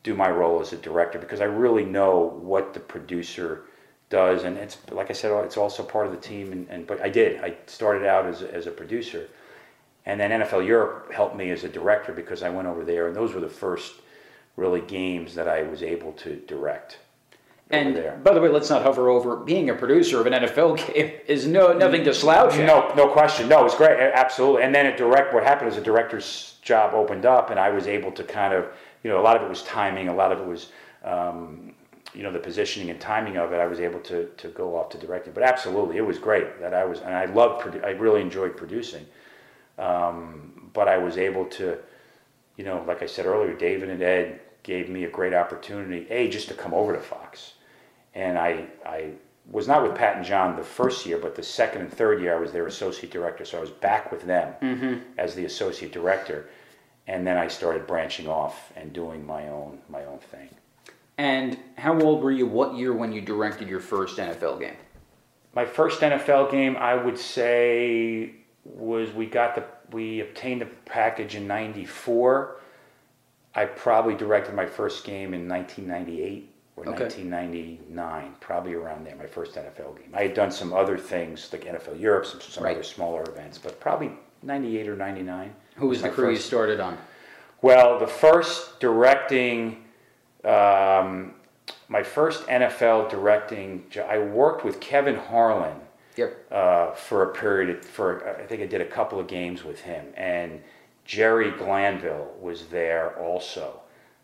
do 0.05 0.15
my 0.15 0.31
role 0.31 0.61
as 0.61 0.73
a 0.73 0.77
director 0.77 1.19
because 1.19 1.41
I 1.41 1.47
really 1.47 1.85
know 1.85 2.39
what 2.41 2.73
the 2.73 2.79
producer 2.79 3.65
does, 4.09 4.45
and 4.45 4.57
it's 4.57 4.79
like 4.91 5.11
I 5.11 5.13
said, 5.13 5.33
it's 5.45 5.57
also 5.57 5.83
part 5.83 6.07
of 6.07 6.13
the 6.13 6.19
team. 6.19 6.53
And, 6.53 6.69
and 6.71 6.87
but 6.87 7.01
I 7.03 7.09
did. 7.09 7.41
I 7.41 7.57
started 7.67 8.07
out 8.07 8.27
as 8.27 8.43
a, 8.43 8.55
as 8.55 8.67
a 8.67 8.71
producer, 8.71 9.29
and 10.05 10.21
then 10.21 10.31
NFL 10.31 10.67
Europe 10.67 11.13
helped 11.13 11.37
me 11.37 11.51
as 11.51 11.65
a 11.65 11.69
director 11.69 12.13
because 12.13 12.43
I 12.43 12.51
went 12.51 12.69
over 12.69 12.85
there, 12.85 13.09
and 13.09 13.17
those 13.17 13.35
were 13.35 13.41
the 13.41 13.49
first 13.49 13.95
really 14.57 14.81
games 14.81 15.35
that 15.35 15.49
I 15.49 15.63
was 15.63 15.83
able 15.83 16.13
to 16.13 16.37
direct. 16.47 16.99
And 17.71 17.97
there. 17.97 18.21
by 18.23 18.33
the 18.33 18.41
way, 18.41 18.49
let's 18.49 18.71
not 18.71 18.83
hover 18.83 19.09
over 19.09 19.37
being 19.37 19.71
a 19.71 19.75
producer 19.75 20.21
of 20.21 20.27
an 20.27 20.33
NFL 20.35 20.87
game 20.95 21.13
is 21.27 21.49
no 21.49 21.73
nothing 21.73 22.05
to 22.05 22.15
slouch 22.15 22.55
at. 22.55 22.67
No, 22.67 22.93
no 22.95 23.09
question. 23.09 23.49
No, 23.49 23.65
it's 23.65 23.75
great. 23.75 23.99
Absolutely. 23.99 24.63
And 24.63 24.75
then 24.75 24.87
a 24.87 24.97
direct. 24.97 25.35
What 25.35 25.43
happened 25.43 25.71
is 25.71 25.77
a 25.77 25.81
director's 25.81 26.59
job 26.63 26.95
opened 26.95 27.27
up, 27.27 27.51
and 27.51 27.59
I 27.59 27.71
was 27.71 27.89
able 27.89 28.13
to 28.13 28.23
kind 28.23 28.55
of, 28.55 28.67
you 29.03 29.11
know, 29.11 29.21
a 29.21 29.23
lot 29.23 29.37
of 29.37 29.43
it 29.43 29.49
was 29.49 29.63
timing. 29.65 30.09
A 30.09 30.15
lot 30.15 30.31
of 30.31 30.39
it 30.39 30.47
was, 30.47 30.71
um, 31.05 31.73
you 32.17 32.23
know, 32.23 32.33
the 32.33 32.39
positioning 32.39 32.91
and 32.91 32.99
timing 33.01 33.37
of 33.37 33.53
it. 33.53 33.61
I 33.61 33.67
was 33.67 33.79
able 33.81 34.01
to 34.01 34.27
to 34.39 34.49
go 34.49 34.77
off 34.77 34.89
to 34.91 34.99
directing. 34.99 35.33
But 35.35 35.43
absolutely, 35.43 35.99
it 35.99 36.07
was 36.07 36.19
great 36.19 36.61
that 36.61 36.73
I 36.75 36.85
was, 36.85 37.01
and 37.01 37.15
I 37.15 37.27
loved. 37.27 37.63
produ- 37.63 37.85
I 37.85 37.91
really 37.91 38.23
enjoyed 38.23 38.57
producing. 38.57 39.07
Um, 39.79 40.71
but 40.73 40.89
I 40.89 40.97
was 40.99 41.19
able 41.19 41.45
to, 41.47 41.79
you 42.57 42.65
know, 42.65 42.83
like 42.87 43.03
I 43.03 43.07
said 43.07 43.27
earlier, 43.27 43.55
David 43.55 43.91
and 43.91 44.03
Ed 44.03 44.41
gave 44.63 44.89
me 44.89 45.05
a 45.05 45.11
great 45.11 45.35
opportunity. 45.35 46.07
A 46.11 46.29
just 46.31 46.49
to 46.49 46.55
come 46.55 46.73
over 46.73 46.93
to 46.95 47.01
Fox, 47.01 47.53
and 48.15 48.39
I 48.39 48.67
I 48.87 49.11
was 49.51 49.69
not 49.69 49.83
with 49.83 49.95
Pat 49.95 50.17
and 50.17 50.25
John 50.25 50.57
the 50.57 50.65
first 50.65 51.07
year, 51.07 51.19
but 51.19 51.35
the 51.37 51.43
second 51.43 51.83
and 51.83 51.93
third 51.93 52.21
year 52.21 52.35
I 52.37 52.41
was 52.41 52.51
their 52.53 52.67
associate 52.67 53.13
director. 53.13 53.45
So 53.45 53.59
I 53.59 53.61
was 53.61 53.71
back 53.71 54.11
with 54.11 54.23
them 54.23 54.55
as 55.19 55.35
the 55.35 55.45
associate 55.45 55.93
director, 55.93 56.49
and 57.07 57.27
then 57.27 57.37
I 57.37 57.47
started 57.49 57.87
branching 57.87 58.27
off 58.27 58.73
and 58.75 58.93
doing 58.93 59.25
my 59.27 59.49
own 59.49 59.79
my 59.89 60.05
own 60.07 60.19
thing. 60.19 60.49
And 61.19 61.59
how 61.79 61.99
old 62.01 62.23
were 62.23 62.31
you? 62.31 62.47
What 62.47 62.75
year 62.75 62.93
when 62.93 63.13
you 63.13 63.21
directed 63.21 63.69
your 63.69 63.81
first 63.81 64.19
NFL 64.19 64.61
game? 64.61 64.77
My 65.55 65.65
first 65.65 66.01
NFL 66.01 66.51
game, 66.51 66.77
I 66.77 66.95
would 66.95 67.19
say, 67.19 68.35
was 68.65 69.13
we 69.13 69.27
got 69.27 69.55
the 69.55 69.65
we 69.93 70.21
obtained 70.21 70.61
the 70.61 70.67
package 70.85 71.35
in 71.37 71.47
'94. 71.47 72.61
I 73.55 73.65
probably 73.65 74.15
directed 74.15 74.55
my 74.55 74.67
first 74.67 75.05
game 75.05 75.33
in 75.33 75.49
1998 75.49 76.53
or 76.77 76.83
Okay. 76.83 77.05
1999, 77.05 78.35
probably 78.41 78.75
around 78.75 79.07
there, 79.07 79.17
my 79.17 79.25
first 79.27 79.55
NFL 79.55 79.97
game. 79.97 80.11
I 80.13 80.23
had 80.25 80.35
done 80.35 80.51
some 80.51 80.75
other 80.75 80.99
things 80.99 81.49
like 81.51 81.65
NFL 81.65 81.99
Europe, 81.99 82.27
some, 82.27 82.41
some 82.43 82.65
Right. 82.65 82.75
other 82.75 82.83
smaller 82.83 83.23
events, 83.23 83.57
but 83.57 83.81
probably 83.81 84.13
98 84.43 84.87
or 84.89 84.97
99. 84.97 85.55
Who 85.77 85.87
was 85.89 86.03
the 86.03 86.09
my 86.09 86.15
crew 86.15 86.31
you 86.33 86.37
started 86.37 86.81
on? 86.81 86.99
Well, 87.63 87.99
the 87.99 88.07
first 88.07 88.79
directing, 88.79 89.86
um, 90.47 91.35
my 91.89 92.03
first 92.03 92.47
NFL 92.47 93.11
directing, 93.11 93.85
I 94.09 94.19
worked 94.19 94.65
with 94.65 94.81
Kevin 94.81 95.17
Harlan 95.17 95.81
Yep. 96.17 96.47
uh, 96.51 96.91
for 96.93 97.25
a 97.25 97.35
period, 97.35 97.85
for 97.85 98.27
I 98.41 98.45
think 98.47 98.63
I 98.63 98.67
did 98.67 98.81
a 98.81 98.87
couple 98.87 99.21
of 99.21 99.27
games 99.27 99.65
with 99.65 99.81
him, 99.81 100.07
and 100.17 100.63
Jerry 101.05 101.51
Glanville 101.51 102.33
was 102.41 102.67
there 102.69 103.17
also. 103.19 103.81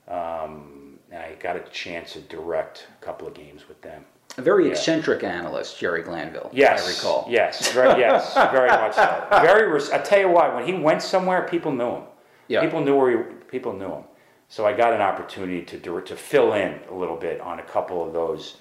Um, 0.09 0.99
and 1.11 1.23
I 1.23 1.35
got 1.35 1.57
a 1.57 1.61
chance 1.71 2.15
to 2.15 2.21
direct 2.23 2.87
a 3.01 3.05
couple 3.05 3.29
of 3.29 3.35
games 3.35 3.69
with 3.69 3.81
them. 3.83 4.05
A 4.39 4.43
very 4.43 4.65
Yeah. 4.67 4.73
eccentric 4.73 5.23
analyst, 5.23 5.79
Jerry 5.79 6.03
Glanville. 6.03 6.49
Yes, 6.53 6.87
I 6.87 6.91
recall. 6.91 7.27
Yes, 7.29 7.71
very, 7.73 8.01
yes, 8.01 8.33
very 8.51 8.71
much 8.71 8.95
so. 8.95 9.27
Very. 9.43 9.71
Res- 9.71 9.91
I 9.91 9.99
tell 9.99 10.21
you 10.21 10.29
what, 10.31 10.55
when 10.55 10.65
he 10.67 10.73
went 10.73 11.03
somewhere, 11.03 11.43
people 11.43 11.71
knew 11.71 11.91
him. 11.97 12.03
Yeah. 12.49 12.63
People 12.63 12.81
knew 12.81 12.97
where 12.97 13.11
he, 13.11 13.23
people 13.49 13.75
knew 13.75 13.89
him. 13.97 14.05
So 14.53 14.67
I 14.67 14.75
got 14.75 14.93
an 14.93 15.01
opportunity 15.01 15.63
to 15.63 15.79
do 15.79 15.99
to 16.03 16.15
fill 16.15 16.53
in 16.53 16.79
a 16.91 16.95
little 16.95 17.17
bit 17.17 17.41
on 17.41 17.59
a 17.59 17.63
couple 17.63 18.07
of 18.07 18.13
those 18.13 18.59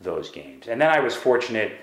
those 0.00 0.30
games, 0.30 0.68
and 0.68 0.80
then 0.80 0.88
I 0.88 1.00
was 1.00 1.16
fortunate 1.16 1.80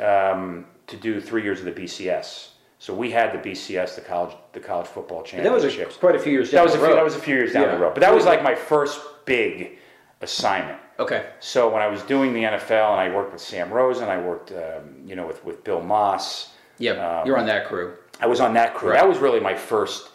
um, 0.00 0.64
to 0.86 0.96
do 0.96 1.20
three 1.20 1.42
years 1.42 1.58
of 1.58 1.66
the 1.66 1.72
BCS. 1.72 2.48
So 2.78 2.94
we 2.94 3.10
had 3.10 3.34
the 3.34 3.50
BCS, 3.50 3.96
the 3.96 4.00
college 4.00 4.34
the 4.54 4.60
college 4.60 4.86
football 4.86 5.22
championship. 5.22 5.60
That 5.60 5.86
was 5.86 5.94
a, 5.94 5.98
quite 5.98 6.16
a 6.16 6.18
few 6.18 6.32
years 6.32 6.50
down 6.50 6.60
that 6.60 6.64
was 6.64 6.72
a 6.72 6.78
the 6.78 6.84
few, 6.84 6.88
road. 6.88 6.96
that 6.96 7.04
was 7.04 7.14
a 7.14 7.18
few 7.18 7.34
years 7.34 7.52
down 7.52 7.64
Yeah. 7.64 7.74
the 7.74 7.78
road, 7.82 7.92
but 7.92 8.00
that 8.00 8.14
was 8.14 8.24
like 8.24 8.42
my 8.42 8.54
first 8.54 8.98
big 9.26 9.78
assignment. 10.22 10.78
Okay. 10.98 11.26
So 11.40 11.68
when 11.68 11.82
I 11.82 11.88
was 11.88 12.00
doing 12.04 12.32
the 12.32 12.44
NFL 12.44 12.92
and 12.92 13.00
I 13.02 13.14
worked 13.14 13.34
with 13.34 13.42
Sam 13.42 13.70
Rosen, 13.70 14.08
I 14.08 14.16
worked, 14.18 14.50
um, 14.52 14.94
you 15.04 15.14
know, 15.14 15.26
with, 15.26 15.44
with 15.44 15.62
Bill 15.62 15.82
Maas. 15.82 16.54
Yep. 16.78 16.98
Um, 16.98 17.26
You're 17.26 17.36
on 17.36 17.44
that 17.46 17.66
crew. 17.66 17.96
I 18.18 18.26
was 18.26 18.40
on 18.40 18.54
that 18.54 18.74
crew. 18.74 18.92
Right. 18.92 19.00
That 19.00 19.06
was 19.08 19.18
really 19.18 19.40
my 19.40 19.54
first 19.54 20.08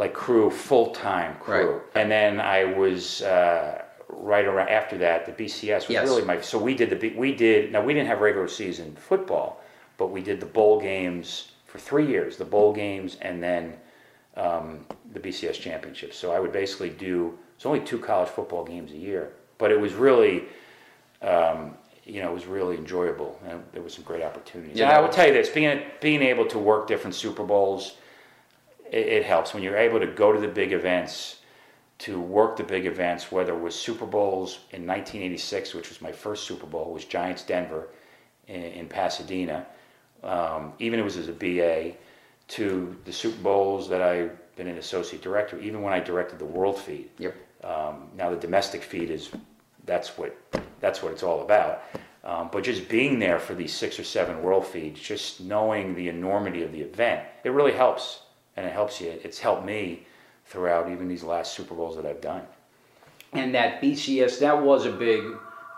like 0.00 0.14
crew, 0.14 0.50
full 0.50 0.92
time 0.92 1.36
crew. 1.36 1.72
Right. 1.72 1.82
And 1.94 2.10
then 2.10 2.40
I 2.40 2.64
was 2.64 3.20
uh, 3.20 3.82
right 4.08 4.46
around 4.46 4.70
after 4.70 4.96
that. 4.98 5.26
The 5.26 5.44
BCS 5.44 5.86
was 5.86 5.90
Yes. 5.90 6.08
really 6.08 6.24
my. 6.24 6.40
So 6.40 6.58
we 6.58 6.74
did 6.74 6.88
the 6.90 7.10
we 7.10 7.34
did 7.34 7.70
now 7.70 7.84
we 7.84 7.92
didn't 7.92 8.08
have 8.08 8.20
regular 8.22 8.48
season 8.48 8.96
football, 8.96 9.60
but 9.98 10.06
we 10.06 10.22
did 10.22 10.40
the 10.40 10.46
bowl 10.46 10.80
games 10.80 11.52
for 11.66 11.78
three 11.78 12.06
years. 12.06 12.38
The 12.38 12.46
bowl 12.46 12.72
games 12.72 13.18
and 13.20 13.42
then 13.42 13.76
um, 14.36 14.86
the 15.12 15.20
BCS 15.20 15.60
championships. 15.60 16.16
So 16.16 16.32
I 16.32 16.40
would 16.40 16.52
basically 16.52 16.90
do. 16.90 17.38
It's 17.56 17.66
only 17.66 17.80
two 17.80 17.98
college 17.98 18.30
football 18.30 18.64
games 18.64 18.92
a 18.92 18.96
year, 18.96 19.34
but 19.58 19.70
it 19.70 19.78
was 19.78 19.92
really. 19.92 20.44
Um, 21.22 21.74
you 22.06 22.22
know, 22.22 22.30
it 22.30 22.34
was 22.34 22.46
really 22.46 22.76
enjoyable, 22.76 23.38
and 23.46 23.62
there 23.72 23.82
was 23.82 23.92
some 23.92 24.02
great 24.04 24.22
opportunities. 24.22 24.76
Yeah, 24.76 24.88
and 24.88 24.96
I 24.96 25.00
will 25.00 25.10
tell 25.10 25.26
you 25.26 25.34
this: 25.34 25.50
being 25.50 25.82
being 26.00 26.22
able 26.22 26.46
to 26.46 26.58
work 26.58 26.88
different 26.88 27.14
Super 27.14 27.44
Bowls, 27.44 27.96
it, 28.90 29.06
it 29.06 29.24
helps 29.24 29.54
when 29.54 29.62
you're 29.62 29.76
able 29.76 30.00
to 30.00 30.06
go 30.06 30.32
to 30.32 30.40
the 30.40 30.48
big 30.48 30.72
events, 30.72 31.38
to 31.98 32.20
work 32.20 32.56
the 32.56 32.64
big 32.64 32.86
events. 32.86 33.30
Whether 33.30 33.54
it 33.54 33.60
was 33.60 33.74
Super 33.74 34.06
Bowls 34.06 34.60
in 34.70 34.86
1986, 34.86 35.74
which 35.74 35.88
was 35.88 36.00
my 36.00 36.12
first 36.12 36.44
Super 36.44 36.66
Bowl, 36.66 36.92
was 36.92 37.04
Giants 37.04 37.42
Denver 37.42 37.88
in, 38.46 38.62
in 38.62 38.88
Pasadena. 38.88 39.66
Um, 40.22 40.72
even 40.78 41.00
it 41.00 41.02
was 41.02 41.16
as 41.16 41.28
a 41.28 41.32
BA, 41.32 41.92
to 42.48 42.96
the 43.04 43.12
Super 43.12 43.42
Bowls 43.42 43.88
that 43.88 44.02
I've 44.02 44.36
been 44.56 44.66
an 44.66 44.78
associate 44.78 45.22
director. 45.22 45.58
Even 45.60 45.82
when 45.82 45.92
I 45.92 46.00
directed 46.00 46.38
the 46.38 46.44
World 46.44 46.78
Feed. 46.78 47.10
Yep. 47.18 47.36
Um, 47.62 48.08
now 48.16 48.30
the 48.30 48.36
domestic 48.36 48.82
feed 48.82 49.10
is 49.10 49.30
that's 49.84 50.16
what 50.16 50.36
that's 50.80 51.02
what 51.02 51.12
it's 51.12 51.22
all 51.22 51.42
about. 51.42 51.82
Um, 52.22 52.50
but 52.52 52.64
just 52.64 52.88
being 52.88 53.18
there 53.18 53.38
for 53.38 53.54
these 53.54 53.72
six 53.72 53.98
or 53.98 54.04
seven 54.04 54.42
world 54.42 54.66
feeds, 54.66 55.00
just 55.00 55.40
knowing 55.40 55.94
the 55.94 56.08
enormity 56.08 56.62
of 56.62 56.72
the 56.72 56.80
event, 56.80 57.24
it 57.44 57.50
really 57.50 57.72
helps, 57.72 58.20
and 58.56 58.66
it 58.66 58.72
helps 58.72 59.00
you. 59.00 59.18
It's 59.22 59.38
helped 59.38 59.64
me 59.64 60.06
throughout 60.46 60.90
even 60.90 61.08
these 61.08 61.22
last 61.22 61.54
Super 61.54 61.74
Bowls 61.74 61.96
that 61.96 62.06
I've 62.06 62.20
done. 62.20 62.42
And 63.32 63.54
that 63.54 63.80
BCS, 63.80 64.40
that 64.40 64.60
was 64.60 64.86
a 64.86 64.92
big 64.92 65.22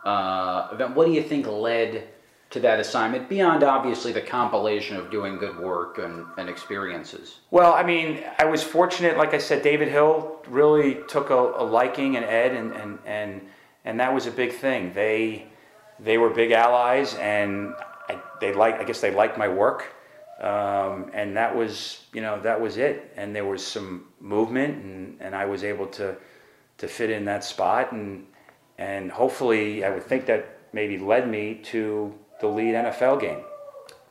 uh, 0.05 0.69
event. 0.73 0.95
What 0.95 1.07
do 1.07 1.13
you 1.13 1.23
think 1.23 1.47
led 1.47 2.09
to 2.53 2.61
that 2.61 2.79
assignment 2.79 3.29
beyond 3.31 3.63
obviously 3.63 4.13
the 4.13 4.21
compilation 4.21 4.97
of 4.97 5.11
doing 5.11 5.39
good 5.39 5.59
work 5.59 5.99
and, 5.99 6.27
and 6.37 6.49
experiences? 6.49 7.41
Well, 7.51 7.73
I 7.73 7.83
mean, 7.83 8.23
I 8.39 8.45
was 8.45 8.63
fortunate. 8.63 9.17
Like 9.17 9.33
I 9.35 9.39
said, 9.39 9.63
David 9.63 9.89
Hill 9.89 10.39
really 10.49 10.99
took 11.09 11.31
a, 11.31 11.35
a 11.35 11.65
liking 11.65 12.17
and 12.17 12.25
Ed, 12.25 12.53
and, 12.55 12.73
and 12.73 12.99
and 13.07 13.41
and 13.85 13.99
that 14.01 14.13
was 14.13 14.27
a 14.27 14.31
big 14.31 14.53
thing. 14.53 14.93
They 14.93 15.47
they 15.99 16.19
were 16.19 16.31
big 16.31 16.53
allies, 16.53 17.15
and 17.15 17.75
I, 18.09 18.21
they 18.41 18.53
like. 18.53 18.75
I 18.77 18.85
guess 18.85 19.01
they 19.01 19.15
liked 19.15 19.39
my 19.39 19.49
work, 19.49 19.95
um, 20.43 21.11
and 21.15 21.37
that 21.37 21.55
was 21.57 22.05
you 22.13 22.21
know 22.21 22.41
that 22.43 22.61
was 22.61 22.77
it. 22.77 23.13
And 23.17 23.35
there 23.35 23.45
was 23.47 23.65
some 23.65 24.07
movement, 24.21 24.83
and, 24.85 25.17
and 25.21 25.35
I 25.35 25.47
was 25.47 25.65
able 25.65 25.87
to 25.99 26.17
to 26.79 26.89
fit 26.89 27.11
in 27.11 27.25
that 27.27 27.45
spot, 27.45 27.93
and 27.93 28.27
and 28.79 29.11
hopefully, 29.11 29.85
I 29.85 29.91
would 29.91 30.03
think 30.03 30.27
that 30.27 30.59
maybe 30.73 30.99
led 30.99 31.29
me 31.29 31.61
to 31.65 32.13
the 32.41 32.49
lead 32.49 32.75
NFL 32.75 33.21
game. 33.21 33.39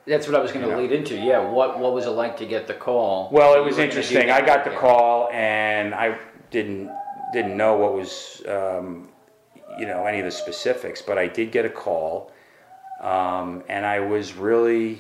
That's 0.08 0.26
what 0.28 0.36
I 0.36 0.40
was 0.40 0.52
going 0.52 0.66
to 0.66 0.72
Yeah. 0.72 0.78
lead 0.78 0.92
into. 0.92 1.16
Yeah. 1.16 1.40
What 1.40 1.78
What 1.80 1.94
was 1.94 2.06
it 2.06 2.12
like 2.12 2.38
to 2.38 2.46
get 2.46 2.66
the 2.66 2.74
call? 2.74 3.30
Well, 3.32 3.54
it 3.54 3.60
was 3.60 3.76
were 3.76 3.84
gonna 3.84 3.92
do 3.92 3.98
interesting. 4.00 4.32
I 4.32 4.42
got 4.42 4.64
the 4.64 4.72
call, 4.72 5.30
and 5.32 5.94
I 5.94 6.18
didn't 6.50 6.90
didn't 7.34 7.56
know 7.58 7.76
what 7.78 7.94
was 7.94 8.42
um, 8.48 9.10
you 9.78 9.86
know 9.86 10.06
any 10.06 10.20
of 10.20 10.26
the 10.26 10.32
specifics, 10.32 11.02
but 11.02 11.18
I 11.18 11.28
did 11.28 11.52
get 11.52 11.66
a 11.66 11.70
call, 11.70 12.32
um, 13.02 13.64
and 13.70 13.86
I 13.86 14.00
was 14.00 14.34
really 14.34 15.00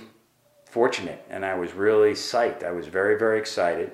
fortunate, 0.72 1.24
and 1.30 1.46
I 1.46 1.56
was 1.56 1.74
really 1.74 2.14
psyched. 2.14 2.64
I 2.64 2.72
was 2.72 2.88
very 2.88 3.20
very 3.20 3.38
excited 3.38 3.92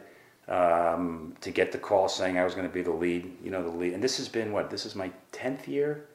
um, 0.47 1.33
to 1.41 1.51
get 1.51 1.71
the 1.71 1.77
call 1.77 2.07
saying 2.07 2.37
I 2.37 2.43
was 2.43 2.53
going 2.53 2.67
to 2.67 2.73
be 2.73 2.83
the 2.83 2.91
lead. 2.91 3.37
You 3.43 3.51
know, 3.51 3.63
the 3.63 3.75
lead, 3.75 3.93
and 3.93 4.03
this 4.03 4.17
has 4.17 4.29
been 4.29 4.51
what? 4.51 4.69
This 4.69 4.85
is 4.85 4.95
my 4.95 5.11
tenth 5.31 5.67
year, 5.67 6.05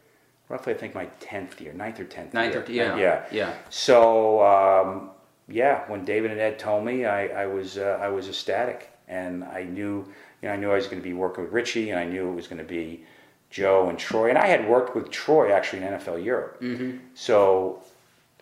roughly. 0.49 0.73
I 0.73 0.77
think 0.77 0.95
my 0.95 1.07
tenth 1.21 1.61
year, 1.61 1.73
ninth 1.73 2.01
or 2.01 2.05
tenth. 2.05 2.33
Ninth 2.33 2.55
year. 2.55 2.63
or 2.65 2.97
yeah. 2.97 2.97
yeah. 2.97 3.25
Yeah. 3.31 3.55
So 3.69 4.45
um, 4.47 5.11
yeah, 5.49 5.85
when 5.91 6.05
David 6.05 6.31
and 6.31 6.41
Ed 6.41 6.59
told 6.59 6.85
me, 6.85 7.05
I, 7.05 7.27
I 7.43 7.47
was 7.47 7.77
uh, 7.77 7.99
I 8.01 8.09
was 8.09 8.29
ecstatic, 8.29 8.91
and 9.09 9.45
I 9.45 9.65
knew 9.65 10.07
you 10.41 10.49
know 10.49 10.55
I 10.55 10.57
knew 10.57 10.71
I 10.71 10.77
was 10.77 10.87
going 10.87 11.03
to 11.03 11.07
be 11.07 11.15
working 11.15 11.45
with 11.45 11.53
Richie, 11.53 11.91
and 11.91 11.99
I 11.99 12.05
knew 12.05 12.31
it 12.31 12.35
was 12.35 12.47
going 12.47 12.63
to 12.63 12.65
be 12.65 13.05
Joe 13.51 13.89
and 13.89 13.99
Troy, 13.99 14.29
and 14.29 14.39
I 14.39 14.47
had 14.47 14.69
worked 14.69 14.95
with 14.95 15.11
Troy 15.11 15.53
actually 15.53 15.83
in 15.83 15.93
NFL 15.93 16.25
Europe. 16.25 16.61
Mm-hmm. 16.63 16.99
So 17.15 17.83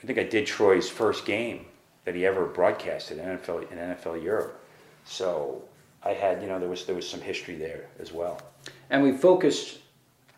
I 0.03 0.07
think 0.07 0.19
I 0.19 0.25
did 0.25 0.47
Troy's 0.47 0.89
first 0.89 1.25
game 1.25 1.67
that 2.11 2.17
he 2.19 2.27
ever 2.27 2.45
broadcasted 2.47 3.19
in 3.19 3.25
NFL 3.25 3.71
in 3.71 3.79
NFL 3.79 4.21
Europe. 4.21 4.61
So 5.05 5.63
I 6.03 6.13
had 6.13 6.43
you 6.43 6.49
know 6.49 6.59
there 6.59 6.69
was 6.69 6.85
there 6.85 6.97
was 6.97 7.09
some 7.09 7.21
history 7.21 7.55
there 7.55 7.87
as 8.01 8.13
well. 8.13 8.41
and 8.91 9.01
we 9.03 9.13
focused 9.13 9.79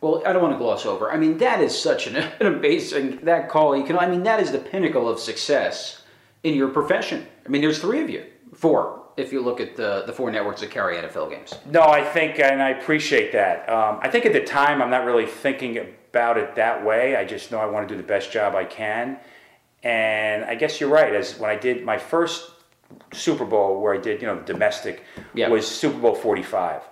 well 0.03 0.23
i 0.27 0.33
don't 0.33 0.43
want 0.43 0.53
to 0.55 0.59
gloss 0.59 0.85
over 0.85 1.11
i 1.11 1.17
mean 1.17 1.39
that 1.39 1.61
is 1.61 1.73
such 1.89 2.07
an, 2.09 2.17
an 2.41 2.47
amazing 2.47 3.07
that 3.25 3.49
call 3.49 3.75
you 3.77 3.85
can 3.85 3.97
i 3.99 4.07
mean 4.07 4.23
that 4.23 4.39
is 4.41 4.51
the 4.53 4.59
pinnacle 4.59 5.09
of 5.09 5.19
success 5.19 6.03
in 6.43 6.55
your 6.55 6.69
profession 6.69 7.27
i 7.47 7.49
mean 7.49 7.63
there's 7.63 7.79
three 7.79 8.01
of 8.03 8.11
you 8.11 8.23
four 8.55 9.03
if 9.17 9.33
you 9.33 9.41
look 9.41 9.61
at 9.61 9.75
the 9.77 10.03
the 10.07 10.13
four 10.13 10.31
networks 10.31 10.61
that 10.61 10.71
carry 10.71 10.97
nfl 10.97 11.31
games 11.31 11.51
No, 11.71 11.83
I 11.83 12.03
think, 12.05 12.39
and 12.39 12.61
I 12.63 12.71
appreciate 12.79 13.33
that. 13.33 13.57
Um, 13.77 13.99
I 14.03 14.09
think 14.11 14.27
at 14.27 14.33
the 14.33 14.45
time, 14.61 14.77
I'm 14.83 14.91
not 14.97 15.05
really 15.05 15.27
thinking 15.27 15.73
about 15.79 16.37
it 16.43 16.49
that 16.57 16.77
way. 16.85 17.05
I 17.17 17.25
just 17.35 17.51
know 17.51 17.59
I 17.59 17.67
want 17.67 17.87
to 17.89 17.95
do 17.95 17.99
the 18.05 18.07
best 18.17 18.33
job 18.33 18.55
I 18.55 18.65
can. 18.65 19.19
And 19.83 20.45
I 20.45 20.55
guess 20.55 20.81
you're 20.81 20.91
right. 20.91 21.15
As 21.15 21.39
when 21.39 21.51
I 21.51 21.57
did 21.57 21.85
my 21.85 21.99
first 21.99 22.51
Super 23.13 23.45
Bowl, 23.45 23.81
where 23.81 23.95
I 23.95 23.99
did, 23.99 24.21
you 24.21 24.27
know, 24.29 24.37
the 24.37 24.45
domestic, 24.53 25.05
Yeah. 25.35 25.49
was 25.49 25.67
Super 25.67 25.99
Bowl 25.99 26.15
45 26.15 26.83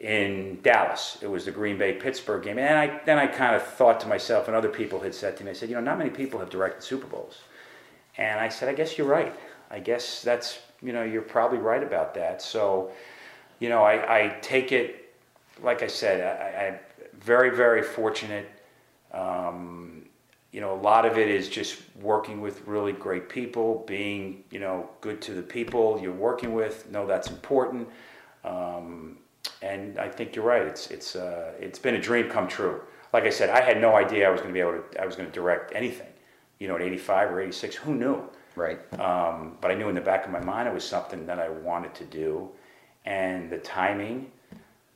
in 0.00 0.60
Dallas. 0.62 1.18
It 1.20 1.26
was 1.28 1.44
the 1.44 1.50
Green 1.50 1.76
Bay 1.76 1.92
Pittsburgh 1.94 2.42
game, 2.42 2.58
and 2.58 2.78
I 2.78 3.00
then 3.04 3.18
I 3.18 3.26
kind 3.26 3.56
of 3.56 3.62
thought 3.64 3.98
to 4.00 4.06
myself, 4.06 4.46
and 4.46 4.56
other 4.56 4.68
people 4.68 5.00
had 5.00 5.14
said 5.14 5.36
to 5.38 5.44
me, 5.44 5.50
I 5.50 5.54
said, 5.54 5.68
you 5.68 5.74
know, 5.74 5.80
not 5.80 5.98
many 5.98 6.10
people 6.10 6.38
have 6.40 6.50
directed 6.50 6.82
Super 6.82 7.06
Bowls. 7.06 7.42
And 8.16 8.40
I 8.40 8.48
said, 8.48 8.68
I 8.68 8.74
guess 8.74 8.96
you're 8.96 9.06
right. 9.08 9.34
I 9.70 9.80
guess 9.80 10.22
that's, 10.22 10.58
you 10.82 10.92
know, 10.92 11.02
you're 11.02 11.22
probably 11.22 11.58
right 11.58 11.82
about 11.82 12.14
that. 12.14 12.40
So, 12.42 12.90
you 13.58 13.68
know, 13.68 13.82
I, 13.82 13.94
I 14.24 14.36
take 14.40 14.72
it, 14.72 15.12
like 15.62 15.82
I 15.82 15.86
said, 15.88 16.20
I, 16.20 16.66
I'm 16.66 16.78
very, 17.20 17.50
very 17.54 17.82
fortunate. 17.82 18.46
Um, 19.12 19.97
you 20.58 20.64
know, 20.64 20.74
a 20.74 20.82
lot 20.82 21.06
of 21.06 21.16
it 21.16 21.28
is 21.28 21.48
just 21.48 21.80
working 22.02 22.40
with 22.40 22.66
really 22.66 22.90
great 22.90 23.28
people, 23.28 23.84
being, 23.86 24.42
you 24.50 24.58
know, 24.58 24.90
good 25.00 25.22
to 25.22 25.32
the 25.32 25.40
people 25.40 26.00
you're 26.02 26.12
working 26.12 26.52
with. 26.52 26.90
Know 26.90 27.06
that's 27.06 27.30
important. 27.30 27.88
Um, 28.44 29.18
and 29.62 30.00
I 30.00 30.08
think 30.08 30.34
you're 30.34 30.44
right. 30.44 30.62
It's 30.62 30.90
it's 30.90 31.14
uh, 31.14 31.52
it's 31.60 31.78
been 31.78 31.94
a 31.94 32.00
dream 32.00 32.28
come 32.28 32.48
true. 32.48 32.80
Like 33.12 33.22
I 33.22 33.30
said, 33.30 33.50
I 33.50 33.60
had 33.60 33.80
no 33.80 33.94
idea 33.94 34.26
I 34.26 34.32
was 34.32 34.40
going 34.40 34.52
to 34.52 34.52
be 34.52 34.58
able 34.58 34.82
to. 34.82 35.00
I 35.00 35.06
was 35.06 35.14
going 35.14 35.28
to 35.28 35.32
direct 35.32 35.76
anything. 35.76 36.12
You 36.58 36.66
know, 36.66 36.74
at 36.74 36.82
85 36.82 37.30
or 37.30 37.40
86, 37.40 37.76
who 37.76 37.94
knew? 37.94 38.28
right 38.56 38.80
Um, 39.00 39.58
but 39.60 39.70
I 39.70 39.74
knew 39.74 39.88
in 39.88 39.94
the 39.94 40.00
back 40.00 40.24
of 40.24 40.32
my 40.32 40.40
mind 40.40 40.66
it 40.66 40.74
was 40.74 40.82
something 40.82 41.24
that 41.26 41.38
I 41.38 41.50
wanted 41.50 41.94
to 41.94 42.04
do, 42.04 42.48
and 43.04 43.48
the 43.48 43.58
timing, 43.58 44.32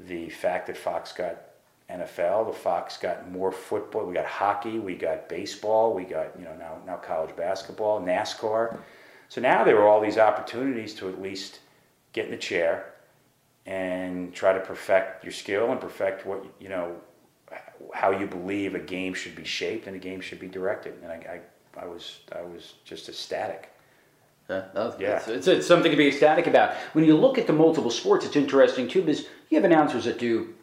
the 0.01 0.29
fact 0.29 0.67
that 0.67 0.77
Fox 0.77 1.13
got 1.13 1.52
NFL, 1.93 2.47
the 2.47 2.53
Fox 2.53 2.97
got 2.97 3.31
more 3.31 3.53
football. 3.53 4.07
We 4.07 4.15
got 4.15 4.27
hockey, 4.27 4.79
we 4.79 4.97
got 4.97 5.29
baseball, 5.29 5.95
we 5.95 6.05
got 6.05 6.39
you 6.39 6.45
know 6.45 6.55
now 6.57 6.79
now 6.87 6.97
college 6.97 7.35
basketball, 7.37 8.01
NASCAR. 8.01 8.79
So 9.29 9.41
now 9.41 9.65
there 9.65 9.77
were 9.77 9.89
all 9.89 10.01
these 10.01 10.19
opportunities 10.19 10.95
to 10.95 11.09
at 11.09 11.21
least 11.21 11.61
get 12.13 12.27
in 12.27 12.31
the 12.31 12.37
chair 12.37 12.93
and 13.67 14.35
try 14.35 14.53
to 14.53 14.61
perfect 14.61 15.25
your 15.25 15.33
skill 15.33 15.71
and 15.71 15.81
perfect 15.81 16.27
what 16.27 16.45
you 16.59 16.69
know 16.69 16.97
how 17.93 18.11
you 18.11 18.27
believe 18.27 18.75
a 18.75 18.79
game 18.79 19.15
should 19.15 19.37
be 19.37 19.45
shaped 19.45 19.87
and 19.87 19.95
a 19.95 19.99
game 19.99 20.21
should 20.21 20.41
be 20.41 20.49
directed. 20.49 20.95
And 21.03 21.13
I, 21.13 21.41
I, 21.77 21.83
I 21.83 21.87
was 21.87 22.21
I 22.35 22.43
was 22.43 22.75
just 22.85 23.09
ecstatic. 23.09 23.69
Uh, 24.49 24.93
yeah. 24.99 25.17
It's, 25.17 25.29
it's, 25.29 25.47
it's, 25.47 25.67
something 25.67 25.91
to 25.91 25.97
be 25.97 26.09
ecstatic 26.09 26.47
about. 26.47 26.75
When 26.93 27.05
you 27.05 27.17
look 27.17 27.39
at 27.39 27.47
the 27.47 27.53
multiple 27.53 27.91
sports, 27.91 28.27
it's 28.27 28.37
interesting 28.37 28.89
too 28.89 29.03
because 29.03 29.27
you 29.49 29.57
have 29.57 29.65
announcers 29.65 30.05
that 30.05 30.19
do 30.19 30.55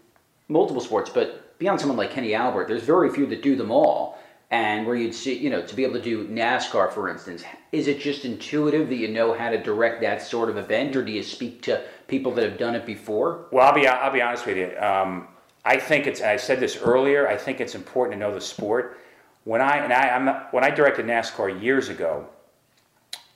multiple 0.49 0.81
sports, 0.81 1.09
but 1.09 1.57
beyond 1.59 1.79
someone 1.79 1.97
like 1.97 2.11
Kenny 2.11 2.33
Albert, 2.33 2.67
there's 2.67 2.83
very 2.83 3.09
few 3.09 3.25
that 3.27 3.41
do 3.41 3.55
them 3.55 3.71
all. 3.71 4.19
And 4.51 4.87
where 4.87 4.95
you'd 4.95 5.13
see, 5.13 5.37
you 5.37 5.51
know, 5.51 5.61
to 5.61 5.75
be 5.75 5.83
able 5.83 5.93
to 5.93 6.01
do 6.01 6.27
NASCAR, 6.27 6.91
for 6.91 7.07
instance, 7.07 7.43
is 7.71 7.87
it 7.87 7.99
just 7.99 8.25
intuitive 8.25 8.89
that 8.89 8.95
you 8.95 9.07
know 9.07 9.31
how 9.31 9.51
to 9.51 9.61
direct 9.61 10.01
that 10.01 10.23
sort 10.23 10.49
of 10.49 10.57
event, 10.57 10.95
or 10.95 11.05
do 11.05 11.11
you 11.11 11.21
speak 11.21 11.61
to 11.63 11.83
people 12.07 12.31
that 12.33 12.49
have 12.49 12.57
done 12.57 12.73
it 12.73 12.83
before? 12.83 13.45
Well, 13.51 13.67
I'll 13.67 13.75
be 13.75 13.87
I'll 13.87 14.11
be 14.11 14.23
honest 14.23 14.47
with 14.47 14.57
you. 14.57 14.75
Um, 14.79 15.27
I 15.65 15.77
think 15.77 16.07
it's. 16.07 16.21
I 16.21 16.37
said 16.37 16.59
this 16.59 16.77
earlier. 16.77 17.27
I 17.27 17.37
think 17.37 17.61
it's 17.61 17.75
important 17.75 18.15
to 18.15 18.19
know 18.19 18.33
the 18.33 18.41
sport. 18.41 18.99
When 19.43 19.61
I 19.61 19.77
and 19.77 19.93
I, 19.93 20.09
I'm 20.09 20.27
when 20.49 20.63
I 20.63 20.71
directed 20.71 21.05
NASCAR 21.05 21.61
years 21.61 21.89
ago, 21.89 22.27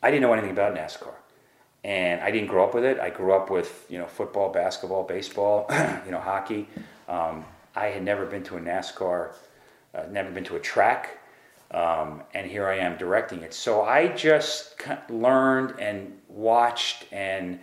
I 0.01 0.09
didn't 0.09 0.23
know 0.23 0.33
anything 0.33 0.49
about 0.49 0.75
NASCAR, 0.75 1.13
and 1.83 2.21
I 2.21 2.31
didn't 2.31 2.47
grow 2.47 2.63
up 2.63 2.73
with 2.73 2.85
it. 2.85 2.99
I 2.99 3.09
grew 3.09 3.33
up 3.33 3.49
with 3.49 3.85
you 3.89 3.97
know 3.97 4.07
football, 4.07 4.51
basketball, 4.51 5.03
baseball, 5.03 5.67
you 6.05 6.11
know 6.11 6.19
hockey. 6.19 6.67
Um, 7.07 7.45
I 7.75 7.87
had 7.87 8.03
never 8.03 8.25
been 8.25 8.43
to 8.43 8.57
a 8.57 8.59
NASCAR, 8.59 9.33
uh, 9.95 10.03
never 10.11 10.31
been 10.31 10.43
to 10.45 10.55
a 10.55 10.59
track, 10.59 11.19
um, 11.71 12.21
and 12.33 12.49
here 12.49 12.67
I 12.67 12.77
am 12.77 12.97
directing 12.97 13.41
it. 13.41 13.53
So 13.53 13.81
I 13.81 14.07
just 14.09 14.75
learned 15.09 15.79
and 15.79 16.17
watched, 16.29 17.05
and 17.11 17.59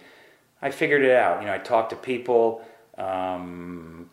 I 0.61 0.71
figured 0.71 1.03
it 1.03 1.12
out. 1.12 1.41
You 1.41 1.47
know, 1.47 1.55
I 1.55 1.59
talked 1.59 1.91
to 1.91 1.97
people. 1.97 2.62
Um, 2.99 4.11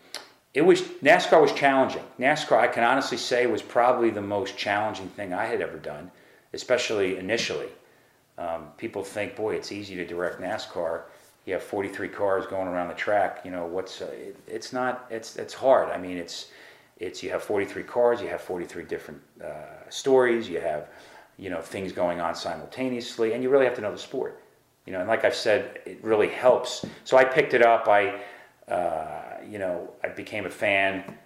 it 0.53 0.61
was 0.61 0.81
NASCAR 0.81 1.41
was 1.41 1.51
challenging. 1.51 2.03
NASCAR, 2.19 2.57
I 2.57 2.67
can 2.67 2.83
honestly 2.83 3.17
say, 3.17 3.45
was 3.45 3.61
probably 3.61 4.09
the 4.09 4.21
most 4.21 4.57
challenging 4.57 5.09
thing 5.09 5.33
I 5.33 5.45
had 5.45 5.61
ever 5.61 5.77
done, 5.77 6.11
especially 6.53 7.17
initially. 7.17 7.67
Um, 8.37 8.67
people 8.77 9.03
think, 9.03 9.35
boy, 9.35 9.55
it's 9.55 9.71
easy 9.71 9.95
to 9.95 10.05
direct 10.05 10.39
NASCAR 10.39 11.03
you 11.47 11.53
have 11.53 11.63
43 11.63 12.09
cars 12.09 12.45
going 12.45 12.67
around 12.67 12.89
the 12.89 12.93
track. 12.93 13.39
You 13.45 13.51
know 13.51 13.65
what's 13.65 14.01
uh, 14.01 14.05
it, 14.11 14.35
it's 14.47 14.73
not 14.73 15.07
it's 15.09 15.37
it's 15.37 15.53
hard. 15.53 15.89
I 15.89 15.97
mean 15.97 16.17
it's 16.17 16.51
it's 16.99 17.23
you 17.23 17.31
have 17.31 17.41
43 17.41 17.83
cars, 17.83 18.21
you 18.21 18.27
have 18.27 18.41
43 18.41 18.83
different 18.83 19.21
uh, 19.43 19.89
stories, 19.89 20.49
you 20.49 20.59
have 20.59 20.89
you 21.37 21.49
know 21.49 21.61
things 21.61 21.93
going 21.93 22.19
on 22.19 22.35
simultaneously, 22.35 23.31
and 23.31 23.41
you 23.41 23.49
really 23.49 23.65
have 23.65 23.75
to 23.75 23.81
know 23.81 23.93
the 23.93 23.97
sport. 23.97 24.43
You 24.85 24.93
know, 24.93 24.99
and 24.99 25.07
like 25.07 25.25
I've 25.25 25.35
said, 25.35 25.79
it 25.85 26.03
really 26.03 26.29
helps. 26.29 26.85
So 27.05 27.17
I 27.17 27.23
picked 27.23 27.53
it 27.53 27.65
up. 27.65 27.87
I 27.87 28.19
uh, 28.69 29.37
you 29.49 29.57
know 29.57 29.89
I 30.03 30.09
became 30.09 30.45
a 30.45 30.51
fan. 30.51 31.17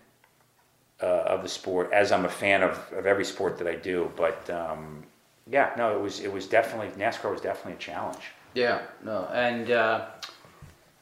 Uh, 1.03 1.23
of 1.25 1.41
the 1.41 1.49
sport, 1.49 1.91
as 1.91 2.11
I'm 2.11 2.25
a 2.25 2.29
fan 2.29 2.61
of, 2.61 2.77
of 2.93 3.07
every 3.07 3.25
sport 3.25 3.57
that 3.57 3.65
I 3.65 3.73
do, 3.73 4.11
but 4.15 4.47
um, 4.51 5.03
yeah, 5.49 5.71
no, 5.77 5.95
it 5.95 6.01
was 6.01 6.19
it 6.19 6.31
was 6.31 6.47
definitely 6.47 6.89
NASCAR 7.01 7.31
was 7.31 7.41
definitely 7.41 7.73
a 7.73 7.77
challenge. 7.77 8.23
Yeah, 8.53 8.81
no, 9.03 9.29
and 9.33 9.71
uh, 9.71 10.07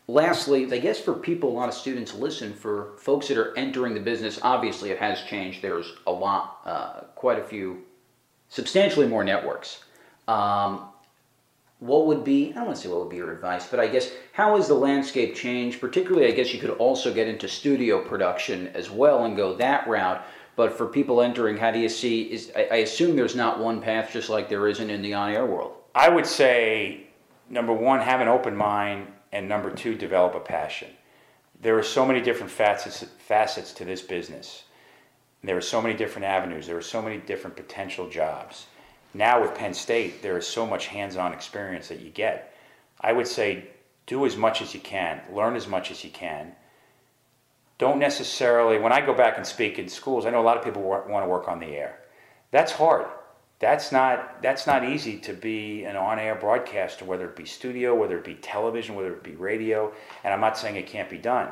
lastly, 0.07 0.71
I 0.71 0.79
guess 0.79 0.99
for 0.99 1.13
people, 1.13 1.49
a 1.49 1.55
lot 1.55 1.69
of 1.69 1.75
students 1.75 2.13
listen. 2.13 2.53
For 2.53 2.93
folks 2.97 3.27
that 3.27 3.37
are 3.37 3.57
entering 3.57 3.93
the 3.93 3.99
business, 3.99 4.39
obviously 4.41 4.91
it 4.91 4.99
has 4.99 5.21
changed. 5.23 5.61
There's 5.61 5.93
a 6.07 6.11
lot, 6.11 6.59
uh, 6.65 7.01
quite 7.15 7.39
a 7.39 7.43
few, 7.43 7.83
substantially 8.49 9.07
more 9.07 9.23
networks. 9.23 9.83
Um, 10.27 10.89
what 11.79 12.07
would 12.07 12.25
be, 12.25 12.51
I 12.51 12.55
don't 12.55 12.65
want 12.65 12.75
to 12.75 12.83
say 12.83 12.89
what 12.89 12.99
would 12.99 13.09
be 13.09 13.15
your 13.15 13.31
advice, 13.31 13.67
but 13.67 13.79
I 13.79 13.87
guess 13.87 14.11
how 14.33 14.57
has 14.57 14.67
the 14.67 14.73
landscape 14.73 15.33
changed? 15.33 15.79
Particularly, 15.79 16.27
I 16.27 16.31
guess 16.31 16.53
you 16.53 16.59
could 16.59 16.71
also 16.71 17.13
get 17.13 17.27
into 17.27 17.47
studio 17.47 18.03
production 18.03 18.67
as 18.73 18.89
well 18.89 19.23
and 19.23 19.37
go 19.37 19.55
that 19.55 19.87
route. 19.87 20.25
But 20.59 20.77
for 20.77 20.87
people 20.87 21.21
entering, 21.21 21.55
how 21.55 21.71
do 21.71 21.79
you 21.79 21.87
see? 21.87 22.23
Is 22.23 22.51
I, 22.53 22.67
I 22.69 22.75
assume 22.87 23.15
there's 23.15 23.33
not 23.33 23.61
one 23.61 23.79
path, 23.79 24.09
just 24.11 24.29
like 24.29 24.49
there 24.49 24.67
isn't 24.67 24.89
in 24.89 25.01
the 25.01 25.13
on-air 25.13 25.45
world. 25.45 25.77
I 25.95 26.09
would 26.09 26.25
say 26.25 27.07
number 27.49 27.71
one, 27.71 28.01
have 28.01 28.19
an 28.19 28.27
open 28.27 28.57
mind, 28.57 29.07
and 29.31 29.47
number 29.47 29.71
two, 29.71 29.95
develop 29.95 30.35
a 30.35 30.41
passion. 30.41 30.89
There 31.61 31.79
are 31.79 31.83
so 31.97 32.05
many 32.05 32.19
different 32.19 32.51
facets, 32.51 33.05
facets 33.19 33.71
to 33.75 33.85
this 33.85 34.01
business. 34.01 34.63
There 35.45 35.55
are 35.55 35.61
so 35.61 35.81
many 35.81 35.95
different 35.95 36.25
avenues. 36.25 36.67
There 36.67 36.75
are 36.75 36.81
so 36.81 37.01
many 37.01 37.19
different 37.19 37.55
potential 37.55 38.09
jobs. 38.09 38.65
Now 39.13 39.41
with 39.41 39.55
Penn 39.55 39.73
State, 39.73 40.21
there 40.21 40.37
is 40.37 40.45
so 40.45 40.67
much 40.67 40.87
hands-on 40.87 41.31
experience 41.31 41.87
that 41.87 42.01
you 42.01 42.09
get. 42.09 42.53
I 42.99 43.13
would 43.13 43.27
say 43.27 43.69
do 44.07 44.25
as 44.25 44.35
much 44.35 44.61
as 44.61 44.73
you 44.73 44.81
can, 44.81 45.21
learn 45.33 45.55
as 45.55 45.69
much 45.69 45.89
as 45.89 46.03
you 46.03 46.09
can. 46.09 46.51
Don't 47.79 47.97
necessarily, 47.97 48.77
when 48.77 48.93
I 48.93 49.03
go 49.03 49.13
back 49.13 49.37
and 49.37 49.45
speak 49.45 49.79
in 49.79 49.89
schools, 49.89 50.27
I 50.27 50.29
know 50.29 50.41
a 50.41 50.43
lot 50.43 50.57
of 50.57 50.63
people 50.63 50.83
want 50.83 51.07
to 51.07 51.27
work 51.27 51.47
on 51.47 51.59
the 51.59 51.75
air. 51.75 51.99
That's 52.51 52.71
hard 52.71 53.07
that's 53.59 53.91
not 53.91 54.41
that's 54.41 54.65
not 54.65 54.87
easy 54.87 55.17
to 55.17 55.33
be 55.33 55.83
an 55.83 55.95
on-air 55.95 56.35
broadcaster 56.35 57.05
whether 57.05 57.25
it 57.25 57.35
be 57.35 57.45
studio 57.45 57.93
whether 57.93 58.17
it 58.17 58.23
be 58.23 58.35
television 58.35 58.95
whether 58.95 59.13
it 59.13 59.23
be 59.23 59.35
radio 59.35 59.93
and 60.23 60.33
i'm 60.33 60.39
not 60.39 60.57
saying 60.57 60.75
it 60.75 60.87
can't 60.87 61.09
be 61.09 61.17
done 61.17 61.49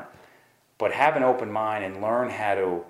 but 0.78 0.90
have 0.90 1.16
an 1.16 1.22
open 1.22 1.50
mind 1.52 1.84
and 1.84 2.02
learn 2.02 2.28
how 2.28 2.54
to 2.54 2.82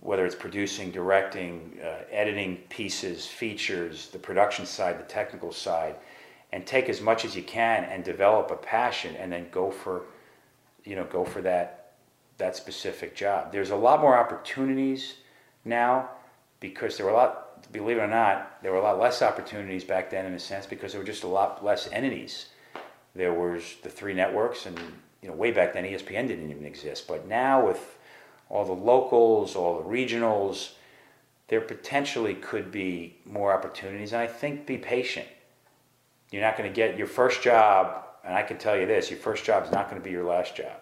whether 0.00 0.26
it's 0.26 0.34
producing 0.34 0.90
directing 0.90 1.78
uh, 1.82 2.02
editing 2.10 2.56
pieces 2.68 3.26
features 3.26 4.08
the 4.08 4.18
production 4.18 4.66
side 4.66 4.98
the 4.98 5.04
technical 5.04 5.52
side 5.52 5.94
and 6.52 6.66
take 6.66 6.88
as 6.88 7.00
much 7.00 7.24
as 7.24 7.36
you 7.36 7.42
can 7.42 7.84
and 7.84 8.02
develop 8.02 8.50
a 8.50 8.56
passion 8.56 9.14
and 9.16 9.30
then 9.30 9.46
go 9.52 9.70
for 9.70 10.02
you 10.84 10.96
know 10.96 11.04
go 11.04 11.24
for 11.24 11.40
that 11.42 11.77
that 12.38 12.56
specific 12.56 13.14
job 13.14 13.52
there's 13.52 13.70
a 13.70 13.76
lot 13.76 14.00
more 14.00 14.16
opportunities 14.16 15.14
now 15.64 16.08
because 16.60 16.96
there 16.96 17.06
were 17.06 17.12
a 17.12 17.16
lot 17.16 17.48
believe 17.72 17.98
it 17.98 18.00
or 18.00 18.06
not, 18.06 18.62
there 18.62 18.72
were 18.72 18.78
a 18.78 18.82
lot 18.82 18.98
less 18.98 19.22
opportunities 19.22 19.84
back 19.84 20.10
then 20.10 20.26
in 20.26 20.34
a 20.34 20.38
sense 20.38 20.66
because 20.66 20.92
there 20.92 21.00
were 21.00 21.06
just 21.06 21.24
a 21.24 21.28
lot 21.28 21.64
less 21.64 21.88
entities. 21.92 22.46
There 23.14 23.32
was 23.32 23.76
the 23.82 23.88
three 23.88 24.14
networks, 24.14 24.66
and 24.66 24.78
you 25.22 25.28
know, 25.28 25.34
way 25.34 25.50
back 25.50 25.72
then 25.72 25.84
ESPN 25.84 26.28
didn't 26.28 26.50
even 26.50 26.64
exist. 26.64 27.08
But 27.08 27.26
now 27.26 27.66
with 27.66 27.98
all 28.48 28.64
the 28.64 28.72
locals, 28.72 29.56
all 29.56 29.82
the 29.82 29.88
regionals, 29.88 30.72
there 31.48 31.60
potentially 31.60 32.34
could 32.34 32.70
be 32.70 33.16
more 33.24 33.52
opportunities. 33.52 34.12
And 34.12 34.22
I 34.22 34.26
think 34.26 34.66
be 34.66 34.78
patient. 34.78 35.26
You're 36.30 36.42
not 36.42 36.56
going 36.56 36.70
to 36.70 36.74
get 36.74 36.98
your 36.98 37.06
first 37.06 37.42
job, 37.42 38.04
and 38.24 38.34
I 38.34 38.42
can 38.42 38.58
tell 38.58 38.76
you 38.76 38.86
this: 38.86 39.10
your 39.10 39.18
first 39.18 39.44
job 39.44 39.64
is 39.64 39.72
not 39.72 39.90
going 39.90 40.00
to 40.00 40.04
be 40.04 40.12
your 40.12 40.24
last 40.24 40.54
job. 40.54 40.80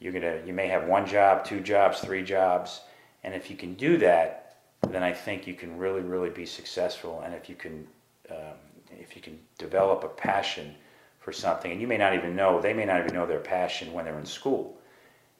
You're 0.00 0.12
gonna, 0.12 0.40
you 0.46 0.52
may 0.52 0.68
have 0.68 0.86
one 0.86 1.06
job, 1.06 1.44
two 1.44 1.60
jobs, 1.60 2.00
three 2.00 2.22
jobs, 2.22 2.82
and 3.24 3.34
if 3.34 3.50
you 3.50 3.56
can 3.56 3.74
do 3.74 3.96
that, 3.98 4.56
then 4.88 5.02
I 5.02 5.12
think 5.12 5.46
you 5.46 5.54
can 5.54 5.76
really, 5.76 6.02
really 6.02 6.30
be 6.30 6.46
successful. 6.46 7.22
And 7.24 7.34
if 7.34 7.48
you 7.48 7.56
can, 7.56 7.86
um, 8.30 8.56
if 8.90 9.16
you 9.16 9.22
can 9.22 9.38
develop 9.58 10.04
a 10.04 10.08
passion 10.08 10.74
for 11.18 11.32
something, 11.32 11.72
and 11.72 11.80
you 11.80 11.86
may 11.86 11.98
not 11.98 12.14
even 12.14 12.36
know, 12.36 12.60
they 12.60 12.72
may 12.72 12.84
not 12.84 13.00
even 13.00 13.12
know 13.12 13.26
their 13.26 13.40
passion 13.40 13.92
when 13.92 14.04
they're 14.04 14.18
in 14.18 14.26
school. 14.26 14.78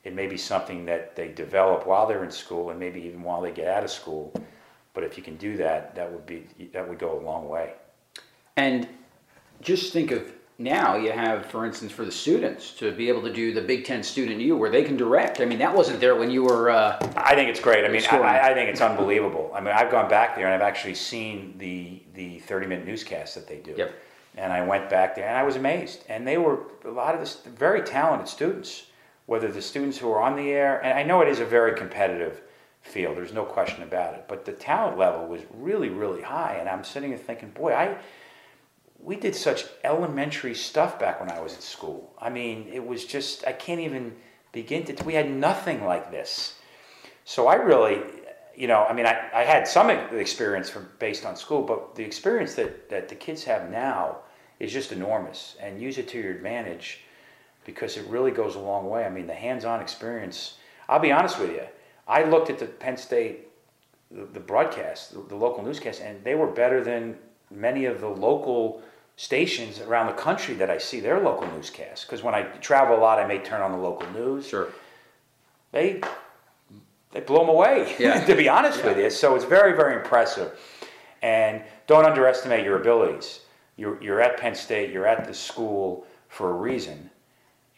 It 0.04 0.14
may 0.14 0.26
be 0.26 0.36
something 0.36 0.84
that 0.86 1.14
they 1.14 1.28
develop 1.28 1.86
while 1.86 2.06
they're 2.06 2.24
in 2.24 2.30
school, 2.30 2.70
and 2.70 2.80
maybe 2.80 3.00
even 3.02 3.22
while 3.22 3.40
they 3.40 3.52
get 3.52 3.68
out 3.68 3.84
of 3.84 3.90
school. 3.90 4.32
But 4.92 5.04
if 5.04 5.16
you 5.16 5.22
can 5.22 5.36
do 5.36 5.56
that, 5.58 5.94
that 5.94 6.10
would 6.10 6.26
be 6.26 6.46
that 6.72 6.88
would 6.88 6.98
go 6.98 7.18
a 7.18 7.22
long 7.22 7.48
way. 7.48 7.74
And 8.56 8.88
just 9.60 9.92
think 9.92 10.10
of 10.10 10.32
now 10.58 10.96
you 10.96 11.12
have, 11.12 11.46
for 11.46 11.64
instance, 11.64 11.92
for 11.92 12.04
the 12.04 12.10
students 12.10 12.72
to 12.72 12.90
be 12.90 13.08
able 13.08 13.22
to 13.22 13.32
do 13.32 13.54
the 13.54 13.60
Big 13.60 13.84
Ten 13.84 14.02
Student 14.02 14.40
U, 14.40 14.56
where 14.56 14.70
they 14.70 14.82
can 14.82 14.96
direct. 14.96 15.40
I 15.40 15.44
mean, 15.44 15.60
that 15.60 15.74
wasn't 15.74 16.00
there 16.00 16.16
when 16.16 16.30
you 16.30 16.42
were. 16.42 16.70
Uh, 16.70 16.98
I 17.16 17.36
think 17.36 17.48
it's 17.48 17.60
great. 17.60 17.84
I 17.84 17.88
mean, 17.88 18.02
I, 18.10 18.50
I, 18.50 18.54
think 18.54 18.68
it's 18.68 18.80
unbelievable. 18.80 19.52
I 19.54 19.60
mean, 19.60 19.72
I've 19.72 19.90
gone 19.90 20.08
back 20.08 20.34
there 20.34 20.46
and 20.46 20.54
I've 20.54 20.68
actually 20.68 20.96
seen 20.96 21.54
the 21.58 22.02
the 22.14 22.40
thirty 22.40 22.66
minute 22.66 22.86
newscast 22.86 23.36
that 23.36 23.46
they 23.46 23.58
do. 23.58 23.74
Yep. 23.76 23.94
And 24.36 24.52
I 24.52 24.64
went 24.64 24.90
back 24.90 25.14
there 25.14 25.28
and 25.28 25.36
I 25.36 25.42
was 25.44 25.56
amazed. 25.56 26.04
And 26.08 26.26
they 26.26 26.38
were 26.38 26.60
a 26.84 26.90
lot 26.90 27.14
of 27.14 27.20
the 27.20 27.50
very 27.50 27.82
talented 27.82 28.28
students. 28.28 28.86
Whether 29.26 29.48
the 29.48 29.60
students 29.60 29.98
who 29.98 30.10
are 30.10 30.22
on 30.22 30.36
the 30.36 30.50
air, 30.52 30.82
and 30.82 30.98
I 30.98 31.02
know 31.02 31.20
it 31.20 31.28
is 31.28 31.38
a 31.38 31.44
very 31.44 31.76
competitive 31.76 32.40
field. 32.80 33.16
There's 33.16 33.34
no 33.34 33.44
question 33.44 33.82
about 33.82 34.14
it. 34.14 34.24
But 34.26 34.44
the 34.46 34.52
talent 34.52 34.96
level 34.96 35.26
was 35.26 35.42
really, 35.52 35.90
really 35.90 36.22
high. 36.22 36.56
And 36.58 36.66
I'm 36.66 36.82
sitting 36.82 37.10
there 37.10 37.18
thinking, 37.18 37.50
boy, 37.50 37.74
I 37.74 37.98
we 38.98 39.16
did 39.16 39.34
such 39.34 39.64
elementary 39.84 40.54
stuff 40.54 40.98
back 40.98 41.20
when 41.20 41.30
I 41.30 41.40
was 41.40 41.54
at 41.54 41.62
school. 41.62 42.12
I 42.18 42.30
mean, 42.30 42.68
it 42.72 42.84
was 42.84 43.04
just, 43.04 43.46
I 43.46 43.52
can't 43.52 43.80
even 43.80 44.16
begin 44.52 44.84
to, 44.84 45.04
we 45.04 45.14
had 45.14 45.30
nothing 45.30 45.84
like 45.84 46.10
this. 46.10 46.54
So 47.24 47.46
I 47.46 47.54
really, 47.54 48.02
you 48.56 48.66
know, 48.66 48.84
I 48.84 48.92
mean, 48.92 49.06
I, 49.06 49.30
I 49.32 49.44
had 49.44 49.68
some 49.68 49.90
experience 49.90 50.68
from 50.68 50.88
based 50.98 51.24
on 51.24 51.36
school, 51.36 51.62
but 51.62 51.94
the 51.94 52.02
experience 52.02 52.54
that, 52.54 52.88
that 52.90 53.08
the 53.08 53.14
kids 53.14 53.44
have 53.44 53.70
now 53.70 54.18
is 54.58 54.72
just 54.72 54.90
enormous 54.90 55.56
and 55.60 55.80
use 55.80 55.98
it 55.98 56.08
to 56.08 56.18
your 56.18 56.32
advantage 56.32 57.00
because 57.64 57.96
it 57.96 58.06
really 58.08 58.30
goes 58.30 58.56
a 58.56 58.58
long 58.58 58.88
way. 58.88 59.04
I 59.04 59.10
mean, 59.10 59.26
the 59.26 59.34
hands-on 59.34 59.80
experience. 59.80 60.56
I'll 60.88 60.98
be 60.98 61.12
honest 61.12 61.38
with 61.38 61.50
you. 61.50 61.62
I 62.08 62.24
looked 62.24 62.50
at 62.50 62.58
the 62.58 62.66
Penn 62.66 62.96
State, 62.96 63.48
the, 64.10 64.40
broadcast, 64.40 65.12
the 65.28 65.36
local 65.36 65.62
newscast, 65.62 66.00
and 66.00 66.24
they 66.24 66.34
were 66.34 66.46
better 66.46 66.82
than 66.82 67.18
many 67.50 67.84
of 67.86 68.00
the 68.00 68.08
local 68.08 68.82
stations 69.16 69.80
around 69.80 70.06
the 70.06 70.12
country 70.12 70.54
that 70.54 70.70
I 70.70 70.78
see 70.78 71.00
their 71.00 71.20
local 71.20 71.46
newscasts. 71.48 72.04
Because 72.04 72.22
when 72.22 72.34
I 72.34 72.42
travel 72.42 72.96
a 72.96 73.00
lot, 73.00 73.18
I 73.18 73.26
may 73.26 73.38
turn 73.38 73.60
on 73.60 73.72
the 73.72 73.78
local 73.78 74.08
news. 74.12 74.48
Sure. 74.48 74.68
They 75.72 76.00
they 77.12 77.20
blow 77.20 77.40
them 77.40 77.48
away. 77.48 77.96
Yeah. 77.98 78.24
to 78.26 78.34
be 78.34 78.48
honest 78.48 78.78
Yeah. 78.80 78.86
with 78.86 78.98
you, 78.98 79.10
so 79.10 79.34
it's 79.34 79.44
very 79.44 79.74
very 79.74 79.94
impressive. 79.96 80.58
And 81.20 81.62
don't 81.86 82.04
underestimate 82.04 82.64
your 82.64 82.80
abilities. 82.80 83.40
You're 83.76 84.00
you're 84.02 84.20
at 84.20 84.38
Penn 84.38 84.54
State. 84.54 84.90
You're 84.92 85.06
at 85.06 85.26
the 85.26 85.34
school 85.34 86.06
for 86.28 86.50
a 86.50 86.54
reason, 86.54 87.10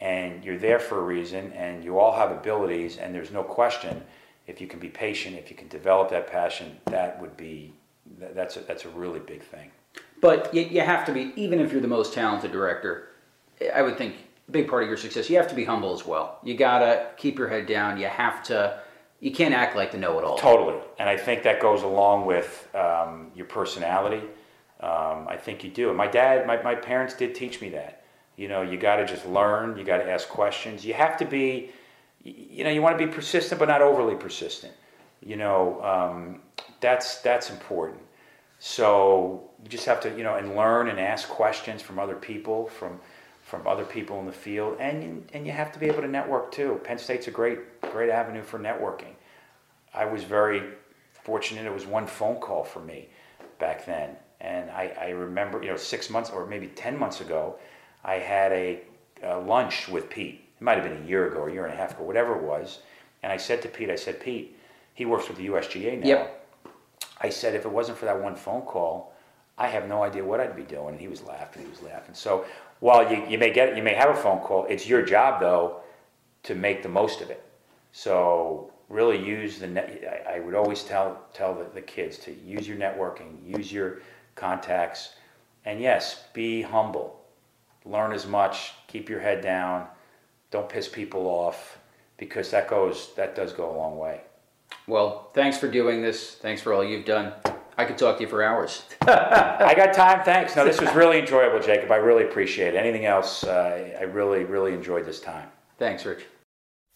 and 0.01 0.45
you're 0.45 0.59
there 0.59 0.79
for 0.79 0.99
a 0.99 1.03
reason. 1.03 1.53
And 1.53 1.83
you 1.83 1.99
all 1.99 2.15
have 2.17 2.31
abilities. 2.31 2.99
And 2.99 3.15
there's 3.15 3.31
no 3.31 3.43
question. 3.43 4.03
If 4.47 4.61
you 4.61 4.67
can 4.67 4.79
be 4.81 4.89
patient, 4.89 5.37
if 5.37 5.51
you 5.51 5.57
can 5.57 5.69
develop 5.69 6.11
that 6.11 6.27
passion, 6.27 6.77
that 6.87 7.21
would 7.21 7.37
be 7.37 7.73
that's 8.19 8.57
a, 8.57 8.61
that's 8.61 8.85
a 8.85 8.89
really 8.91 9.21
big 9.21 9.43
thing. 9.43 9.71
But 10.21 10.53
you, 10.55 10.63
you 10.63 10.81
have 10.81 11.05
to 11.07 11.13
be, 11.13 11.33
even 11.37 11.61
if 11.61 11.73
you're 11.73 11.81
the 11.81 11.89
most 11.89 12.13
talented 12.13 12.53
director, 12.53 13.09
I 13.75 13.83
would 13.83 13.97
think 13.97 14.17
a 14.49 14.53
big 14.53 14.69
part 14.69 14.83
of 14.83 14.89
your 14.89 14.99
success, 14.99 15.31
you 15.31 15.37
have 15.37 15.49
to 15.49 15.55
be 15.55 15.65
humble 15.65 15.93
as 15.95 16.05
well. 16.05 16.39
You 16.43 16.57
gotta 16.57 17.07
keep 17.17 17.39
your 17.39 17.49
head 17.49 17.67
down. 17.67 17.99
You 17.99 18.07
have 18.07 18.43
to, 18.45 18.81
you 19.21 19.31
can't 19.31 19.55
act 19.55 19.77
like 19.77 19.93
the 19.93 19.99
know-it-all. 19.99 20.39
Totally, 20.39 20.81
and 20.99 21.09
I 21.09 21.17
think 21.17 21.43
that 21.43 21.61
goes 21.61 21.83
along 21.83 22.27
with 22.27 22.69
um, 22.75 23.31
your 23.35 23.47
personality. 23.47 24.23
Um, 24.81 25.29
I 25.29 25.37
think 25.37 25.63
you 25.63 25.71
do. 25.71 25.89
And 25.89 25.97
my 25.97 26.07
dad, 26.07 26.47
my, 26.47 26.63
my 26.63 26.75
parents 26.75 27.13
did 27.13 27.35
teach 27.35 27.61
me 27.61 27.69
that. 27.71 28.03
You 28.37 28.49
know, 28.49 28.63
you 28.63 28.79
got 28.79 28.97
to 28.97 29.05
just 29.05 29.27
learn. 29.27 29.77
You 29.77 29.85
got 29.85 29.99
to 29.99 30.11
ask 30.11 30.27
questions. 30.27 30.87
You 30.87 30.95
have 30.95 31.19
to 31.19 31.27
be, 31.27 31.71
you 32.25 32.65
know, 32.65 32.71
you 32.71 32.81
want 32.81 32.99
to 32.99 33.07
be 33.07 33.13
persistent, 33.13 33.59
but 33.59 33.69
not 33.69 33.83
overly 33.83 34.15
persistent. 34.15 34.73
You 35.23 35.37
know, 35.37 35.83
um, 35.85 36.41
that's 36.81 37.19
that's 37.19 37.51
important. 37.51 38.01
So 38.59 39.51
you 39.63 39.71
just 39.71 39.87
have 39.87 40.01
to, 40.03 40.11
you 40.17 40.23
know, 40.23 40.37
and 40.37 40.55
learn 40.55 40.89
and 40.89 41.01
ask 41.01 41.29
questions 41.29 41.81
from 41.83 41.99
other 41.99 42.15
people, 42.15 42.67
from 42.67 43.01
from 43.43 43.67
other 43.67 43.85
people 43.85 44.21
in 44.21 44.27
the 44.27 44.33
field, 44.33 44.77
and 44.79 45.29
and 45.33 45.47
you 45.47 45.53
have 45.53 45.73
to 45.73 45.79
be 45.79 45.87
able 45.87 46.03
to 46.03 46.09
network 46.09 46.53
too. 46.53 46.81
Penn 46.85 46.99
State's 46.99 47.27
a 47.29 47.31
great 47.31 47.81
great 47.81 48.11
avenue 48.11 48.43
for 48.43 48.59
networking. 48.59 49.15
I 49.95 50.05
was 50.05 50.25
very 50.25 50.63
fortunate. 51.13 51.67
It 51.67 51.73
was 51.73 51.87
one 51.87 52.07
phone 52.07 52.41
call 52.41 52.65
for 52.65 52.81
me 52.81 53.09
back 53.59 53.85
then, 53.87 54.17
and 54.41 54.71
I, 54.71 54.93
I 55.01 55.09
remember, 55.11 55.63
you 55.63 55.69
know, 55.71 55.77
six 55.77 56.09
months 56.11 56.31
or 56.31 56.47
maybe 56.47 56.69
ten 56.69 56.99
months 56.99 57.21
ago, 57.21 57.57
I 58.05 58.15
had 58.15 58.53
a, 58.53 58.83
a 59.23 59.39
lunch 59.39 59.89
with 59.89 60.09
Pete. 60.09 60.45
It 60.61 60.63
might 60.63 60.79
have 60.79 60.85
been 60.85 61.03
a 61.03 61.07
year 61.07 61.27
ago, 61.29 61.47
a 61.47 61.53
year 61.53 61.65
and 61.65 61.75
a 61.75 61.77
half 61.77 61.95
ago, 61.95 62.05
whatever 62.05 62.37
it 62.37 62.43
was. 62.43 62.81
And 63.23 63.33
I 63.33 63.37
said 63.37 63.63
to 63.63 63.69
Pete, 63.69 63.91
I 63.91 63.97
said, 63.97 64.21
Pete, 64.21 64.57
he 64.95 65.05
works 65.05 65.29
with 65.29 65.37
the 65.37 65.49
USGA 65.49 66.01
now. 66.01 66.07
Yep. 66.07 66.40
I 67.21 67.29
said, 67.29 67.55
if 67.55 67.65
it 67.65 67.71
wasn't 67.71 67.99
for 67.99 68.07
that 68.07 68.21
one 68.21 68.35
phone 68.35 68.63
call, 68.63 69.13
I 69.59 69.69
have 69.69 69.89
no 69.89 70.03
idea 70.03 70.25
what 70.25 70.41
I'd 70.41 70.57
be 70.57 70.63
doing. 70.63 70.91
And 70.91 71.01
he 71.01 71.09
was 71.09 71.23
laughing. 71.23 71.63
He 71.63 71.69
was 71.69 71.83
laughing. 71.83 72.15
So 72.15 72.47
while 72.81 73.13
you, 73.13 73.25
you 73.29 73.39
may 73.39 73.53
get 73.53 73.77
you 73.77 73.83
may 73.83 73.95
have 73.95 74.11
a 74.11 74.15
phone 74.15 74.41
call, 74.41 74.65
it's 74.65 74.89
your 74.89 75.03
job 75.03 75.41
though 75.41 75.81
to 76.45 76.55
make 76.55 76.83
the 76.83 76.89
most 76.89 77.21
of 77.21 77.31
it. 77.31 77.45
So 77.93 78.73
really 78.89 79.23
use 79.23 79.59
the 79.59 79.67
net. 79.67 80.25
I, 80.27 80.37
I 80.37 80.41
would 80.41 80.55
always 80.55 80.83
tell 80.83 81.27
tell 81.35 81.55
the, 81.55 81.67
the 81.75 81.83
kids 81.83 82.17
to 82.21 82.35
use 82.35 82.67
your 82.67 82.79
networking, 82.79 83.37
use 83.45 83.71
your 83.71 84.01
contacts, 84.35 85.11
and 85.67 85.79
yes, 85.81 86.25
be 86.33 86.63
humble. 86.63 87.21
Learn 87.85 88.13
as 88.13 88.27
much. 88.27 88.73
Keep 88.89 89.11
your 89.11 89.21
head 89.21 89.43
down. 89.43 89.87
Don't 90.51 90.69
piss 90.69 90.89
people 90.89 91.27
off 91.27 91.79
because 92.17 92.51
that 92.51 92.67
goes 92.67 93.11
that 93.17 93.37
does 93.37 93.53
go 93.53 93.71
a 93.71 93.77
long 93.77 93.99
way. 93.99 94.23
Well, 94.87 95.31
thanks 95.35 95.57
for 95.59 95.69
doing 95.69 96.03
this. 96.03 96.35
Thanks 96.35 96.61
for 96.61 96.73
all 96.73 96.83
you've 96.83 97.05
done. 97.05 97.33
I 97.79 97.85
could 97.85 97.97
talk 97.97 98.17
to 98.17 98.23
you 98.23 98.29
for 98.29 98.43
hours. 98.43 98.83
I 99.03 99.73
got 99.77 99.95
time. 99.95 100.23
Thanks. 100.25 100.55
No, 100.57 100.65
this 100.65 100.81
was 100.81 100.93
really 100.95 101.21
enjoyable, 101.21 101.61
Jacob. 101.61 101.91
I 101.91 101.97
really 101.97 102.25
appreciate 102.25 102.75
it. 102.75 102.77
Anything 102.77 103.07
else? 103.07 103.45
Uh, 103.45 103.97
I 103.99 104.03
really, 104.03 104.45
really 104.45 104.75
enjoyed 104.75 105.07
this 105.07 105.21
time. 105.21 105.49
Thanks, 105.79 106.05
Rich. 106.05 106.27